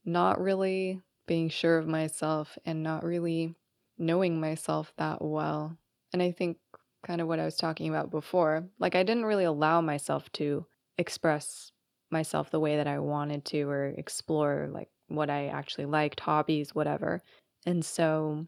not 0.06 0.42
really 0.42 1.02
being 1.28 1.50
sure 1.50 1.78
of 1.78 1.88
myself 1.88 2.58
and 2.66 2.84
not 2.84 3.04
really 3.04 3.56
knowing 3.98 4.40
myself 4.40 4.94
that 4.98 5.22
well. 5.24 5.78
And 6.14 6.22
I 6.22 6.32
think 6.32 6.58
kind 7.06 7.22
of 7.22 7.28
what 7.28 7.40
I 7.40 7.46
was 7.46 7.58
talking 7.58 7.90
about 7.90 8.12
before, 8.12 8.68
like, 8.80 8.96
I 8.96 9.04
didn't 9.04 9.26
really 9.26 9.46
allow 9.46 9.82
myself 9.82 10.32
to 10.34 10.66
express 10.98 11.72
myself 12.16 12.52
the 12.52 12.60
way 12.60 12.78
that 12.78 12.88
I 12.88 13.00
wanted 13.00 13.46
to 13.48 13.64
or 13.70 13.88
explore 13.88 14.70
like 14.72 14.90
what 15.08 15.30
I 15.30 15.48
actually 15.48 15.86
liked, 15.88 16.20
hobbies, 16.22 16.76
whatever. 16.76 17.24
And 17.66 17.86
so 17.86 18.48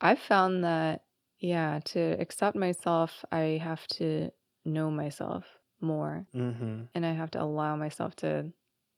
I've 0.00 0.20
found 0.20 0.64
that, 0.64 1.04
yeah, 1.40 1.80
to 1.86 2.00
accept 2.20 2.56
myself, 2.56 3.24
I 3.32 3.60
have 3.62 3.86
to 3.88 4.30
know 4.66 4.90
myself 4.90 5.46
more 5.80 6.26
hmm 6.32 6.88
and 6.94 7.04
I 7.06 7.12
have 7.12 7.30
to 7.32 7.42
allow 7.42 7.76
myself 7.76 8.16
to, 8.16 8.52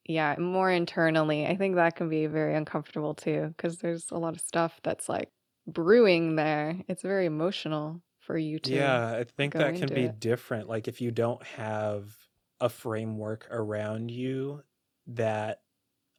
yeah, 0.05 0.37
more 0.39 0.71
internally. 0.71 1.47
I 1.47 1.57
think 1.57 1.75
that 1.77 1.97
can 1.97 2.09
be 2.09 2.27
very 2.27 2.55
uncomfortable 2.55 3.15
too 3.15 3.49
because 3.57 3.79
there's 3.79 4.11
a 4.11 4.19
lot 4.19 4.35
of 4.35 4.41
stuff 4.41 4.81
that's 4.83 5.09
like 5.09 5.31
brewing 5.67 6.37
there. 6.37 6.83
It's 6.89 7.03
very 7.03 7.27
emotional 7.27 8.03
for 8.21 8.39
you 8.39 8.59
to 8.61 9.01
Yeah, 9.01 9.17
I 9.17 9.25
think 9.25 9.57
that 9.57 9.75
can 9.75 9.93
be 9.93 10.09
it. 10.09 10.17
different. 10.19 10.69
Like 10.69 10.89
if 10.89 11.01
you 11.01 11.11
don't 11.11 11.43
have 11.45 12.18
a 12.61 12.69
framework 12.69 13.47
around 13.51 14.11
you 14.11 14.63
that 15.07 15.63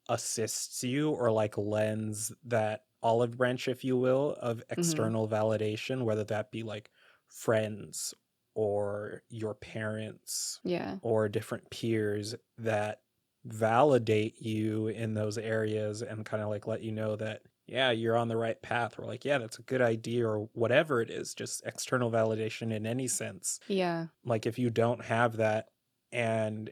assists 0.09 0.83
you 0.83 1.11
or 1.11 1.31
like 1.31 1.57
lends 1.57 2.33
that 2.43 2.85
olive 3.03 3.37
branch, 3.37 3.67
if 3.67 3.83
you 3.83 3.97
will, 3.97 4.35
of 4.41 4.63
hmm 4.75 5.09
external 5.09 5.27
validation, 5.27 6.03
whether 6.03 6.23
that 6.25 6.51
be 6.51 6.63
like 6.63 6.91
friends 7.27 8.13
or 8.55 9.23
your 9.29 9.53
parents 9.53 10.61
Yeah. 10.63 10.99
or 11.01 11.29
different 11.29 11.69
peers 11.69 12.35
that 12.57 13.03
validate 13.45 14.41
you 14.41 14.87
in 14.87 15.13
those 15.13 15.37
areas 15.37 16.01
and 16.01 16.25
kind 16.25 16.43
of 16.43 16.49
like 16.49 16.67
let 16.67 16.81
you 16.81 16.91
know 16.91 17.15
that 17.15 17.43
yeah 17.67 17.89
you're 17.89 18.17
on 18.17 18.27
the 18.27 18.35
right 18.35 18.61
path 18.61 18.99
or 18.99 19.05
like 19.05 19.23
yeah 19.23 19.37
that's 19.37 19.59
a 19.59 19.63
good 19.63 19.81
idea 19.81 20.27
or 20.27 20.49
whatever 20.53 21.01
it 21.01 21.09
is 21.09 21.33
just 21.33 21.65
external 21.65 22.11
validation 22.11 22.73
in 22.73 22.85
any 22.85 23.07
sense 23.07 23.59
Yeah. 23.67 24.07
like 24.23 24.45
if 24.45 24.59
you 24.59 24.69
don't 24.69 25.03
have 25.05 25.37
that 25.37 25.69
and 26.11 26.71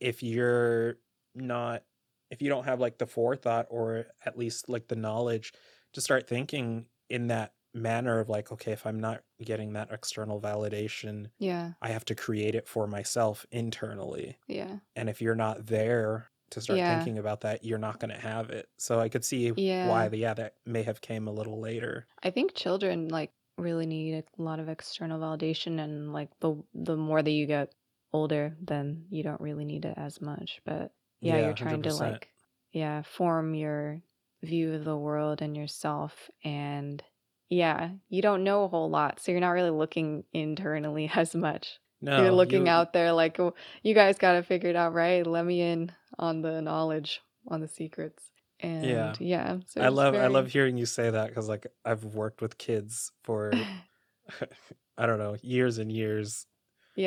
if 0.00 0.22
you're 0.22 0.96
not 1.34 1.84
if 2.30 2.42
you 2.42 2.48
don't 2.48 2.64
have 2.64 2.80
like 2.80 2.98
the 2.98 3.06
forethought 3.06 3.66
or 3.70 4.06
at 4.24 4.38
least 4.38 4.68
like 4.68 4.88
the 4.88 4.96
knowledge 4.96 5.52
to 5.92 6.00
start 6.00 6.26
thinking 6.28 6.86
in 7.08 7.28
that 7.28 7.54
manner 7.74 8.20
of 8.20 8.28
like 8.28 8.52
okay 8.52 8.72
if 8.72 8.86
i'm 8.86 9.00
not 9.00 9.22
getting 9.42 9.72
that 9.72 9.90
external 9.92 10.40
validation 10.40 11.30
Yeah. 11.38 11.72
i 11.82 11.88
have 11.88 12.04
to 12.06 12.14
create 12.14 12.54
it 12.54 12.68
for 12.68 12.86
myself 12.86 13.46
internally 13.50 14.38
Yeah. 14.46 14.78
and 14.96 15.08
if 15.08 15.20
you're 15.20 15.34
not 15.34 15.66
there 15.66 16.30
to 16.50 16.60
start 16.60 16.78
Yeah. 16.78 16.86
thinking 16.86 17.18
about 17.18 17.40
that 17.42 17.64
you're 17.64 17.78
not 17.78 17.98
going 17.98 18.10
to 18.14 18.20
have 18.20 18.50
it 18.50 18.68
so 18.78 19.00
i 19.00 19.08
could 19.08 19.24
see 19.24 19.52
why 19.80 20.08
the 20.08 20.18
yeah 20.18 20.34
that 20.34 20.56
may 20.66 20.82
have 20.82 21.00
came 21.00 21.26
a 21.28 21.32
little 21.32 21.60
later 21.60 22.08
I 22.22 22.30
think 22.30 22.54
children 22.54 23.08
like 23.08 23.32
really 23.56 23.86
need 23.86 24.14
a 24.14 24.42
lot 24.42 24.58
of 24.60 24.68
external 24.68 25.20
validation 25.20 25.78
and 25.78 26.12
like 26.12 26.30
the 26.40 26.56
the 26.74 26.96
more 26.96 27.22
that 27.22 27.30
you 27.30 27.46
get 27.46 27.72
older, 28.14 28.56
then 28.62 29.04
you 29.10 29.22
don't 29.22 29.40
really 29.40 29.64
need 29.64 29.84
it 29.84 29.94
as 29.96 30.20
much. 30.22 30.60
But 30.64 30.92
yeah, 31.20 31.36
yeah 31.36 31.46
you're 31.46 31.54
trying 31.54 31.82
to 31.82 31.90
100% 31.90 32.00
like 32.00 32.30
yeah, 32.72 33.02
form 33.02 33.54
your 33.54 34.00
view 34.42 34.74
of 34.74 34.84
the 34.84 34.96
world 34.96 35.42
and 35.42 35.56
yourself 35.56 36.30
and 36.44 37.02
yeah, 37.50 37.90
you 38.08 38.22
don't 38.22 38.42
know 38.42 38.64
a 38.64 38.68
whole 38.68 38.88
lot, 38.88 39.20
so 39.20 39.30
you're 39.30 39.40
not 39.40 39.50
really 39.50 39.70
looking 39.70 40.24
internally 40.32 41.10
as 41.14 41.34
much. 41.34 41.78
You're 42.00 42.32
looking 42.32 42.66
you 42.66 42.72
out 42.72 42.92
there 42.92 43.12
like, 43.12 43.40
"Oh, 43.40 43.54
you 43.82 43.94
guys 43.94 44.18
got 44.18 44.32
to 44.32 44.42
figure 44.42 44.68
it 44.68 44.76
out, 44.76 44.92
right? 44.92 45.26
Let 45.26 45.44
me 45.46 45.62
in 45.62 45.90
on 46.18 46.42
the 46.42 46.60
knowledge, 46.60 47.22
on 47.48 47.60
the 47.60 47.68
secrets." 47.68 48.22
And 48.60 48.84
yeah 48.84 49.14
yeah, 49.18 49.58
so 49.66 49.80
I 49.80 49.88
love 49.88 50.14
I 50.14 50.26
love 50.26 50.48
hearing 50.48 50.76
you 50.76 50.84
say 50.86 51.10
that 51.10 51.28
because 51.28 51.48
like 51.48 51.66
I've 51.84 52.04
worked 52.04 52.42
with 52.42 52.58
kids 52.58 53.10
for 53.22 53.52
I 54.98 55.06
don't 55.06 55.18
know 55.18 55.36
years 55.42 55.78
and 55.78 55.90
years. 55.90 56.46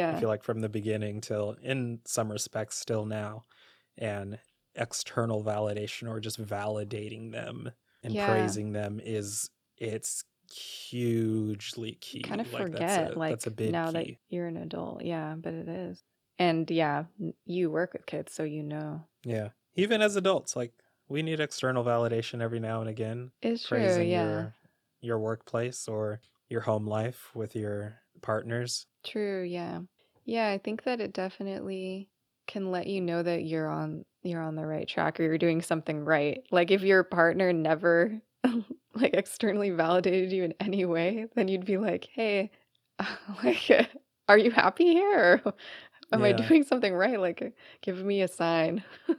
I 0.09 0.15
feel 0.15 0.29
like 0.29 0.43
from 0.43 0.61
the 0.61 0.69
beginning 0.69 1.21
till 1.21 1.51
in 1.61 2.01
some 2.05 2.31
respects 2.31 2.77
still 2.77 3.05
now, 3.05 3.45
and 3.97 4.39
external 4.75 5.43
validation 5.43 6.09
or 6.09 6.19
just 6.19 6.41
validating 6.41 7.31
them 7.31 7.71
and 8.03 8.17
Yeah. 8.17 8.17
praising 8.17 8.73
them 8.73 8.99
is 9.03 9.49
it's 9.77 10.23
hugely 10.51 11.93
key. 12.01 12.23
kind 12.23 12.41
key. 12.41 12.41
of 12.41 12.47
Like 12.49 12.69
that's 12.71 12.97
forget 12.97 12.97
a 12.97 13.21
that's 13.27 13.47
a 13.47 13.51
like 13.51 13.51
big 13.51 13.77
now 13.81 13.91
that 13.91 14.07
you're 14.29 14.47
an 14.47 14.57
adult 14.57 15.03
yeah 15.03 15.35
but 15.37 15.53
it 15.53 15.67
is 15.67 16.03
and 16.39 16.69
yeah 16.69 17.05
you 17.45 17.69
work 17.71 17.93
with 17.93 18.05
kids 18.05 18.33
so 18.33 18.43
you 18.43 18.63
know 18.63 19.07
Yeah, 19.23 19.49
even 19.75 20.01
as 20.01 20.15
adults, 20.15 20.55
like 20.55 20.73
we 21.07 21.21
need 21.21 21.39
external 21.39 21.83
validation 21.83 22.41
every 22.41 22.59
now 22.59 22.81
and 22.81 22.89
again, 22.89 23.31
it's 23.41 23.65
true 23.65 23.99
praising 23.99 24.11
yeah 24.11 24.47
your 24.49 24.55
your 25.01 25.19
workplace 25.19 25.87
or 25.87 26.21
your 26.49 26.61
home 26.61 26.85
life 26.87 27.35
with 27.35 27.55
your 27.55 28.01
partners. 28.21 28.85
true 29.05 29.43
yeah. 29.43 29.79
Yeah 30.25 30.49
i 30.49 30.57
think 30.57 30.83
that 30.83 30.99
it 30.99 31.13
definitely 31.13 32.09
can 32.47 32.71
let 32.71 32.87
you 32.87 33.01
know 33.01 33.21
that 33.21 33.43
you're 33.43 33.69
on 33.69 34.05
you're 34.23 34.41
on 34.41 34.55
the 34.55 34.65
right 34.65 34.87
track 34.87 35.19
or 35.19 35.23
you're 35.23 35.37
doing 35.37 35.61
something 35.61 36.03
right. 36.03 36.43
Like 36.51 36.71
if 36.71 36.81
your 36.81 37.03
partner 37.03 37.53
never 37.53 38.19
like 38.95 39.13
externally 39.13 39.69
validated 39.69 40.31
you 40.31 40.43
in 40.43 40.53
any 40.59 40.85
way 40.85 41.27
then 41.35 41.47
you'd 41.47 41.65
be 41.65 41.77
like 41.77 42.07
hey 42.13 42.51
like 43.43 43.89
are 44.27 44.37
you 44.37 44.51
happy 44.51 44.93
here? 44.93 45.41
Or 45.45 45.53
am 46.11 46.23
i 46.23 46.31
doing 46.31 46.63
something 46.63 46.93
right? 46.93 47.19
Like 47.19 47.53
give 47.81 48.03
me 48.03 48.21
a 48.21 48.27
sign. 48.27 48.83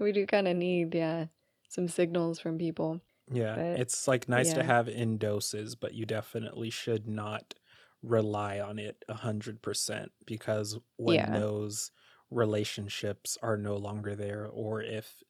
We 0.00 0.10
do 0.10 0.26
kind 0.26 0.48
of 0.48 0.56
need 0.56 0.92
yeah 0.92 1.26
some 1.68 1.86
signals 1.86 2.40
from 2.40 2.58
people. 2.58 3.00
Yeah. 3.32 3.54
but 3.54 3.80
It's 3.80 4.08
like 4.08 4.28
nice 4.28 4.52
to 4.52 4.64
have 4.64 4.88
in 4.88 5.18
doses, 5.18 5.76
but 5.76 5.94
you 5.94 6.04
definitely 6.04 6.70
should 6.70 7.06
not 7.06 7.54
rely 8.04 8.60
on 8.60 8.78
it 8.78 9.04
a 9.08 9.14
hundred 9.14 9.62
percent 9.62 10.12
because 10.26 10.78
when 10.96 11.16
yeah. 11.16 11.38
those 11.38 11.90
relationships 12.30 13.38
are 13.42 13.56
no 13.56 13.76
longer 13.76 14.14
there, 14.14 14.48
or 14.52 14.82
if 14.82 15.22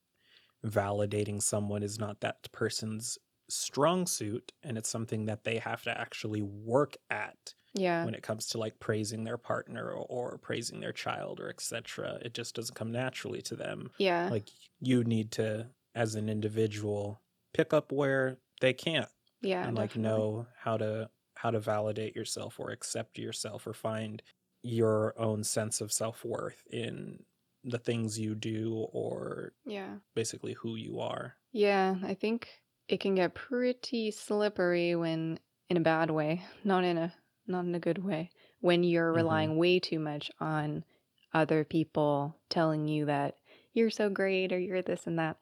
validating 0.64 1.42
someone 1.42 1.82
is 1.82 1.98
not 1.98 2.20
that 2.20 2.50
person's 2.52 3.18
strong 3.48 4.06
suit 4.06 4.52
and 4.62 4.78
it's 4.78 4.88
something 4.88 5.26
that 5.26 5.44
they 5.44 5.58
have 5.58 5.82
to 5.82 5.98
actually 5.98 6.40
work 6.40 6.96
at 7.10 7.54
yeah. 7.74 8.04
when 8.04 8.14
it 8.14 8.22
comes 8.22 8.46
to 8.46 8.58
like 8.58 8.78
praising 8.80 9.24
their 9.24 9.36
partner 9.36 9.90
or, 9.90 10.06
or 10.08 10.38
praising 10.38 10.80
their 10.80 10.92
child 10.92 11.40
or 11.40 11.50
etc 11.50 12.18
it 12.22 12.32
just 12.32 12.54
doesn't 12.54 12.74
come 12.74 12.90
naturally 12.90 13.42
to 13.42 13.54
them. 13.54 13.90
Yeah. 13.98 14.30
Like 14.30 14.48
you 14.80 15.04
need 15.04 15.32
to 15.32 15.66
as 15.94 16.14
an 16.14 16.30
individual 16.30 17.20
pick 17.52 17.74
up 17.74 17.92
where 17.92 18.38
they 18.60 18.72
can't 18.72 19.08
yeah 19.42 19.66
and 19.66 19.76
like 19.76 19.96
know 19.96 20.46
how 20.56 20.76
to 20.76 21.08
how 21.44 21.50
to 21.50 21.60
validate 21.60 22.16
yourself 22.16 22.58
or 22.58 22.70
accept 22.70 23.18
yourself 23.18 23.66
or 23.66 23.74
find 23.74 24.22
your 24.62 25.14
own 25.20 25.44
sense 25.44 25.82
of 25.82 25.92
self-worth 25.92 26.64
in 26.70 27.22
the 27.64 27.78
things 27.78 28.18
you 28.18 28.34
do 28.34 28.74
or 28.92 29.52
yeah. 29.64 29.96
basically 30.14 30.54
who 30.54 30.76
you 30.76 31.00
are. 31.00 31.36
Yeah 31.52 31.96
i 32.02 32.14
think 32.14 32.48
it 32.88 33.00
can 33.00 33.14
get 33.14 33.34
pretty 33.34 34.10
slippery 34.10 34.94
when 34.94 35.38
in 35.68 35.76
a 35.76 35.80
bad 35.80 36.10
way 36.10 36.42
not 36.64 36.84
in 36.84 36.98
a 36.98 37.14
not 37.46 37.64
in 37.64 37.74
a 37.74 37.80
good 37.80 37.98
way 37.98 38.30
when 38.60 38.82
you're 38.82 39.12
mhm 39.12 39.12
relying 39.12 39.56
way 39.56 39.78
too 39.78 39.98
much 39.98 40.30
on 40.40 40.84
other 41.32 41.64
people 41.64 42.40
telling 42.48 42.88
you 42.88 43.06
that 43.06 43.38
you're 43.72 43.90
so 43.90 44.08
great 44.08 44.52
or 44.52 44.58
you're 44.58 44.82
this 44.82 45.06
and 45.06 45.18
that 45.18 45.38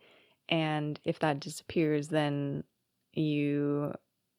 and 0.48 1.00
if 1.04 1.18
that 1.20 1.40
disappears 1.40 2.08
then 2.08 2.64
you 3.12 3.92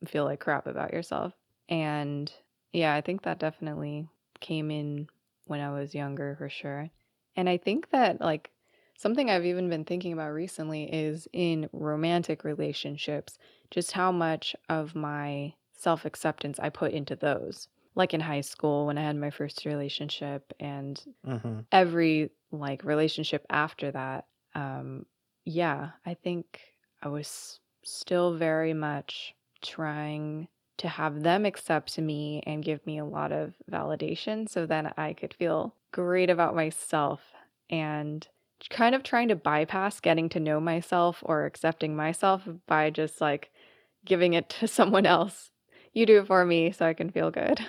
feel 0.07 0.25
like 0.25 0.39
crap 0.39 0.67
about 0.67 0.93
yourself 0.93 1.33
and 1.69 2.31
yeah 2.71 2.93
i 2.93 3.01
think 3.01 3.23
that 3.23 3.39
definitely 3.39 4.07
came 4.39 4.71
in 4.71 5.07
when 5.45 5.59
i 5.59 5.71
was 5.71 5.95
younger 5.95 6.35
for 6.37 6.49
sure. 6.49 6.89
And 7.35 7.49
i 7.49 7.57
think 7.57 7.89
that 7.91 8.21
like 8.21 8.51
something 8.97 9.29
i've 9.29 9.45
even 9.45 9.69
been 9.69 9.85
thinking 9.85 10.13
about 10.13 10.29
recently 10.31 10.83
is 10.83 11.27
in 11.33 11.69
romantic 11.73 12.43
relationships 12.43 13.37
just 13.71 13.91
how 13.91 14.11
much 14.11 14.55
of 14.69 14.95
my 14.95 15.53
self-acceptance 15.75 16.59
i 16.59 16.69
put 16.69 16.91
into 16.93 17.15
those. 17.15 17.67
Like 17.95 18.13
in 18.13 18.21
high 18.21 18.41
school 18.41 18.87
when 18.87 18.97
i 18.97 19.03
had 19.03 19.15
my 19.15 19.29
first 19.29 19.65
relationship 19.65 20.53
and 20.59 21.01
mhm 21.25 21.65
every 21.71 22.29
like 22.51 22.83
relationship 22.83 23.45
after 23.49 23.91
that 23.91 24.25
um 24.55 25.05
yeah 25.45 25.89
i 26.05 26.13
think 26.13 26.61
i 27.01 27.07
was 27.07 27.59
still 27.83 28.35
very 28.35 28.73
much 28.73 29.33
trying 29.61 30.47
to 30.83 30.87
have 30.87 31.23
them 31.23 31.45
accept 31.45 31.97
me 31.97 32.43
and 32.45 32.63
give 32.63 32.85
me 32.85 32.99
a 32.99 33.05
lot 33.05 33.31
of 33.31 33.55
validation 33.71 34.47
so 34.47 34.65
that 34.65 34.93
i 34.97 35.13
could 35.13 35.33
feel 35.33 35.75
great 35.91 36.29
about 36.29 36.55
myself 36.55 37.21
and 37.69 38.27
kind 38.69 38.95
of 38.95 39.03
trying 39.03 39.27
to 39.29 39.35
bypass 39.35 39.99
getting 39.99 40.29
to 40.29 40.39
know 40.39 40.59
myself 40.59 41.19
or 41.23 41.45
accepting 41.45 41.95
myself 41.95 42.47
by 42.67 42.89
just 42.89 43.21
like 43.21 43.51
giving 44.05 44.33
it 44.33 44.49
to 44.49 44.67
someone 44.79 45.05
else. 45.05 45.51
You 45.93 46.05
do 46.05 46.19
it 46.19 46.27
for 46.27 46.43
me 46.45 46.71
so 46.71 46.85
i 46.85 46.93
can 46.93 47.11
feel 47.11 47.31
good. 47.31 47.59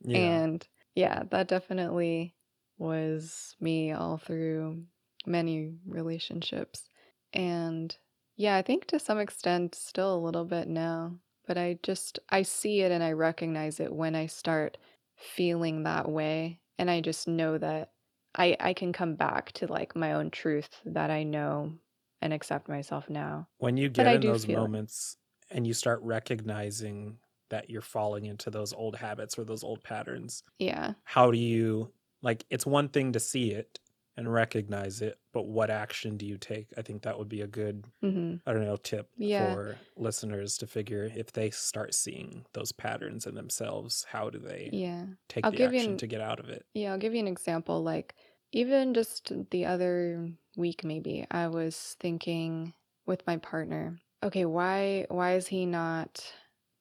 Yeah. 0.00 0.18
And 0.18 0.68
yeah, 0.94 1.22
that 1.30 1.48
definitely 1.48 2.34
was 2.78 3.54
me 3.60 3.92
all 3.92 4.18
through 4.18 4.82
many 5.26 5.74
relationships. 5.86 6.88
And 7.32 7.94
yeah, 8.36 8.56
I 8.56 8.62
think 8.62 8.86
to 8.86 8.98
some 8.98 9.18
extent 9.18 9.74
still 9.74 10.16
a 10.16 10.24
little 10.24 10.44
bit 10.44 10.66
now, 10.66 11.14
but 11.46 11.58
I 11.58 11.78
just 11.82 12.18
I 12.30 12.42
see 12.42 12.80
it 12.82 12.92
and 12.92 13.02
I 13.02 13.12
recognize 13.12 13.80
it 13.80 13.92
when 13.92 14.14
I 14.14 14.26
start 14.26 14.78
feeling 15.16 15.82
that 15.84 16.10
way 16.10 16.60
and 16.78 16.90
I 16.90 17.00
just 17.00 17.28
know 17.28 17.58
that 17.58 17.92
I 18.34 18.56
I 18.60 18.74
can 18.74 18.92
come 18.92 19.14
back 19.16 19.52
to 19.52 19.66
like 19.66 19.94
my 19.96 20.12
own 20.14 20.30
truth 20.30 20.80
that 20.86 21.10
I 21.10 21.22
know 21.24 21.78
and 22.20 22.32
accept 22.32 22.68
myself 22.68 23.08
now. 23.10 23.48
when 23.58 23.76
you 23.76 23.88
get 23.88 24.06
I 24.08 24.12
in 24.12 24.24
those 24.24 24.46
feel 24.46 24.64
it. 24.64 24.70
moments 24.70 25.16
and 25.50 25.66
you 25.66 25.74
start 25.74 26.00
recognizing 26.02 27.18
that 27.50 27.68
you're 27.70 27.82
falling 27.82 28.24
into 28.24 28.50
those 28.50 28.72
old 28.72 28.96
habits 28.96 29.38
or 29.38 29.44
those 29.44 29.62
old 29.64 29.82
patterns 29.84 30.42
Yeah. 30.58 30.94
how 31.04 31.30
do 31.30 31.38
you 31.38 31.92
like 32.22 32.44
it's 32.50 32.66
one 32.66 32.88
thing 32.88 33.12
to 33.12 33.20
see 33.20 33.52
it 33.52 33.80
and 34.16 34.32
recognize 34.32 35.00
it 35.02 35.18
but 35.32 35.44
what 35.44 35.70
action 35.70 36.16
do 36.16 36.26
you 36.26 36.38
take 36.38 36.68
i 36.76 36.82
think 36.82 37.02
that 37.02 37.18
would 37.18 37.28
be 37.28 37.40
a 37.40 37.46
good 37.46 37.86
Mhm. 38.02 38.42
i 38.46 38.52
don't 38.52 38.64
know 38.64 38.76
tip 38.76 39.10
Yeah. 39.16 39.58
for 39.58 39.80
listeners 39.96 40.56
to 40.58 40.66
figure 40.66 41.10
if 41.16 41.32
they 41.32 41.50
start 41.50 41.94
seeing 41.94 42.46
those 42.54 42.72
patterns 42.72 43.26
in 43.26 43.34
themselves 43.34 44.04
how 44.10 44.30
do 44.30 44.38
they 44.38 44.72
Yeah. 44.72 45.06
take 45.28 45.48
I'll 45.48 45.52
the 45.52 45.62
action 45.62 45.74
an 45.76 45.98
to 45.98 46.06
get 46.06 46.20
out 46.20 46.40
of 46.40 46.48
it 46.48 46.66
Yeah, 46.74 46.92
I'll 46.92 46.98
give 46.98 47.14
you 47.14 47.20
an 47.20 47.28
example. 47.28 47.82
Like, 47.82 48.16
even 48.52 48.94
just 48.94 49.32
the 49.50 49.66
other 49.66 50.32
week, 50.56 50.84
maybe 50.84 51.26
I 51.30 51.48
was 51.48 51.96
thinking 52.00 52.74
with 53.06 53.26
my 53.26 53.38
partner, 53.38 54.00
okay, 54.22 54.46
why 54.46 55.06
why 55.10 55.34
is 55.36 55.48
he 55.48 55.66
not 55.66 56.34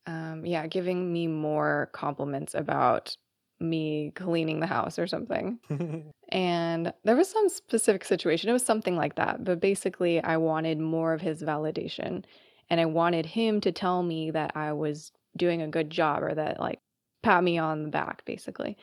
um, 0.07 0.45
yeah, 0.45 0.67
giving 0.67 1.13
me 1.13 1.27
more 1.27 1.89
compliments 1.93 2.55
about 2.55 3.15
me 3.61 4.11
cleaning 4.15 4.59
the 4.59 4.67
house 4.67 4.99
or 4.99 5.07
something. 5.07 5.59
And 6.31 6.93
there 7.03 7.17
was 7.17 7.29
some 7.29 7.49
specific 7.49 8.05
situation. 8.05 8.49
It 8.49 8.53
was 8.53 8.65
something 8.65 8.95
like 8.95 9.15
that. 9.15 9.43
But 9.43 9.59
basically, 9.59 10.23
I 10.23 10.37
wanted 10.37 10.79
more 10.79 11.13
of 11.13 11.19
his 11.19 11.43
validation. 11.43 12.23
And 12.69 12.79
I 12.79 12.85
wanted 12.85 13.25
him 13.25 13.59
to 13.61 13.73
tell 13.73 14.01
me 14.01 14.31
that 14.31 14.53
I 14.55 14.71
was 14.71 15.11
doing 15.35 15.61
a 15.61 15.67
good 15.67 15.89
job 15.89 16.23
or 16.23 16.33
that, 16.33 16.57
like, 16.57 16.79
pat 17.21 17.43
me 17.43 17.57
on 17.57 17.83
the 17.83 17.89
back, 17.89 18.23
basically. 18.23 18.77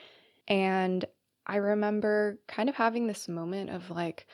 And 0.46 1.06
I 1.46 1.56
remember 1.56 2.38
kind 2.48 2.68
of 2.68 2.74
having 2.74 3.06
this 3.06 3.28
moment 3.28 3.70
of, 3.70 3.88
like, 3.88 4.26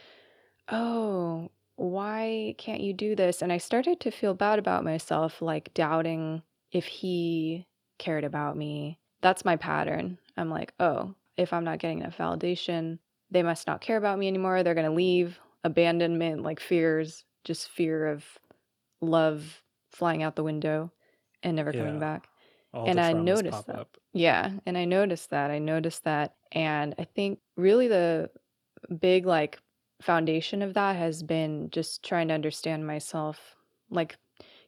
oh, 0.69 1.51
why 1.77 2.57
can't 2.59 2.81
you 2.81 2.93
do 2.93 3.15
this? 3.15 3.43
And 3.43 3.53
I 3.53 3.59
started 3.59 4.01
to 4.01 4.11
feel 4.11 4.35
bad 4.35 4.59
about 4.59 4.85
myself, 4.85 5.41
like 5.43 5.75
doubting 5.75 6.43
if 6.73 6.85
he 6.85 7.67
cared 7.99 8.25
about 8.25 8.57
me. 8.57 8.99
That's 9.23 9.45
my 9.45 9.57
pattern. 9.57 10.19
I'm 10.37 10.51
like, 10.51 10.75
oh, 10.81 11.15
if 11.37 11.53
I'm 11.53 11.65
not 11.65 11.79
getting 11.79 12.01
enough 12.01 12.17
validation, 12.19 12.99
they 13.31 13.43
must 13.43 13.67
not 13.67 13.81
care 13.81 13.97
about 13.97 14.19
me 14.19 14.29
anymore. 14.29 14.63
They're 14.63 14.75
going 14.75 14.91
to 14.91 14.93
leave. 14.93 15.39
Abandonment, 15.65 16.43
like 16.43 16.61
fears, 16.61 17.25
just 17.43 17.69
fear 17.71 18.07
of 18.09 18.25
love 19.01 19.63
flying 19.93 20.23
out 20.23 20.37
the 20.37 20.43
window 20.45 20.93
and 21.43 21.57
never 21.57 21.73
coming 21.73 21.95
Yeah. 21.95 22.01
back. 22.01 22.29
All 22.75 22.87
And 22.87 23.01
I 23.01 23.13
noticed 23.13 23.67
that. 23.67 23.77
up. 23.77 23.97
Yeah. 24.13 24.53
And 24.67 24.77
I 24.77 24.85
noticed 24.85 25.31
that. 25.31 25.51
I 25.51 25.59
noticed 25.59 26.05
that. 26.05 26.37
And 26.53 26.95
I 26.99 27.05
think 27.05 27.41
really 27.57 27.89
the 27.89 28.31
big, 29.01 29.27
like, 29.27 29.59
foundation 30.03 30.61
of 30.61 30.75
that 30.75 30.97
has 30.97 31.23
been 31.23 31.71
just 31.71 32.03
trying 32.03 32.29
to 32.29 32.35
understand 32.35 32.87
myself. 32.87 33.57
Like, 33.91 34.19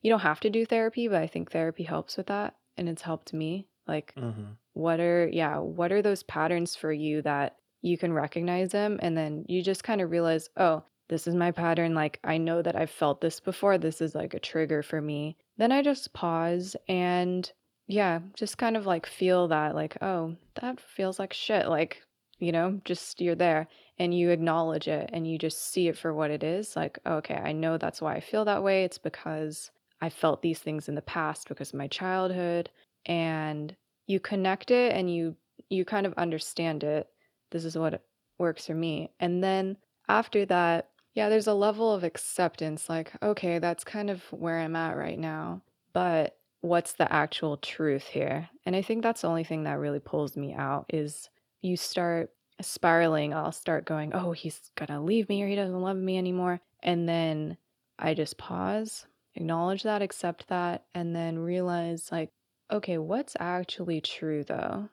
you 0.02 0.11
don't 0.11 0.20
have 0.20 0.40
to 0.40 0.50
do 0.50 0.64
therapy, 0.64 1.09
but 1.09 1.20
I 1.20 1.26
think 1.26 1.50
therapy 1.50 1.83
helps 1.83 2.16
with 2.16 2.29
that. 2.29 2.57
And 2.76 2.88
it's 2.88 3.02
helped 3.02 3.33
me. 3.35 3.68
Like, 3.87 4.14
hmm 4.16 4.52
what 4.76 5.00
are 5.00 5.26
yeah 5.32 5.56
what 5.56 5.90
are 5.90 6.02
those 6.02 6.22
patterns 6.24 6.76
for 6.76 6.92
you 6.92 7.22
that 7.22 7.56
you 7.80 7.96
can 7.96 8.12
recognize 8.12 8.72
them? 8.72 8.98
And 9.00 9.16
then 9.16 9.46
you 9.48 9.62
just 9.62 9.82
kind 9.82 10.02
of 10.02 10.10
realize 10.10 10.50
oh 10.58 10.82
this 11.08 11.26
is 11.26 11.34
my 11.34 11.50
pattern 11.50 11.94
like 11.94 12.18
i 12.24 12.36
know 12.36 12.60
that 12.60 12.74
i've 12.76 12.90
felt 12.90 13.20
this 13.20 13.38
before 13.40 13.78
this 13.78 14.00
is 14.00 14.14
like 14.14 14.34
a 14.34 14.40
trigger 14.40 14.82
for 14.82 15.00
me. 15.00 15.36
Then 15.56 15.72
i 15.72 15.80
just 15.80 16.12
pause 16.12 16.76
and 16.88 17.50
yeah 17.86 18.18
just 18.34 18.58
kind 18.58 18.76
of 18.76 18.84
like 18.84 19.06
feel 19.06 19.48
that 19.48 19.74
like 19.74 19.96
oh 20.02 20.36
that 20.60 20.78
feels 20.78 21.18
like 21.18 21.32
shit 21.32 21.68
like 21.68 22.02
you 22.38 22.52
know 22.52 22.78
just 22.84 23.20
you're 23.20 23.34
there 23.34 23.68
and 23.98 24.12
you 24.12 24.28
acknowledge 24.28 24.88
it 24.88 25.08
and 25.12 25.26
you 25.26 25.38
just 25.38 25.72
see 25.72 25.88
it 25.88 25.96
for 25.96 26.12
what 26.12 26.30
it 26.30 26.44
is 26.44 26.76
like 26.76 26.98
okay 27.06 27.36
i 27.36 27.52
know 27.52 27.78
that's 27.78 28.02
why 28.02 28.14
i 28.14 28.20
feel 28.20 28.44
that 28.44 28.62
way. 28.62 28.84
It's 28.84 28.98
because 28.98 29.70
i 30.02 30.10
felt 30.10 30.42
these 30.42 30.58
things 30.58 30.86
in 30.88 30.94
the 30.96 31.02
past 31.02 31.48
because 31.48 31.70
of 31.70 31.78
my 31.78 31.88
childhood 31.88 32.68
and 33.06 33.74
you 34.06 34.20
connect 34.20 34.70
it 34.70 34.92
and 34.94 35.12
you 35.12 35.36
you 35.68 35.84
kind 35.84 36.06
of 36.06 36.14
understand 36.14 36.84
it. 36.84 37.08
This 37.50 37.64
is 37.64 37.76
what 37.76 38.02
works 38.38 38.66
for 38.66 38.74
me. 38.74 39.10
And 39.18 39.42
then 39.42 39.76
after 40.08 40.44
that 40.46 40.90
yeah 41.14 41.28
there's 41.28 41.46
a 41.46 41.54
level 41.54 41.92
of 41.92 42.04
acceptance 42.04 42.88
like 42.88 43.12
okay 43.22 43.58
that's 43.58 43.84
kind 43.84 44.10
of 44.10 44.22
where 44.32 44.60
i'm 44.60 44.76
at 44.76 44.96
right 44.96 45.18
now 45.18 45.60
but 45.92 46.36
what's 46.60 46.94
the 46.94 47.10
actual 47.12 47.56
truth 47.56 48.04
here? 48.04 48.48
And 48.64 48.76
i 48.76 48.82
think 48.82 49.02
that's 49.02 49.22
the 49.22 49.28
only 49.28 49.44
thing 49.44 49.64
that 49.64 49.78
really 49.78 50.00
pulls 50.00 50.36
me 50.36 50.52
out 50.54 50.86
is 50.88 51.28
you 51.62 51.76
start 51.76 52.30
spiraling 52.60 53.34
i'll 53.34 53.52
start 53.52 53.84
going 53.84 54.12
oh 54.14 54.32
he's 54.32 54.70
gonna 54.76 55.02
leave 55.02 55.28
me 55.28 55.42
or 55.42 55.48
he 55.48 55.56
doesn't 55.56 55.80
love 55.80 55.96
me 55.96 56.18
anymore. 56.18 56.60
And 56.82 57.08
then 57.08 57.56
i 57.98 58.14
just 58.14 58.36
pause 58.38 59.06
acknowledge 59.34 59.82
that 59.82 60.02
accept 60.02 60.48
that 60.48 60.84
and 60.94 61.14
then 61.14 61.38
realize 61.38 62.10
like 62.10 62.30
okay, 62.70 62.98
what's 62.98 63.37
actually 63.38 64.00
true 64.00 64.44
though? 64.44 64.88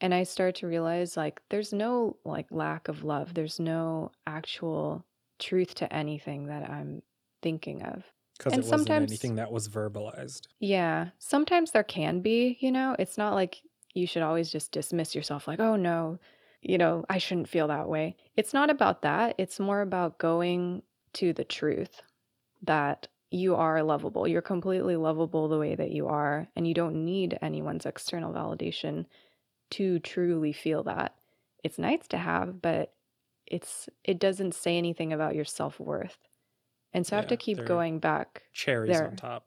And 0.00 0.14
I 0.14 0.22
start 0.22 0.56
to 0.56 0.66
realize 0.66 1.16
like 1.16 1.40
there's 1.50 1.72
no 1.72 2.16
like 2.24 2.46
lack 2.50 2.88
of 2.88 3.04
love. 3.04 3.34
There's 3.34 3.58
no 3.58 4.12
actual 4.26 5.04
truth 5.38 5.74
to 5.76 5.92
anything 5.92 6.46
that 6.46 6.68
I'm 6.68 7.02
thinking 7.42 7.82
of. 7.82 8.04
Because 8.38 8.52
And 8.52 8.62
it 8.62 8.66
wasn't 8.66 8.80
sometimes- 8.86 9.10
anything 9.10 9.34
that 9.36 9.50
was 9.50 9.68
verbalized. 9.68 10.46
Yeah, 10.60 11.08
sometimes 11.18 11.72
there 11.72 11.82
can 11.84 12.20
be, 12.20 12.56
you 12.60 12.70
know, 12.70 12.94
it's 12.98 13.18
not 13.18 13.34
like 13.34 13.62
you 13.94 14.06
should 14.06 14.22
always 14.22 14.50
just 14.52 14.70
dismiss 14.70 15.14
yourself 15.14 15.48
like, 15.48 15.58
oh 15.58 15.74
no, 15.74 16.18
you 16.62 16.78
know, 16.78 17.04
I 17.08 17.18
shouldn't 17.18 17.48
feel 17.48 17.66
that 17.68 17.88
way. 17.88 18.16
It's 18.36 18.54
not 18.54 18.70
about 18.70 19.02
that. 19.02 19.34
It's 19.38 19.58
more 19.58 19.80
about 19.80 20.18
going 20.18 20.82
to 21.14 21.32
the 21.32 21.44
truth 21.44 22.02
that 22.62 23.08
you 23.30 23.54
are 23.56 23.82
lovable. 23.82 24.26
You're 24.26 24.42
completely 24.42 24.96
lovable 24.96 25.48
the 25.48 25.58
way 25.58 25.74
that 25.74 25.90
you 25.90 26.06
are, 26.08 26.48
and 26.56 26.66
you 26.66 26.74
don't 26.74 27.04
need 27.04 27.38
anyone's 27.42 27.86
external 27.86 28.32
validation 28.32 29.06
to 29.70 29.98
truly 29.98 30.52
feel 30.52 30.82
that. 30.84 31.14
It's 31.64 31.78
nice 31.78 32.06
to 32.08 32.18
have, 32.18 32.62
but 32.62 32.94
it's 33.46 33.88
it 34.04 34.18
doesn't 34.18 34.54
say 34.54 34.78
anything 34.78 35.12
about 35.12 35.34
your 35.34 35.44
self-worth. 35.44 36.18
And 36.92 37.06
so 37.06 37.16
I 37.16 37.20
have 37.20 37.28
to 37.28 37.36
keep 37.36 37.64
going 37.64 37.98
back 37.98 38.42
Cherries 38.52 38.96
There. 38.96 39.08
on 39.08 39.16
top. 39.16 39.46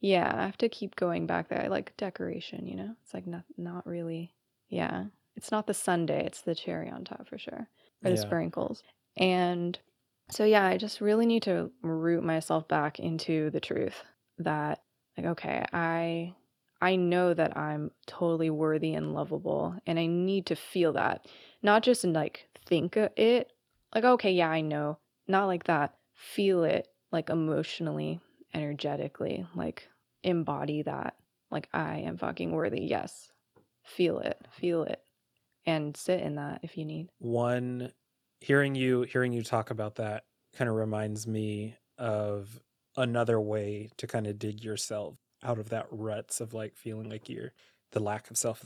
yeah, 0.00 0.32
I 0.36 0.46
have 0.46 0.58
to 0.58 0.68
keep 0.68 0.96
going 0.96 1.26
back 1.26 1.48
there. 1.48 1.62
I 1.62 1.68
like 1.68 1.96
decoration, 1.96 2.66
you 2.66 2.74
know? 2.76 2.96
It's 3.02 3.14
like 3.14 3.26
not 3.26 3.44
not 3.56 3.86
really 3.86 4.34
yeah. 4.68 5.06
It's 5.36 5.50
not 5.52 5.66
the 5.66 5.74
sundae, 5.74 6.24
it's 6.26 6.42
the 6.42 6.54
cherry 6.54 6.90
on 6.90 7.04
top 7.04 7.28
for 7.28 7.38
sure. 7.38 7.68
Or 8.04 8.10
the 8.10 8.16
Yeah. 8.16 8.20
sprinkles. 8.22 8.82
And 9.16 9.78
so 10.30 10.44
yeah, 10.44 10.66
I 10.66 10.76
just 10.76 11.00
really 11.00 11.26
need 11.26 11.42
to 11.44 11.70
root 11.82 12.22
myself 12.22 12.68
back 12.68 12.98
into 12.98 13.50
the 13.50 13.60
truth 13.60 14.02
that 14.38 14.82
like 15.16 15.26
okay, 15.26 15.64
I 15.72 16.34
I 16.80 16.96
know 16.96 17.34
that 17.34 17.56
I'm 17.56 17.90
totally 18.06 18.50
worthy 18.50 18.94
and 18.94 19.14
lovable 19.14 19.76
and 19.86 19.98
I 19.98 20.06
need 20.06 20.46
to 20.46 20.56
feel 20.56 20.94
that. 20.94 21.26
Not 21.62 21.82
just 21.82 22.04
like 22.04 22.48
think 22.66 22.96
it 22.96 23.52
like 23.94 24.04
okay, 24.04 24.32
yeah, 24.32 24.48
I 24.50 24.60
know. 24.60 24.98
Not 25.28 25.46
like 25.46 25.64
that. 25.64 25.94
Feel 26.14 26.64
it 26.64 26.88
like 27.12 27.30
emotionally 27.30 28.20
energetically 28.54 29.46
like 29.54 29.88
embody 30.22 30.82
that 30.82 31.14
like 31.50 31.68
i 31.72 31.98
am 31.98 32.16
fucking 32.16 32.50
worthy 32.52 32.82
yes 32.82 33.30
feel 33.84 34.18
it 34.18 34.38
feel 34.50 34.82
it 34.82 35.00
and 35.66 35.96
sit 35.96 36.20
in 36.20 36.34
that 36.36 36.60
if 36.62 36.76
you 36.76 36.84
need 36.84 37.08
one 37.18 37.92
hearing 38.40 38.74
you 38.74 39.02
hearing 39.02 39.32
you 39.32 39.42
talk 39.42 39.70
about 39.70 39.96
that 39.96 40.24
kind 40.54 40.68
of 40.68 40.76
reminds 40.76 41.26
me 41.26 41.76
of 41.98 42.60
another 42.96 43.40
way 43.40 43.90
to 43.98 44.06
kind 44.06 44.26
of 44.26 44.38
dig 44.38 44.64
yourself 44.64 45.18
out 45.42 45.58
of 45.58 45.68
that 45.70 45.86
ruts 45.90 46.40
of 46.40 46.52
like 46.54 46.76
feeling 46.76 47.08
like 47.08 47.28
you're 47.28 47.52
the 47.92 48.00
lack 48.00 48.30
of 48.30 48.36
self 48.36 48.64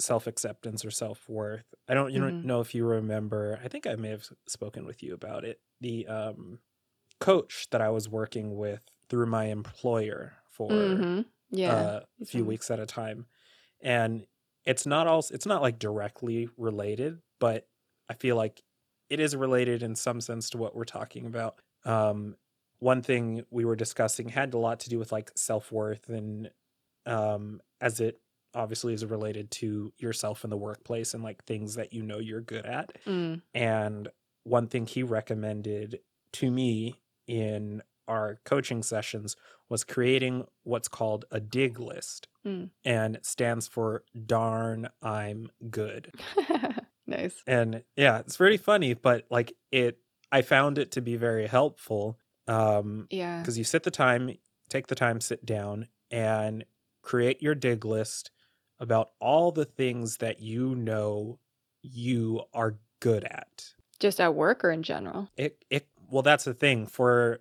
self 0.00 0.26
acceptance 0.26 0.84
or 0.84 0.90
self 0.90 1.28
worth. 1.28 1.64
I 1.88 1.94
don't 1.94 2.12
you 2.12 2.20
Mhm. 2.20 2.20
don't 2.20 2.44
know 2.44 2.60
if 2.60 2.74
you 2.74 2.84
remember. 2.86 3.60
I 3.62 3.68
think 3.68 3.86
I 3.86 3.94
may 3.96 4.08
have 4.10 4.26
spoken 4.48 4.84
with 4.86 5.02
you 5.02 5.14
about 5.14 5.44
it. 5.44 5.60
The 5.80 6.06
um 6.06 6.60
coach 7.20 7.68
that 7.70 7.80
I 7.82 7.90
was 7.90 8.08
working 8.08 8.56
with 8.56 8.82
through 9.08 9.26
my 9.26 9.46
employer 9.46 10.38
for 10.50 11.02
Mhm. 11.02 11.30
yeah 11.50 11.88
uh, 11.88 12.00
a 12.20 12.24
few 12.26 12.44
told 12.44 12.48
me. 12.48 12.56
weeks 12.56 12.70
at 12.70 12.80
a 12.80 12.86
time 12.86 13.26
and 13.80 14.26
it's 14.66 14.86
not 14.86 15.06
all 15.06 15.24
it's 15.32 15.46
not 15.46 15.62
like 15.62 15.78
directly 15.78 16.48
related 16.56 17.20
but 17.40 17.68
i 18.08 18.14
feel 18.14 18.36
like 18.36 18.62
it 19.10 19.20
is 19.20 19.36
related 19.36 19.82
in 19.82 19.94
some 19.94 20.20
sense 20.20 20.50
to 20.50 20.58
what 20.58 20.74
we're 20.74 20.84
talking 20.84 21.26
about 21.26 21.56
um 21.84 22.36
one 22.78 23.02
thing 23.02 23.44
we 23.50 23.64
were 23.64 23.76
discussing 23.76 24.28
had 24.30 24.54
a 24.54 24.58
lot 24.58 24.80
to 24.80 24.88
do 24.88 24.98
with 24.98 25.12
like 25.12 25.30
self-worth 25.36 26.08
and 26.08 26.50
um 27.06 27.60
as 27.80 28.00
it 28.00 28.20
obviously 28.54 28.94
is 28.94 29.04
related 29.04 29.50
to 29.50 29.92
yourself 29.98 30.42
in 30.42 30.50
the 30.50 30.56
workplace 30.56 31.14
and 31.14 31.22
like 31.22 31.44
things 31.44 31.74
that 31.74 31.92
you 31.92 32.02
know 32.02 32.18
you're 32.18 32.40
good 32.40 32.66
at 32.66 32.92
Mm, 33.06 33.42
and 33.54 34.08
one 34.44 34.66
thing 34.66 34.86
he 34.86 35.02
recommended 35.02 36.00
to 36.32 36.50
me 36.50 36.96
in 37.26 37.82
our 38.08 38.40
coaching 38.44 38.82
sessions 38.82 39.36
was 39.68 39.84
creating 39.84 40.44
what's 40.64 40.88
called 40.88 41.24
a 41.30 41.40
dig 41.40 41.78
list. 41.78 42.26
Mm. 42.44 42.70
And 42.84 43.18
stands 43.22 43.68
for 43.68 44.02
darn 44.26 44.88
I'm 45.00 45.50
good. 45.70 46.12
nice 47.10 47.42
And 47.46 47.82
yeah, 47.96 48.18
it's 48.20 48.36
pretty 48.36 48.56
funny, 48.56 48.94
but 48.94 49.26
like 49.30 49.52
it 49.70 49.98
I 50.32 50.42
found 50.42 50.78
it 50.78 50.92
to 50.92 51.00
be 51.00 51.16
very 51.16 51.46
helpful. 51.46 52.18
Um 52.48 53.06
yeah 53.10 53.40
because 53.40 53.58
you 53.58 53.64
sit 53.64 53.82
the 53.82 53.90
time, 53.90 54.30
take 54.68 54.86
the 54.86 54.94
time, 54.94 55.20
sit 55.20 55.44
down 55.44 55.88
and 56.10 56.64
create 57.02 57.42
your 57.42 57.54
dig 57.54 57.84
list 57.84 58.30
about 58.78 59.10
all 59.20 59.52
the 59.52 59.64
things 59.64 60.16
that 60.18 60.40
you 60.40 60.74
know 60.74 61.38
you 61.82 62.42
are 62.54 62.76
good 63.00 63.24
at. 63.24 63.72
just 63.98 64.20
at 64.20 64.34
work 64.34 64.64
or 64.64 64.70
in 64.70 64.82
general 64.82 65.28
it 65.36 65.64
it 65.70 65.86
well 66.10 66.22
that's 66.22 66.44
the 66.44 66.54
thing 66.54 66.86
for 66.86 67.40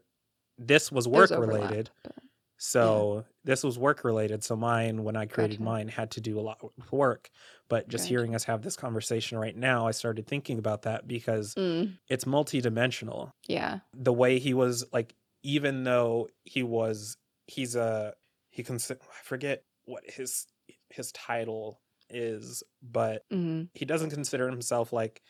this 0.58 0.92
was 0.92 1.08
work 1.08 1.32
overlap, 1.32 1.62
related 1.70 1.90
but- 2.04 2.14
so 2.58 3.26
this 3.44 3.64
was 3.64 3.80
work 3.80 4.04
related 4.04 4.44
so 4.44 4.56
mine 4.56 5.04
when 5.04 5.16
i 5.16 5.26
created 5.26 5.60
Gotcha. 5.60 5.64
mine 5.64 5.88
had 5.88 6.12
to 6.12 6.22
do 6.22 6.40
a 6.40 6.42
lot 6.42 6.64
with 6.78 6.92
work 6.92 7.30
but 7.70 7.88
just 7.88 8.06
Gotcha. 8.06 8.08
hearing 8.08 8.36
us 8.36 8.44
have 8.46 8.62
this 8.62 8.76
conversation 8.76 9.38
right 9.38 9.56
now 9.56 9.88
i 9.88 9.92
started 9.92 10.28
thinking 10.28 10.60
about 10.60 10.84
that 10.84 11.08
because 11.08 11.56
Mm, 11.58 12.00
it's 12.10 12.26
multidimensional. 12.26 13.32
Yeah. 13.48 13.80
The 13.94 14.14
way 14.14 14.40
he 14.40 14.54
was 14.54 14.86
like 14.94 15.16
even 15.44 15.84
though 15.84 16.30
he 16.44 16.64
was 16.64 17.18
he's 17.48 17.76
a 17.76 18.14
he 18.50 18.64
can 18.64 18.76
i 18.78 18.96
forget 19.24 19.64
what 19.86 20.04
his 20.10 20.48
his 20.90 21.12
title 21.12 21.82
is, 22.10 22.64
but 22.82 23.24
hmm 23.32 23.70
he 23.74 23.86
doesn't 23.86 24.10
consider 24.12 24.50
himself 24.50 24.92
like 24.94 25.22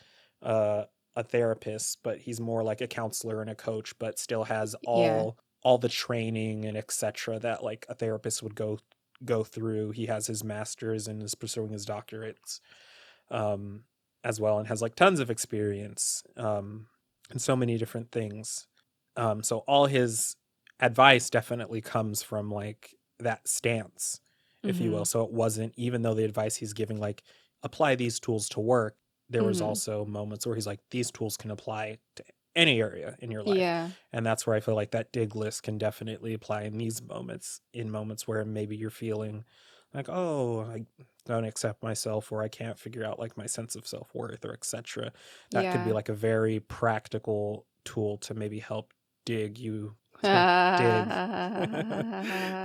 uh, 0.42 0.86
a 1.16 1.24
therapist, 1.24 2.00
but 2.04 2.20
he's 2.20 2.40
more 2.40 2.64
like 2.64 2.82
a 2.82 2.88
counselor 2.88 3.42
and 3.42 3.50
a 3.50 3.56
coach, 3.56 3.98
but 4.00 4.20
still 4.20 4.44
has 4.46 4.76
all 4.86 5.38
all 5.64 5.78
the 5.78 5.90
training 5.90 6.66
and 6.66 6.78
etc. 6.78 7.40
that 7.40 7.64
like 7.64 7.86
a 7.90 7.96
therapist 7.96 8.44
would 8.44 8.56
go 8.56 8.80
go 9.26 9.44
through. 9.44 9.92
He 9.92 10.06
has 10.08 10.28
his 10.28 10.44
masters 10.44 11.08
and 11.08 11.22
is 11.24 11.36
pursuing 11.36 11.72
his 11.72 11.86
doctorates 11.86 12.62
um, 13.32 13.84
as 14.24 14.40
well, 14.40 14.60
and 14.60 14.68
has 14.68 14.82
like 14.82 14.96
tons 14.96 15.20
of 15.20 15.30
experience 15.30 16.24
um, 16.38 16.88
in 17.32 17.40
so 17.40 17.56
many 17.56 17.78
different 17.78 18.12
things. 18.12 18.68
Um, 19.16 19.44
so 19.44 19.60
all 19.60 19.86
his 19.86 20.36
advice 20.80 21.30
definitely 21.30 21.82
comes 21.82 22.24
from 22.24 22.50
like 22.52 22.96
that 23.20 23.48
stance, 23.48 24.22
if 24.66 24.80
you 24.80 24.92
hmm 24.92 24.94
will. 24.94 25.06
So 25.06 25.24
it 25.24 25.32
wasn't 25.32 25.74
even 25.78 26.02
though 26.02 26.14
the 26.14 26.26
advice 26.26 26.56
he's 26.56 26.74
giving 26.74 27.00
like 27.00 27.24
apply 27.64 27.96
these 27.96 28.20
tools 28.20 28.48
to 28.50 28.60
work, 28.60 28.96
there 29.30 29.44
was 29.44 29.62
hmm 29.62 29.62
also 29.62 30.06
moments 30.06 30.46
where 30.46 30.56
he's 30.56 30.68
like 30.68 30.80
these 30.92 31.12
tools 31.12 31.38
can 31.38 31.52
apply 31.52 32.00
to 32.16 32.24
any 32.56 32.82
area 32.82 33.16
in 33.20 33.32
your 33.32 33.44
life. 33.44 33.58
Yeah. 33.58 33.90
And 34.12 34.26
that's 34.26 34.46
where 34.48 34.56
I 34.56 34.60
feel 34.60 34.76
like 34.76 34.92
that 34.92 35.12
dig 35.12 35.36
list 35.36 35.64
can 35.64 35.78
definitely 35.78 36.34
apply 36.34 36.64
in 36.64 36.78
these 36.78 37.02
moments, 37.02 37.62
in 37.74 37.90
moments 37.92 38.28
where 38.28 38.44
maybe 38.46 38.76
you're 38.76 38.90
feeling 38.90 39.46
like, 39.94 40.10
oh, 40.10 40.62
I 40.62 40.86
don't 41.26 41.46
accept 41.46 41.82
myself 41.84 42.32
or 42.32 42.44
I 42.44 42.48
can't 42.48 42.78
figure 42.78 43.04
out 43.04 43.20
like 43.20 43.38
my 43.38 43.46
sense 43.46 43.76
of 43.76 43.88
self-worth 43.88 44.46
or 44.46 44.54
etc. 44.54 45.12
That 45.52 45.72
could 45.72 45.86
be 45.86 45.94
like 45.94 46.10
a 46.10 46.14
very 46.14 46.60
practical 46.60 47.66
tool 47.86 48.18
to 48.20 48.34
maybe 48.34 48.60
help 48.60 48.94
dig 49.26 49.58
you 49.58 49.96
dig 50.22 50.30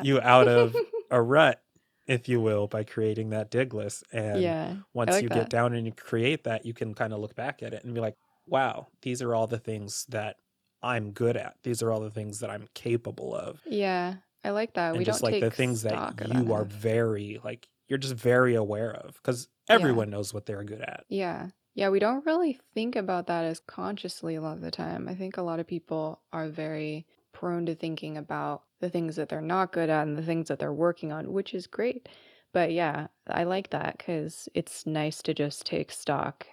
you 0.04 0.20
out 0.20 0.48
of 0.48 0.74
a 1.10 1.22
rut, 1.22 1.62
if 2.06 2.28
you 2.28 2.40
will, 2.40 2.66
by 2.66 2.84
creating 2.84 3.30
that 3.30 3.50
dig 3.50 3.72
list. 3.74 4.04
And 4.12 4.40
Yeah. 4.42 4.76
Once 4.92 5.12
like 5.12 5.22
you 5.22 5.28
get 5.28 5.48
down 5.50 5.74
and 5.74 5.86
you 5.86 5.92
create 5.92 6.44
that, 6.44 6.66
you 6.66 6.74
can 6.74 6.94
kind 6.94 7.12
of 7.12 7.20
look 7.20 7.34
back 7.34 7.62
at 7.62 7.72
it 7.72 7.84
and 7.84 7.94
be 7.94 8.00
like, 8.00 8.16
wow, 8.46 8.88
these 9.02 9.22
are 9.22 9.34
all 9.34 9.46
the 9.46 9.58
things 9.58 10.04
that 10.08 10.36
I'm 10.82 11.12
good 11.12 11.36
at. 11.36 11.56
These 11.62 11.82
are 11.82 11.90
all 11.90 12.00
the 12.00 12.10
things 12.10 12.40
that 12.40 12.50
I'm 12.50 12.68
capable 12.74 13.34
of. 13.34 13.60
Yeah. 13.66 14.16
I 14.44 14.50
like 14.50 14.74
that. 14.74 14.90
And 14.90 14.98
We 14.98 15.04
just 15.04 15.22
don't 15.22 15.32
like 15.32 15.40
the 15.40 15.50
things 15.50 15.82
that 15.82 16.20
you 16.20 16.44
that 16.44 16.50
are 16.52 16.64
very, 16.64 17.40
like, 17.42 17.68
you're 17.88 17.98
just 17.98 18.14
very 18.14 18.54
aware 18.54 18.92
of 18.94 19.14
because 19.14 19.48
Yeah. 19.68 19.74
everyone 19.76 20.10
knows 20.10 20.34
what 20.34 20.44
they're 20.46 20.64
good 20.64 20.82
at. 20.82 21.04
Yeah. 21.08 21.50
Yeah, 21.74 21.88
we 21.88 21.98
don't 21.98 22.24
really 22.24 22.60
think 22.74 22.94
about 22.94 23.26
that 23.26 23.44
as 23.44 23.60
consciously 23.60 24.34
a 24.36 24.40
lot 24.40 24.56
of 24.56 24.62
the 24.62 24.70
time. 24.70 25.08
I 25.08 25.14
think 25.14 25.36
a 25.36 25.42
lot 25.42 25.58
of 25.60 25.66
people 25.66 26.22
are 26.32 26.48
very 26.48 27.06
prone 27.32 27.66
to 27.66 27.74
thinking 27.74 28.16
about 28.16 28.62
the 28.80 28.88
things 28.90 29.16
that 29.16 29.28
they're 29.28 29.40
not 29.40 29.72
good 29.72 29.90
at 29.90 30.06
and 30.06 30.16
the 30.16 30.22
things 30.22 30.48
that 30.48 30.58
they're 30.60 30.72
working 30.72 31.10
on, 31.10 31.32
which 31.32 31.52
is 31.54 31.66
great. 31.66 32.08
But 32.52 32.70
yeah, 32.72 33.08
I 33.26 33.42
like 33.44 33.70
that 33.70 33.98
because 33.98 34.48
it's 34.54 34.86
nice 34.86 35.20
to 35.22 35.34
just 35.34 35.66
take 35.66 35.90
stock 35.90 36.46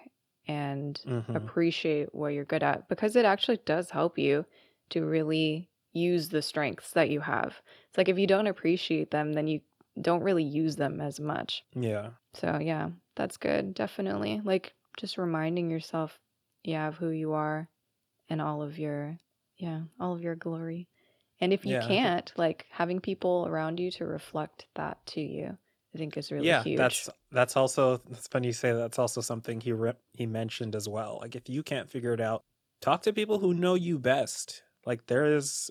and 0.46 1.04
hmm 1.04 1.22
appreciate 1.34 2.14
what 2.14 2.28
you're 2.34 2.44
good 2.44 2.62
at 2.62 2.88
because 2.88 3.16
it 3.16 3.24
actually 3.24 3.58
does 3.58 3.90
help 3.90 4.18
you 4.18 4.44
to 4.90 5.04
really 5.04 5.70
use 5.92 6.28
the 6.28 6.42
strengths 6.42 6.92
that 6.92 7.10
you 7.10 7.20
have. 7.20 7.60
It's 7.88 7.98
like 7.98 8.08
if 8.08 8.18
you 8.18 8.26
don't 8.26 8.46
appreciate 8.46 9.10
them, 9.10 9.32
then 9.34 9.46
you 9.48 9.60
don't 10.00 10.22
really 10.22 10.44
use 10.44 10.76
them 10.76 11.00
as 11.00 11.20
much. 11.20 11.64
Yeah. 11.74 12.12
So 12.34 12.58
yeah, 12.58 12.90
that's 13.14 13.36
good. 13.38 13.74
Definitely. 13.74 14.40
Like 14.44 14.74
just 14.96 15.18
reminding 15.18 15.70
yourself, 15.70 16.18
yeah, 16.64 16.88
of 16.88 16.96
who 16.96 17.10
you 17.10 17.32
are 17.32 17.68
and 18.28 18.40
all 18.42 18.62
of 18.62 18.78
your 18.78 19.18
yeah, 19.58 19.82
all 20.00 20.14
of 20.14 20.22
your 20.22 20.34
glory. 20.36 20.88
And 21.40 21.52
if 21.52 21.66
you 21.66 21.72
Yeah. 21.72 21.78
Can't, 21.78 22.32
like 22.36 22.66
having 22.70 23.00
people 23.00 23.46
around 23.48 23.80
you 23.80 23.90
to 23.92 24.06
reflect 24.06 24.66
that 24.74 25.04
to 25.06 25.20
you, 25.20 25.58
I 25.94 25.98
think 25.98 26.16
is 26.16 26.32
really 26.32 26.46
yeah, 26.46 26.62
huge. 26.62 26.78
that's 26.78 27.10
that's 27.30 27.56
also 27.56 27.98
that's 28.08 28.26
funny 28.28 28.48
you 28.48 28.52
say 28.52 28.72
that. 28.72 28.78
that's 28.78 28.98
also 28.98 29.20
something 29.20 29.60
he 29.60 29.72
re- 29.72 29.92
he 30.14 30.26
mentioned 30.26 30.74
as 30.74 30.88
well. 30.88 31.18
Like 31.20 31.34
if 31.34 31.48
you 31.48 31.62
can't 31.62 31.90
figure 31.90 32.14
it 32.14 32.20
out, 32.20 32.44
talk 32.80 33.02
to 33.02 33.12
people 33.12 33.38
who 33.38 33.52
know 33.52 33.74
you 33.74 33.98
best. 33.98 34.62
Like 34.86 35.06
there 35.06 35.34
is 35.34 35.70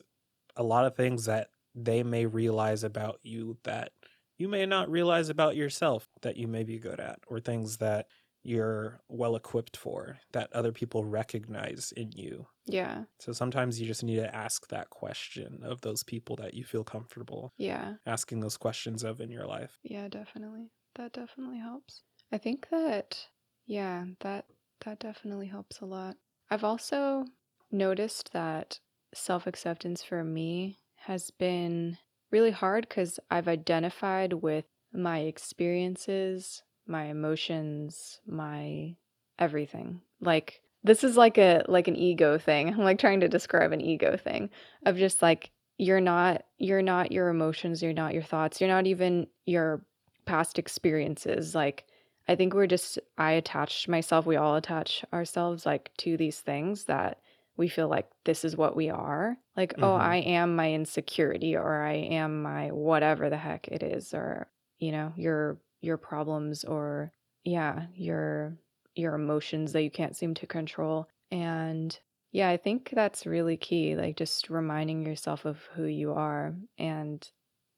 a 0.55 0.63
lot 0.63 0.85
of 0.85 0.95
things 0.95 1.25
that 1.25 1.49
they 1.73 2.03
may 2.03 2.25
realize 2.25 2.83
about 2.83 3.19
you 3.23 3.57
that 3.63 3.91
you 4.37 4.47
may 4.47 4.65
not 4.65 4.89
realize 4.89 5.29
about 5.29 5.55
yourself 5.55 6.07
that 6.21 6.37
you 6.37 6.47
may 6.47 6.63
be 6.63 6.77
good 6.77 6.99
at 6.99 7.19
or 7.27 7.39
things 7.39 7.77
that 7.77 8.07
you're 8.43 8.99
well 9.07 9.35
equipped 9.35 9.77
for 9.77 10.17
that 10.33 10.51
other 10.53 10.71
people 10.71 11.05
recognize 11.05 11.93
in 11.95 12.11
you. 12.11 12.47
Yeah. 12.65 13.03
So 13.19 13.31
sometimes 13.31 13.79
you 13.79 13.87
just 13.87 14.03
need 14.03 14.15
to 14.17 14.35
ask 14.35 14.67
that 14.69 14.89
question 14.89 15.61
of 15.63 15.81
those 15.81 16.03
people 16.03 16.35
that 16.37 16.53
you 16.53 16.63
feel 16.63 16.83
comfortable 16.83 17.53
Yeah. 17.57 17.95
asking 18.05 18.39
those 18.39 18.57
questions 18.57 19.03
of 19.03 19.21
in 19.21 19.29
your 19.29 19.45
life. 19.45 19.77
Yeah, 19.83 20.07
definitely. 20.07 20.71
That 20.95 21.13
definitely 21.13 21.59
helps. 21.59 22.03
I 22.31 22.37
think 22.37 22.67
that 22.69 23.27
yeah, 23.65 24.05
that 24.21 24.45
that 24.85 24.99
definitely 24.99 25.47
helps 25.47 25.79
a 25.81 25.85
lot. 25.85 26.17
I've 26.49 26.63
also 26.63 27.25
noticed 27.71 28.33
that 28.33 28.79
self-acceptance 29.13 30.03
for 30.03 30.23
me 30.23 30.79
has 30.95 31.31
been 31.31 31.97
really 32.31 32.51
hard 32.51 32.89
cuz 32.89 33.19
I've 33.29 33.47
identified 33.47 34.33
with 34.33 34.65
my 34.93 35.19
experiences, 35.19 36.63
my 36.85 37.05
emotions, 37.05 38.19
my 38.25 38.95
everything. 39.39 40.01
Like 40.19 40.61
this 40.83 41.03
is 41.03 41.17
like 41.17 41.37
a 41.37 41.63
like 41.67 41.87
an 41.87 41.95
ego 41.95 42.37
thing. 42.37 42.69
I'm 42.73 42.79
like 42.79 42.99
trying 42.99 43.19
to 43.21 43.27
describe 43.29 43.71
an 43.71 43.81
ego 43.81 44.17
thing 44.17 44.49
of 44.85 44.97
just 44.97 45.21
like 45.21 45.51
you're 45.77 46.01
not 46.01 46.45
you're 46.57 46.81
not 46.81 47.11
your 47.11 47.29
emotions, 47.29 47.81
you're 47.81 47.93
not 47.93 48.13
your 48.13 48.23
thoughts, 48.23 48.59
you're 48.61 48.69
not 48.69 48.87
even 48.87 49.27
your 49.45 49.85
past 50.25 50.59
experiences. 50.59 51.55
Like 51.55 51.85
I 52.27 52.35
think 52.35 52.53
we're 52.53 52.67
just 52.67 52.99
I 53.17 53.31
attached 53.33 53.87
myself, 53.87 54.25
we 54.25 54.35
all 54.35 54.55
attach 54.55 55.03
ourselves 55.13 55.65
like 55.65 55.91
to 55.97 56.17
these 56.17 56.39
things 56.39 56.85
that 56.85 57.21
we 57.57 57.67
feel 57.67 57.87
like 57.87 58.09
this 58.23 58.43
is 58.45 58.55
what 58.55 58.75
we 58.75 58.89
are. 58.89 59.37
Like, 59.57 59.73
oh, 59.81 59.93
Mhm. 59.93 60.01
I 60.01 60.17
am 60.17 60.55
my 60.55 60.71
insecurity 60.73 61.55
or 61.55 61.81
I 61.83 61.93
am 61.93 62.41
my 62.41 62.71
whatever 62.71 63.29
the 63.29 63.37
heck 63.37 63.67
it 63.67 63.83
is 63.83 64.13
or 64.13 64.49
you 64.79 64.91
know, 64.91 65.13
your 65.15 65.61
your 65.81 65.97
problems 65.97 66.63
or 66.63 67.13
yeah, 67.43 67.87
your 67.93 68.57
your 68.95 69.15
emotions 69.15 69.73
that 69.73 69.83
you 69.83 69.91
can't 69.91 70.15
seem 70.15 70.33
to 70.35 70.47
control. 70.47 71.07
And 71.31 71.97
yeah, 72.31 72.49
I 72.49 72.57
think 72.57 72.91
that's 72.93 73.25
really 73.25 73.57
key, 73.57 73.95
like 73.95 74.17
just 74.17 74.49
reminding 74.49 75.05
yourself 75.05 75.45
of 75.45 75.59
who 75.73 75.85
you 75.85 76.13
are. 76.13 76.53
And 76.77 77.27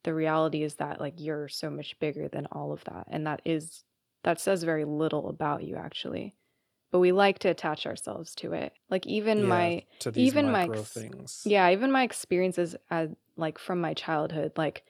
the 0.03 0.13
reality 0.13 0.63
is 0.63 0.75
that 0.75 0.99
like 0.99 1.15
you're 1.17 1.47
so 1.47 1.69
much 1.69 1.97
bigger 1.99 2.27
than 2.27 2.47
all 2.51 2.71
of 2.71 2.83
that. 2.85 3.07
And 3.09 3.25
that 3.27 3.41
is 3.45 3.83
that 4.23 4.39
says 4.39 4.63
very 4.63 4.85
little 4.85 5.29
about 5.29 5.63
you 5.63 5.75
actually. 5.75 6.35
But 6.91 6.99
we 6.99 7.11
like 7.11 7.39
to 7.39 7.49
attach 7.49 7.87
ourselves 7.87 8.35
to 8.35 8.53
it. 8.53 8.73
Like 8.89 9.07
even 9.07 9.39
yeah, 9.39 9.45
my 9.45 9.83
even 10.13 10.51
my 10.51 10.67
things. 10.67 11.41
yeah, 11.45 11.69
even 11.71 11.91
my 11.91 12.03
experiences 12.03 12.75
as 12.91 13.09
like 13.35 13.57
from 13.57 13.81
my 13.81 13.93
childhood, 13.93 14.51
like 14.57 14.83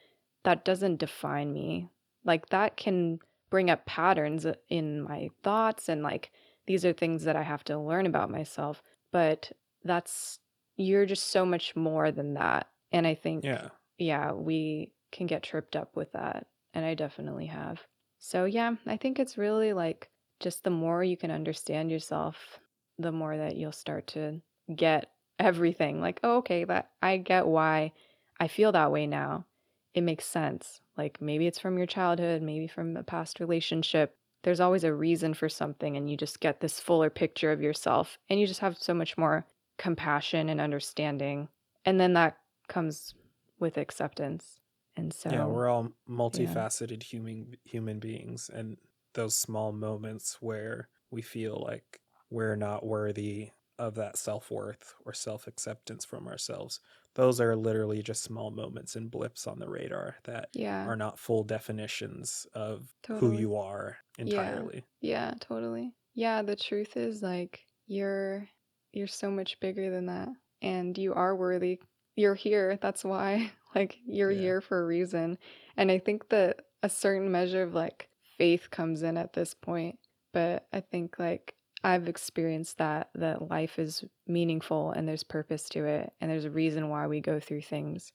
that 0.44 0.64
doesn't 0.64 0.98
define 0.98 1.52
me. 1.52 1.88
Like 2.24 2.50
that 2.50 2.76
can 2.76 3.20
bring 3.54 3.70
up 3.70 3.86
patterns 3.86 4.44
uh, 4.44 4.54
in 4.68 5.00
my 5.02 5.30
thoughts 5.44 5.88
and 5.88 6.02
like 6.02 6.32
these 6.66 6.84
are 6.84 6.92
things 6.92 7.24
that 7.24 7.36
I 7.36 7.42
have 7.42 7.62
to 7.64 7.78
learn 7.78 8.04
about 8.06 8.28
myself, 8.30 8.82
but 9.12 9.52
that's 9.84 10.40
you're 10.76 11.06
just 11.06 11.28
so 11.28 11.46
much 11.46 11.76
more 11.76 12.10
than 12.10 12.34
that. 12.34 12.68
And 12.90 13.06
I 13.06 13.14
think 13.14 13.44
Yeah. 13.44 13.70
yeah, 13.98 14.32
we 14.32 14.92
can 15.12 15.26
get 15.26 15.42
tripped 15.42 15.76
up 15.76 15.94
with 15.96 16.12
that. 16.12 16.48
And 16.72 16.84
I 16.84 16.94
definitely 16.94 17.46
have. 17.46 17.86
So, 18.18 18.44
yeah, 18.44 18.74
I 18.86 18.96
think 18.96 19.18
it's 19.20 19.38
really 19.38 19.72
like 19.72 20.10
just 20.40 20.64
the 20.64 20.70
more 20.70 21.04
you 21.04 21.16
can 21.16 21.30
understand 21.30 21.90
yourself, 21.92 22.58
the 22.98 23.12
more 23.12 23.36
that 23.36 23.56
you'll 23.56 23.70
start 23.72 24.08
to 24.08 24.42
get 24.74 25.12
everything. 25.38 26.00
Like, 26.00 26.18
oh, 26.24 26.38
okay, 26.38 26.64
that 26.64 26.90
I 27.02 27.18
get 27.18 27.46
why 27.46 27.92
I 28.40 28.48
feel 28.48 28.72
that 28.72 28.90
way 28.90 29.06
now. 29.06 29.46
It 29.94 30.00
makes 30.00 30.24
sense. 30.24 30.80
Like, 30.96 31.20
maybe 31.20 31.46
it's 31.46 31.58
from 31.58 31.76
your 31.78 31.86
childhood, 31.86 32.42
maybe 32.42 32.66
from 32.68 32.96
a 32.96 33.02
past 33.02 33.40
relationship. 33.40 34.16
There's 34.42 34.60
always 34.60 34.84
a 34.84 34.92
reason 34.94 35.34
for 35.34 35.48
something, 35.48 35.96
and 35.96 36.10
you 36.10 36.16
just 36.16 36.40
get 36.40 36.60
this 36.60 36.78
fuller 36.80 37.10
picture 37.10 37.50
of 37.50 37.62
yourself, 37.62 38.18
and 38.28 38.38
you 38.38 38.46
just 38.46 38.60
have 38.60 38.76
so 38.76 38.94
much 38.94 39.16
more 39.16 39.46
compassion 39.78 40.48
and 40.48 40.60
understanding. 40.60 41.48
And 41.84 41.98
then 41.98 42.12
that 42.14 42.38
comes 42.68 43.14
with 43.58 43.76
acceptance. 43.76 44.60
And 44.96 45.12
so, 45.12 45.30
Yeah, 45.30 45.46
we're 45.46 45.68
all 45.68 45.92
multifaceted 46.08 47.02
human 47.02 47.56
human 47.64 47.98
beings 47.98 48.50
and 48.52 48.76
those 49.14 49.36
small 49.36 49.72
moments 49.72 50.38
where 50.40 50.88
we 51.10 51.22
feel 51.22 51.62
like 51.66 52.00
we're 52.30 52.56
not 52.56 52.84
worthy 52.84 53.50
of 53.78 53.94
that 53.96 54.16
self-worth 54.16 54.94
or 55.04 55.12
self-acceptance 55.12 56.04
from 56.04 56.26
ourselves. 56.28 56.80
Those 57.14 57.40
are 57.40 57.54
literally 57.56 58.02
just 58.02 58.22
small 58.22 58.50
moments 58.50 58.96
and 58.96 59.10
blips 59.10 59.46
on 59.46 59.58
the 59.58 59.68
radar 59.68 60.16
that 60.24 60.48
yeah, 60.54 60.84
are 60.86 60.96
not 60.96 61.18
full 61.18 61.44
definitions 61.44 62.46
of 62.54 62.94
who 63.08 63.32
you 63.32 63.56
are 63.56 63.98
Yeah. 64.18 64.24
entirely. 64.24 64.84
yeah, 65.00 65.34
totally. 65.40 65.94
Yeah, 66.14 66.42
the 66.42 66.56
truth 66.56 66.96
is 66.96 67.22
like 67.22 67.60
you're 67.86 68.48
you're 68.92 69.06
so 69.06 69.30
much 69.30 69.58
bigger 69.60 69.90
than 69.90 70.06
that 70.06 70.28
and 70.62 70.96
you 70.96 71.14
are 71.14 71.34
worthy. 71.36 71.80
You're 72.16 72.34
here. 72.36 72.78
That's 72.80 73.04
why. 73.04 73.52
Like 73.74 73.98
you're 74.06 74.30
Yeah. 74.30 74.38
here 74.38 74.60
for 74.60 74.80
a 74.80 74.86
reason. 74.86 75.36
And 75.76 75.90
I 75.90 75.98
think 75.98 76.28
that 76.28 76.60
a 76.84 76.88
certain 76.88 77.32
measure 77.32 77.64
of 77.64 77.74
like 77.74 78.08
faith 78.38 78.70
comes 78.70 79.02
in 79.02 79.16
at 79.16 79.32
this 79.32 79.52
point. 79.52 79.98
But 80.32 80.68
I 80.72 80.78
think 80.80 81.18
like 81.18 81.56
I've 81.84 82.08
experienced 82.08 82.78
that 82.78 83.10
that 83.14 83.50
life 83.50 83.78
is 83.78 84.04
meaningful 84.26 84.90
and 84.92 85.06
there's 85.06 85.22
purpose 85.24 85.68
to 85.70 85.84
it 85.86 86.12
and 86.20 86.30
there's 86.30 86.46
a 86.46 86.50
reason 86.50 86.88
why 86.88 87.06
we 87.06 87.20
go 87.20 87.38
through 87.40 87.62
things 87.62 88.12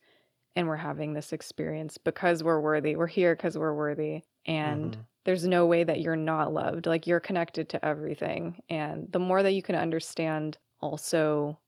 and 0.56 0.68
we're 0.68 0.78
having 0.78 1.14
this 1.14 1.34
experience 1.34 1.98
because 1.98 2.44
we're 2.44 2.62
worthy. 2.62 2.96
We're 2.96 3.08
here 3.08 3.36
because 3.36 3.58
we're 3.58 3.76
worthy 3.76 4.24
and 4.46 4.96
Mhm. 4.96 5.08
there's 5.26 5.48
no 5.48 5.66
way 5.68 5.84
that 5.84 6.02
you're 6.02 6.16
not 6.18 6.54
loved. 6.54 6.88
Like 6.88 7.08
you're 7.08 7.20
connected 7.22 7.70
to 7.70 7.86
everything 7.86 8.62
and 8.70 9.12
the 9.12 9.20
more 9.20 9.44
that 9.44 9.54
you 9.54 9.64
can 9.64 9.76
understand 9.76 10.58
also 10.82 11.60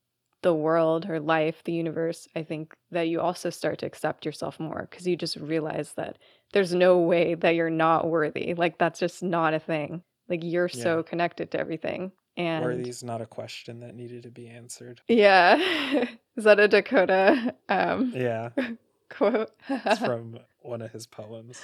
the 0.44 0.56
world 0.56 1.08
or 1.10 1.20
life, 1.20 1.64
the 1.66 1.74
universe, 1.74 2.28
I 2.36 2.44
think 2.44 2.74
that 2.92 3.10
you 3.10 3.22
also 3.22 3.50
start 3.52 3.80
to 3.80 3.88
accept 3.88 4.26
yourself 4.26 4.60
more 4.60 4.88
because 4.90 5.08
you 5.08 5.16
just 5.18 5.38
realize 5.38 5.94
that 5.96 6.20
there's 6.54 6.74
no 6.76 7.00
way 7.00 7.36
that 7.36 7.56
you're 7.56 7.70
not 7.72 8.10
worthy. 8.10 8.54
Like 8.56 8.78
that's 8.80 9.00
just 9.00 9.24
not 9.24 9.54
a 9.54 9.60
thing. 9.60 10.04
Like 10.32 10.44
you're 10.44 10.70
Yeah. 10.74 10.84
so 10.84 11.04
connected 11.04 11.52
to 11.52 11.60
everything. 11.60 12.12
And 12.38 12.64
Worthy's 12.66 13.04
not 13.04 13.22
a 13.22 13.26
question 13.26 13.82
that 13.82 13.94
needed 13.94 14.24
to 14.24 14.32
be 14.32 14.48
answered. 14.48 15.02
yeah. 15.08 16.06
Is 16.38 16.46
that 16.46 16.60
a 16.60 16.68
Dakota 16.68 17.54
um 17.70 18.14
Yeah, 18.16 18.50
quote? 19.10 19.52
it's 19.70 20.00
from 20.06 20.40
one 20.62 20.82
of 20.82 20.92
his 20.92 21.06
poems. 21.06 21.60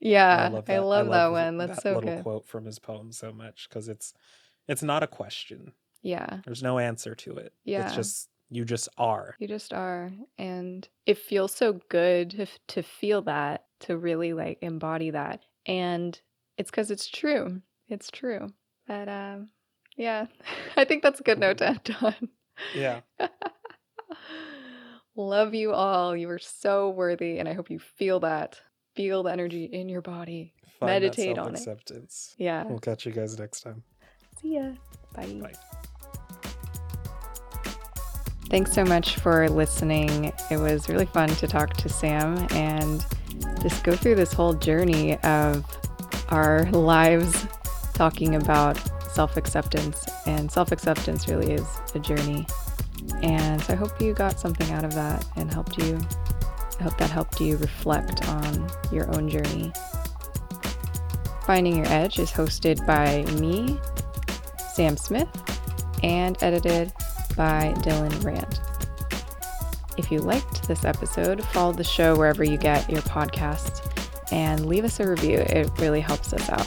Yeah, 0.00 0.36
I 0.36 0.48
love 0.48 0.64
I 0.68 0.74
that. 0.74 0.84
love, 0.84 1.08
that 1.10 1.30
one. 1.32 1.56
that 1.58 1.68
That's 1.68 1.82
so 1.82 1.94
little 1.94 2.14
good. 2.14 2.22
quote 2.22 2.46
from 2.46 2.64
his 2.64 2.78
poem 2.78 3.10
so 3.12 3.32
much 3.32 3.68
because 3.68 3.88
it's 3.88 4.14
it's 4.68 4.82
not 4.82 5.02
a 5.02 5.06
question. 5.08 5.72
Yeah. 6.02 6.40
There's 6.44 6.62
no 6.62 6.78
answer 6.78 7.14
to 7.16 7.36
it. 7.36 7.52
Yeah. 7.64 7.86
It's 7.86 7.94
just 7.96 8.28
you 8.50 8.64
just 8.64 8.88
are. 8.98 9.34
You 9.40 9.48
just 9.48 9.72
are. 9.72 10.12
And 10.38 10.86
it 11.06 11.18
feels 11.18 11.52
so 11.54 11.80
good 11.88 12.30
to, 12.30 12.46
to 12.68 12.82
feel 12.82 13.22
that, 13.22 13.64
to 13.80 13.96
really 13.96 14.32
like 14.34 14.58
embody 14.60 15.10
that. 15.10 15.40
And 15.66 16.20
it's 16.58 16.70
because 16.70 16.90
it's 16.90 17.08
true. 17.08 17.62
It's 17.88 18.10
true. 18.10 18.48
But 18.86 19.08
um, 19.08 19.48
yeah, 19.96 20.26
I 20.76 20.84
think 20.84 21.02
that's 21.02 21.20
a 21.20 21.24
good 21.24 21.38
note 21.38 21.58
to 21.58 21.68
end 21.68 21.96
on. 22.00 22.28
Yeah. 22.74 23.00
Love 25.16 25.54
you 25.54 25.72
all. 25.72 26.16
You 26.16 26.28
are 26.30 26.38
so 26.38 26.90
worthy. 26.90 27.38
And 27.38 27.48
I 27.48 27.52
hope 27.52 27.70
you 27.70 27.78
feel 27.78 28.20
that. 28.20 28.60
Feel 28.96 29.24
the 29.24 29.32
energy 29.32 29.64
in 29.64 29.88
your 29.88 30.02
body. 30.02 30.54
Find 30.78 30.90
Meditate 30.90 31.38
on 31.38 31.54
it. 31.54 31.58
self-acceptance. 31.58 32.34
Yeah. 32.38 32.64
We'll 32.64 32.78
catch 32.78 33.06
you 33.06 33.12
guys 33.12 33.38
next 33.38 33.62
time. 33.62 33.82
See 34.40 34.54
ya. 34.54 34.70
Bye. 35.14 35.26
Bye. 35.40 35.52
Thanks 38.50 38.72
so 38.72 38.84
much 38.84 39.16
for 39.16 39.48
listening. 39.48 40.32
It 40.50 40.58
was 40.58 40.88
really 40.88 41.06
fun 41.06 41.28
to 41.28 41.46
talk 41.48 41.76
to 41.78 41.88
Sam 41.88 42.46
and 42.52 43.04
just 43.62 43.82
go 43.82 43.96
through 43.96 44.14
this 44.16 44.32
whole 44.32 44.54
journey 44.54 45.16
of 45.20 45.64
our 46.28 46.70
lives 46.70 47.46
talking 47.94 48.34
about 48.34 48.78
self 49.10 49.36
acceptance. 49.36 50.06
And 50.26 50.50
self 50.50 50.72
acceptance 50.72 51.28
really 51.28 51.52
is 51.52 51.66
a 51.94 51.98
journey. 51.98 52.46
And 53.22 53.62
so 53.62 53.72
I 53.72 53.76
hope 53.76 54.00
you 54.00 54.12
got 54.12 54.38
something 54.38 54.70
out 54.72 54.84
of 54.84 54.94
that 54.94 55.26
and 55.36 55.52
helped 55.52 55.78
you. 55.78 55.98
I 56.80 56.82
hope 56.82 56.98
that 56.98 57.10
helped 57.10 57.40
you 57.40 57.56
reflect 57.56 58.28
on 58.28 58.70
your 58.92 59.14
own 59.16 59.28
journey. 59.28 59.72
Finding 61.46 61.76
Your 61.76 61.86
Edge 61.86 62.18
is 62.18 62.30
hosted 62.30 62.84
by 62.86 63.22
me, 63.38 63.78
Sam 64.72 64.96
Smith, 64.96 65.28
and 66.02 66.36
edited 66.42 66.92
by 67.36 67.74
Dylan 67.78 68.24
Rand. 68.24 68.60
If 69.96 70.10
you 70.10 70.18
liked 70.18 70.66
this 70.66 70.84
episode, 70.84 71.44
follow 71.44 71.72
the 71.72 71.84
show 71.84 72.16
wherever 72.16 72.42
you 72.42 72.56
get 72.56 72.90
your 72.90 73.02
podcasts 73.02 73.80
and 74.32 74.66
leave 74.66 74.84
us 74.84 74.98
a 75.00 75.08
review. 75.08 75.38
It 75.38 75.70
really 75.78 76.00
helps 76.00 76.32
us 76.32 76.48
out. 76.48 76.66